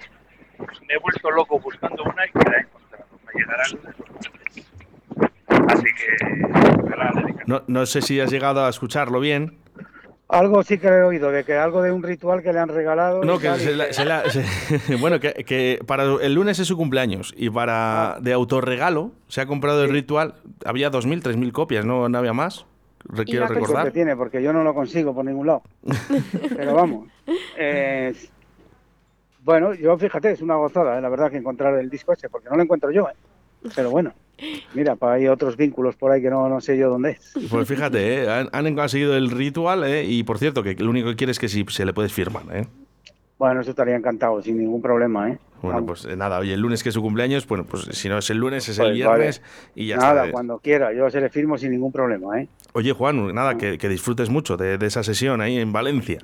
me 0.87 0.93
he 0.93 0.97
vuelto 0.99 1.31
loco 1.31 1.59
buscando 1.59 2.03
una 2.03 2.25
y 2.25 2.31
que 2.31 2.49
la 2.49 2.57
he 2.57 2.61
encontrado. 2.61 3.05
Me 3.25 3.39
llegará 3.39 3.63
el 3.65 3.71
lunes 3.77 3.95
los 3.99 4.09
martes. 4.33 5.73
Así 5.73 5.85
que, 5.85 6.95
la. 6.97 7.33
No, 7.47 7.61
no 7.67 7.85
sé 7.85 8.01
si 8.01 8.19
has 8.19 8.31
llegado 8.31 8.65
a 8.65 8.69
escucharlo 8.69 9.19
bien. 9.19 9.57
Algo 10.29 10.63
sí 10.63 10.79
que 10.79 10.87
he 10.87 11.03
oído, 11.03 11.29
de 11.31 11.43
que 11.43 11.53
algo 11.55 11.83
de 11.83 11.91
un 11.91 12.01
ritual 12.01 12.41
que 12.41 12.51
le 12.53 12.59
han 12.59 12.69
regalado. 12.69 13.23
No, 13.23 13.37
que 13.37 13.53
se 13.55 13.75
la- 13.75 13.93
se 13.93 14.03
la- 14.03 14.23
se- 14.31 14.95
bueno, 14.95 15.19
que, 15.19 15.33
que 15.45 15.79
para 15.85 16.03
el 16.03 16.33
lunes 16.33 16.57
es 16.57 16.67
su 16.67 16.75
cumpleaños 16.75 17.33
y 17.37 17.49
Ah. 17.49 17.51
para 17.53 18.17
de 18.19 18.33
autorregalo 18.33 19.11
se 19.27 19.41
ha 19.41 19.45
comprado 19.45 19.83
el 19.83 19.91
ritual. 19.91 20.35
Había 20.65 20.89
2.000, 20.89 21.21
3.000 21.21 21.51
copias, 21.51 21.85
no, 21.85 22.09
no 22.09 22.17
había 22.17 22.33
más. 22.33 22.65
Re- 23.05 23.25
Quiero 23.25 23.47
recordar. 23.47 23.91
tiene, 23.91 24.15
porque 24.15 24.41
yo 24.41 24.53
no 24.53 24.63
lo 24.63 24.73
consigo 24.73 25.13
por 25.13 25.25
ningún 25.25 25.45
lado. 25.47 25.61
Pero 26.55 26.73
vamos. 26.73 27.09
eh, 27.57 28.13
bueno, 29.43 29.73
yo 29.73 29.97
fíjate, 29.97 30.31
es 30.31 30.41
una 30.41 30.55
gozada, 30.55 30.97
eh, 30.97 31.01
la 31.01 31.09
verdad, 31.09 31.29
que 31.31 31.37
encontrar 31.37 31.77
el 31.79 31.89
disco 31.89 32.13
ese, 32.13 32.29
porque 32.29 32.49
no 32.49 32.55
lo 32.57 32.63
encuentro 32.63 32.91
yo. 32.91 33.07
eh. 33.09 33.13
Pero 33.75 33.91
bueno, 33.91 34.11
mira, 34.73 34.95
pues 34.97 35.09
hay 35.11 35.27
otros 35.27 35.55
vínculos 35.55 35.95
por 35.95 36.11
ahí 36.11 36.21
que 36.21 36.29
no, 36.29 36.49
no 36.49 36.59
sé 36.59 36.77
yo 36.77 36.89
dónde 36.89 37.11
es. 37.11 37.33
Pues 37.49 37.65
fíjate, 37.67 38.23
¿eh? 38.23 38.29
han, 38.29 38.49
han 38.51 38.75
conseguido 38.75 39.15
el 39.15 39.31
ritual 39.31 39.85
¿eh? 39.85 40.03
y 40.03 40.23
por 40.23 40.37
cierto, 40.37 40.63
que 40.63 40.75
lo 40.75 40.89
único 40.89 41.09
que 41.09 41.15
quiere 41.15 41.31
es 41.31 41.39
que 41.39 41.47
si 41.47 41.63
se 41.69 41.85
le 41.85 41.93
puedes 41.93 42.11
firmar. 42.11 42.43
¿eh? 42.51 42.67
Bueno, 43.39 43.61
eso 43.61 43.69
estaría 43.71 43.95
encantado, 43.95 44.41
sin 44.41 44.57
ningún 44.57 44.81
problema, 44.81 45.29
¿eh? 45.29 45.37
Bueno, 45.61 45.77
Vamos. 45.81 46.01
pues 46.03 46.13
eh, 46.13 46.17
nada, 46.17 46.39
oye, 46.39 46.53
el 46.53 46.59
lunes 46.59 46.83
que 46.83 46.89
es 46.89 46.95
su 46.95 47.01
cumpleaños, 47.01 47.47
bueno, 47.47 47.63
pues 47.65 47.83
si 47.91 48.09
no 48.09 48.17
es 48.17 48.29
el 48.29 48.37
lunes, 48.37 48.67
es 48.67 48.77
el 48.79 48.85
Pues 48.87 48.95
viernes 48.95 49.41
vale. 49.41 49.71
y 49.75 49.87
ya 49.87 49.95
Nada, 49.97 50.21
está. 50.25 50.31
cuando 50.33 50.59
quiera, 50.59 50.91
yo 50.93 51.09
se 51.09 51.21
le 51.21 51.29
firmo 51.29 51.57
sin 51.57 51.71
ningún 51.71 51.91
problema, 51.93 52.41
¿eh? 52.41 52.49
Oye, 52.73 52.91
Juan, 52.91 53.33
nada, 53.33 53.57
que, 53.57 53.77
que 53.77 53.87
disfrutes 53.87 54.29
mucho 54.29 54.57
de, 54.57 54.77
de 54.77 54.85
esa 54.85 55.03
sesión 55.03 55.39
ahí 55.39 55.57
en 55.57 55.71
Valencia. 55.71 56.19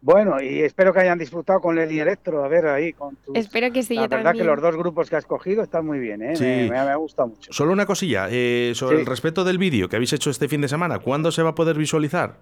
Bueno, 0.00 0.40
y 0.40 0.60
espero 0.62 0.92
que 0.92 1.00
hayan 1.00 1.18
disfrutado 1.18 1.60
con 1.60 1.74
Lely 1.74 1.98
Electro, 1.98 2.44
a 2.44 2.48
ver 2.48 2.66
ahí 2.68 2.92
con 2.92 3.16
tus... 3.16 3.34
Espero 3.36 3.72
que 3.72 3.82
sí, 3.82 3.96
La 3.96 4.02
yo 4.02 4.08
verdad 4.08 4.24
también. 4.26 4.44
que 4.46 4.50
los 4.52 4.62
dos 4.62 4.76
grupos 4.76 5.10
que 5.10 5.16
has 5.16 5.26
cogido 5.26 5.62
están 5.62 5.84
muy 5.84 5.98
bien, 5.98 6.22
¿eh? 6.22 6.36
Sí. 6.36 6.44
Me, 6.44 6.62
me, 6.64 6.70
me 6.70 6.78
ha 6.78 6.94
gustado 6.96 7.28
mucho. 7.28 7.52
Solo 7.52 7.72
una 7.72 7.84
cosilla, 7.84 8.28
eh, 8.30 8.72
sobre 8.76 8.96
Sí. 8.96 9.00
el 9.00 9.06
respecto 9.06 9.42
del 9.42 9.58
vídeo 9.58 9.88
que 9.88 9.96
habéis 9.96 10.12
hecho 10.12 10.30
este 10.30 10.46
fin 10.48 10.60
de 10.60 10.68
semana, 10.68 11.00
¿cuándo 11.00 11.32
se 11.32 11.42
va 11.42 11.50
a 11.50 11.54
poder 11.56 11.76
visualizar? 11.76 12.36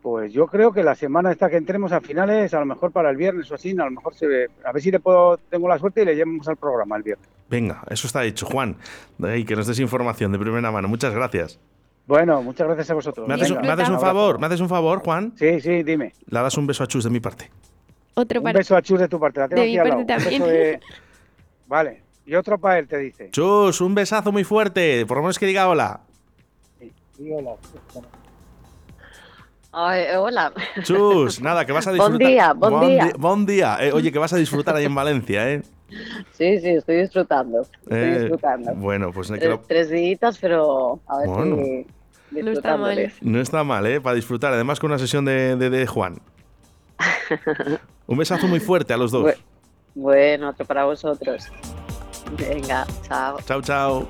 Pues 0.00 0.32
yo 0.32 0.46
creo 0.46 0.72
que 0.72 0.84
la 0.84 0.94
semana 0.94 1.32
esta 1.32 1.50
que 1.50 1.56
entremos 1.56 1.90
a 1.90 2.00
finales, 2.00 2.54
a 2.54 2.60
lo 2.60 2.66
mejor 2.66 2.92
para 2.92 3.10
el 3.10 3.16
viernes 3.16 3.50
o 3.50 3.56
así, 3.56 3.72
a 3.72 3.84
lo 3.84 3.90
mejor 3.90 4.14
se 4.14 4.28
ve, 4.28 4.46
a 4.64 4.70
ver 4.72 4.80
si 4.80 4.92
le 4.92 5.00
puedo, 5.00 5.38
tengo 5.50 5.68
la 5.68 5.76
suerte 5.78 6.02
y 6.02 6.04
le 6.04 6.14
llevamos 6.14 6.46
al 6.48 6.56
programa 6.56 6.96
el 6.96 7.02
viernes. 7.02 7.28
Venga, 7.50 7.82
eso 7.90 8.06
está 8.06 8.24
hecho, 8.24 8.46
Juan. 8.46 8.76
Ahí, 9.22 9.44
que 9.44 9.56
nos 9.56 9.66
des 9.66 9.80
información 9.80 10.30
de 10.30 10.38
primera 10.38 10.70
mano. 10.70 10.86
Muchas 10.86 11.12
gracias. 11.12 11.58
Bueno, 12.08 12.42
muchas 12.42 12.66
gracias 12.66 12.90
a 12.90 12.94
vosotros. 12.94 13.28
¿Me 13.28 13.34
haces, 13.34 13.50
Venga, 13.50 13.60
me 13.62 13.70
haces 13.70 13.88
un 13.90 14.00
favor? 14.00 14.40
¿Me 14.40 14.46
haces 14.46 14.60
un 14.60 14.68
favor, 14.70 15.00
Juan? 15.04 15.34
Sí, 15.36 15.60
sí, 15.60 15.82
dime. 15.82 16.14
Le 16.26 16.40
das 16.40 16.56
un 16.56 16.66
beso 16.66 16.82
a 16.82 16.86
Chus 16.86 17.04
de 17.04 17.10
mi 17.10 17.20
parte. 17.20 17.50
Otro 18.14 18.40
Un 18.40 18.44
para... 18.44 18.58
beso 18.58 18.74
a 18.74 18.80
Chus 18.82 18.98
de 18.98 19.08
tu 19.08 19.20
parte, 19.20 19.40
la 19.40 19.48
tengo 19.48 19.60
De 19.62 19.68
aquí 19.68 19.72
mi 19.74 19.78
al 19.78 19.88
parte 19.90 20.04
lado. 20.06 20.18
Un 20.18 20.22
también. 20.24 20.42
beso 20.42 20.50
de- 20.52 20.80
Vale, 21.66 22.02
y 22.24 22.34
otro 22.34 22.58
para 22.58 22.78
él 22.78 22.88
te 22.88 22.96
dice. 22.96 23.28
Chus, 23.30 23.82
un 23.82 23.94
besazo 23.94 24.32
muy 24.32 24.42
fuerte. 24.42 25.04
Por 25.04 25.18
lo 25.18 25.22
menos 25.24 25.38
que 25.38 25.44
diga 25.46 25.68
hola. 25.68 26.00
Sí, 26.80 27.30
hola. 27.30 27.52
Ay, 29.70 30.04
hola. 30.16 30.50
Chus, 30.82 31.42
nada, 31.42 31.66
que 31.66 31.72
vas 31.72 31.86
a 31.86 31.90
Bon 31.90 31.98
disfrutar. 31.98 32.26
día, 32.28 32.52
bon 32.54 32.80
día. 32.88 33.12
Bon 33.18 33.44
día. 33.46 33.76
Eh, 33.82 33.92
oye, 33.92 34.10
que 34.10 34.18
vas 34.18 34.32
a 34.32 34.38
disfrutar 34.38 34.74
ahí 34.74 34.86
en 34.86 34.94
Valencia, 34.94 35.48
¿eh? 35.52 35.62
Sí, 36.32 36.58
sí, 36.58 36.68
estoy 36.70 37.02
disfrutando. 37.02 37.60
Estoy 37.62 37.98
Eh, 37.98 38.18
disfrutando. 38.20 38.74
Bueno, 38.76 39.12
pues 39.12 39.30
que 39.30 39.36
Tres, 39.38 39.50
lo- 39.50 39.60
tres 39.60 39.90
días, 39.90 40.38
pero 40.40 41.00
a 41.06 41.18
ver 41.18 41.28
Bueno. 41.28 41.56
si 41.56 41.86
No 42.30 42.50
está 42.50 42.76
mal. 42.76 43.12
no 43.20 43.40
está 43.40 43.64
mal, 43.64 43.86
¿eh? 43.86 44.00
Para 44.00 44.14
disfrutar. 44.16 44.52
Además, 44.52 44.78
con 44.80 44.90
una 44.90 44.98
sesión 44.98 45.24
de, 45.24 45.56
de- 45.56 45.70
de 45.70 45.86
Juan. 45.86 46.18
Un 48.06 48.18
besazo 48.18 48.46
muy 48.46 48.60
fuerte 48.60 48.92
a 48.92 48.96
los 48.96 49.10
dos. 49.10 49.24
Bu- 49.26 49.36
Bueno, 49.94 50.50
otro 50.50 50.64
para 50.64 50.84
vosotros. 50.84 51.44
Venga, 52.38 52.86
chao. 53.06 53.38
Chao, 53.46 53.62
chao. 53.62 54.08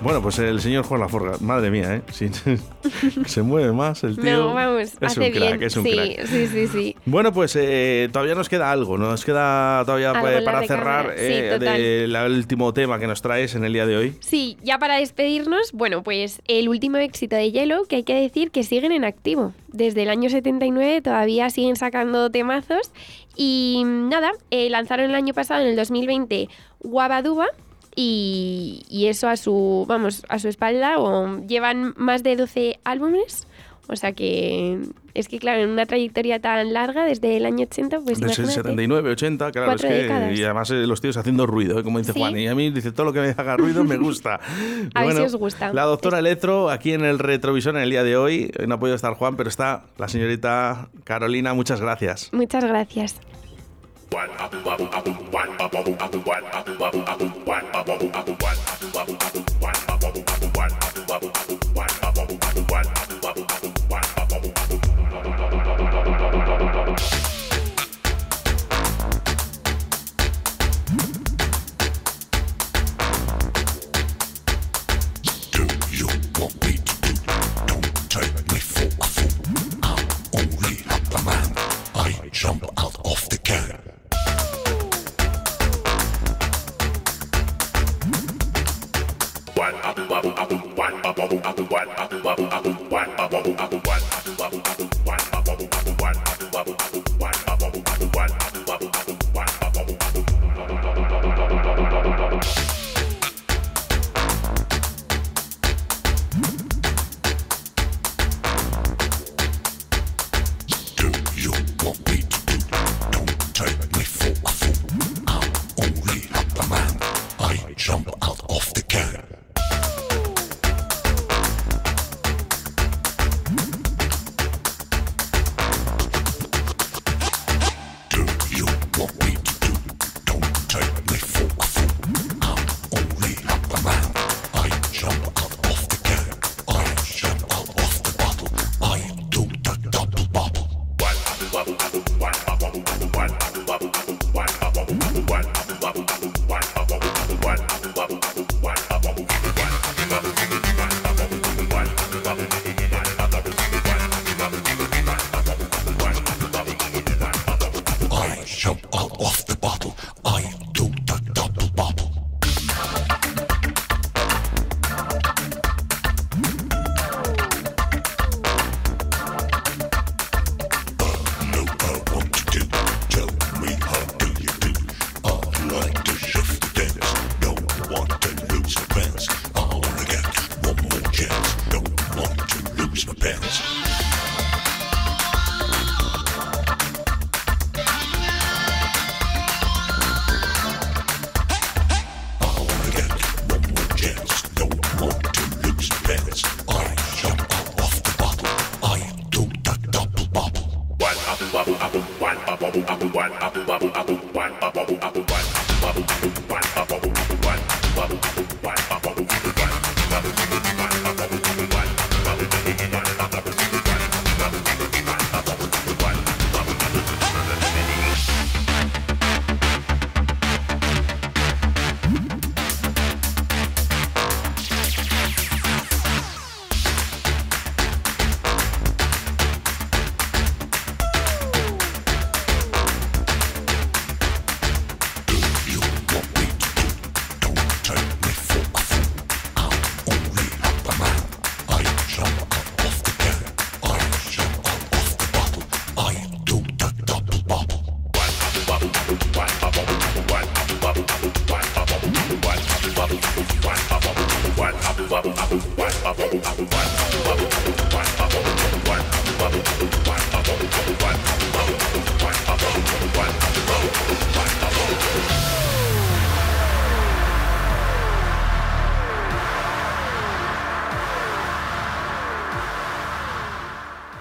Bueno, 0.00 0.22
pues 0.22 0.38
el 0.38 0.60
señor 0.60 0.84
Juan 0.84 1.00
Laforga, 1.00 1.38
madre 1.40 1.70
mía, 1.70 1.96
¿eh? 1.96 2.02
Sí, 2.12 2.30
se 3.26 3.42
mueve 3.42 3.72
más 3.72 4.04
el 4.04 4.16
tío. 4.16 4.36
No, 4.36 4.54
vamos, 4.54 4.82
es 4.82 4.96
hace 5.02 5.20
un 5.20 5.30
crack, 5.32 5.58
bien. 5.58 5.62
es 5.62 5.76
un 5.76 5.82
sí, 5.84 5.90
crack. 5.92 6.26
sí, 6.26 6.46
sí, 6.46 6.66
sí. 6.68 6.96
Bueno, 7.04 7.32
pues 7.32 7.56
eh, 7.56 8.08
todavía 8.12 8.36
nos 8.36 8.48
queda 8.48 8.70
algo, 8.70 8.96
¿no? 8.96 9.10
nos 9.10 9.24
queda 9.24 9.82
todavía 9.84 10.10
eh, 10.10 10.42
para 10.42 10.66
cerrar 10.66 11.14
sí, 11.16 11.24
eh, 11.26 11.58
del 11.58 12.16
último 12.32 12.72
tema 12.72 12.98
que 13.00 13.06
nos 13.08 13.22
traes 13.22 13.56
en 13.56 13.64
el 13.64 13.72
día 13.72 13.86
de 13.86 13.96
hoy. 13.96 14.16
Sí, 14.20 14.56
ya 14.62 14.78
para 14.78 14.98
despedirnos, 14.98 15.72
bueno, 15.72 16.02
pues 16.02 16.42
el 16.46 16.68
último 16.68 16.98
éxito 16.98 17.34
de 17.34 17.50
Yellow, 17.50 17.86
que 17.86 17.96
hay 17.96 18.04
que 18.04 18.14
decir 18.14 18.50
que 18.52 18.62
siguen 18.62 18.92
en 18.92 19.04
activo. 19.04 19.52
Desde 19.68 20.04
el 20.04 20.10
año 20.10 20.30
79 20.30 21.02
todavía 21.02 21.50
siguen 21.50 21.76
sacando 21.76 22.30
temazos. 22.30 22.92
Y 23.36 23.82
nada, 23.84 24.32
eh, 24.50 24.68
lanzaron 24.68 25.10
el 25.10 25.14
año 25.14 25.32
pasado, 25.32 25.62
en 25.62 25.68
el 25.68 25.76
2020, 25.76 26.48
Wabaduba. 26.80 27.46
Y, 28.00 28.84
y 28.88 29.06
eso 29.08 29.28
a 29.28 29.36
su, 29.36 29.84
vamos, 29.88 30.24
a 30.28 30.38
su 30.38 30.46
espalda, 30.46 31.00
o 31.00 31.40
llevan 31.48 31.94
más 31.96 32.22
de 32.22 32.36
12 32.36 32.78
álbumes. 32.84 33.48
O 33.88 33.96
sea 33.96 34.12
que 34.12 34.78
es 35.14 35.26
que, 35.26 35.40
claro, 35.40 35.62
en 35.62 35.70
una 35.70 35.84
trayectoria 35.84 36.38
tan 36.40 36.72
larga, 36.72 37.04
desde 37.06 37.36
el 37.38 37.44
año 37.44 37.64
80, 37.64 38.00
pues 38.00 38.20
Desde 38.20 38.26
el 38.26 38.30
imagínate. 38.44 38.52
79, 38.54 39.10
80, 39.12 39.50
claro, 39.50 39.72
es 39.72 39.82
que. 39.82 39.88
décadas. 39.88 40.38
Y 40.38 40.44
además 40.44 40.70
eh, 40.70 40.86
los 40.86 41.00
tíos 41.00 41.16
haciendo 41.16 41.44
ruido, 41.46 41.80
eh, 41.80 41.82
como 41.82 41.98
dice 41.98 42.12
Sí. 42.12 42.20
Juan. 42.20 42.38
Y 42.38 42.46
a 42.46 42.54
mí 42.54 42.70
dice 42.70 42.92
todo 42.92 43.06
lo 43.06 43.12
que 43.12 43.20
me 43.20 43.28
haga 43.30 43.56
ruido 43.56 43.82
me 43.82 43.96
gusta. 43.96 44.38
A 44.94 45.04
Y 45.04 45.08
ver 45.08 45.16
si 45.16 45.22
os 45.22 45.34
gusta. 45.34 45.72
La 45.72 45.82
doctora 45.82 46.20
Electro 46.20 46.70
aquí 46.70 46.92
en 46.92 47.04
el 47.04 47.18
retrovisor 47.18 47.74
en 47.76 47.82
el 47.82 47.90
día 47.90 48.04
de 48.04 48.16
hoy. 48.16 48.52
Hoy 48.60 48.66
No 48.68 48.76
ha 48.76 48.78
podido 48.78 48.94
estar 48.94 49.14
Juan, 49.14 49.36
pero 49.36 49.48
está 49.48 49.86
la 49.96 50.06
señorita 50.06 50.88
Carolina. 51.02 51.52
Muchas 51.54 51.80
gracias. 51.80 52.28
Muchas 52.32 52.64
gracias. 52.64 53.16
What? 54.10 54.38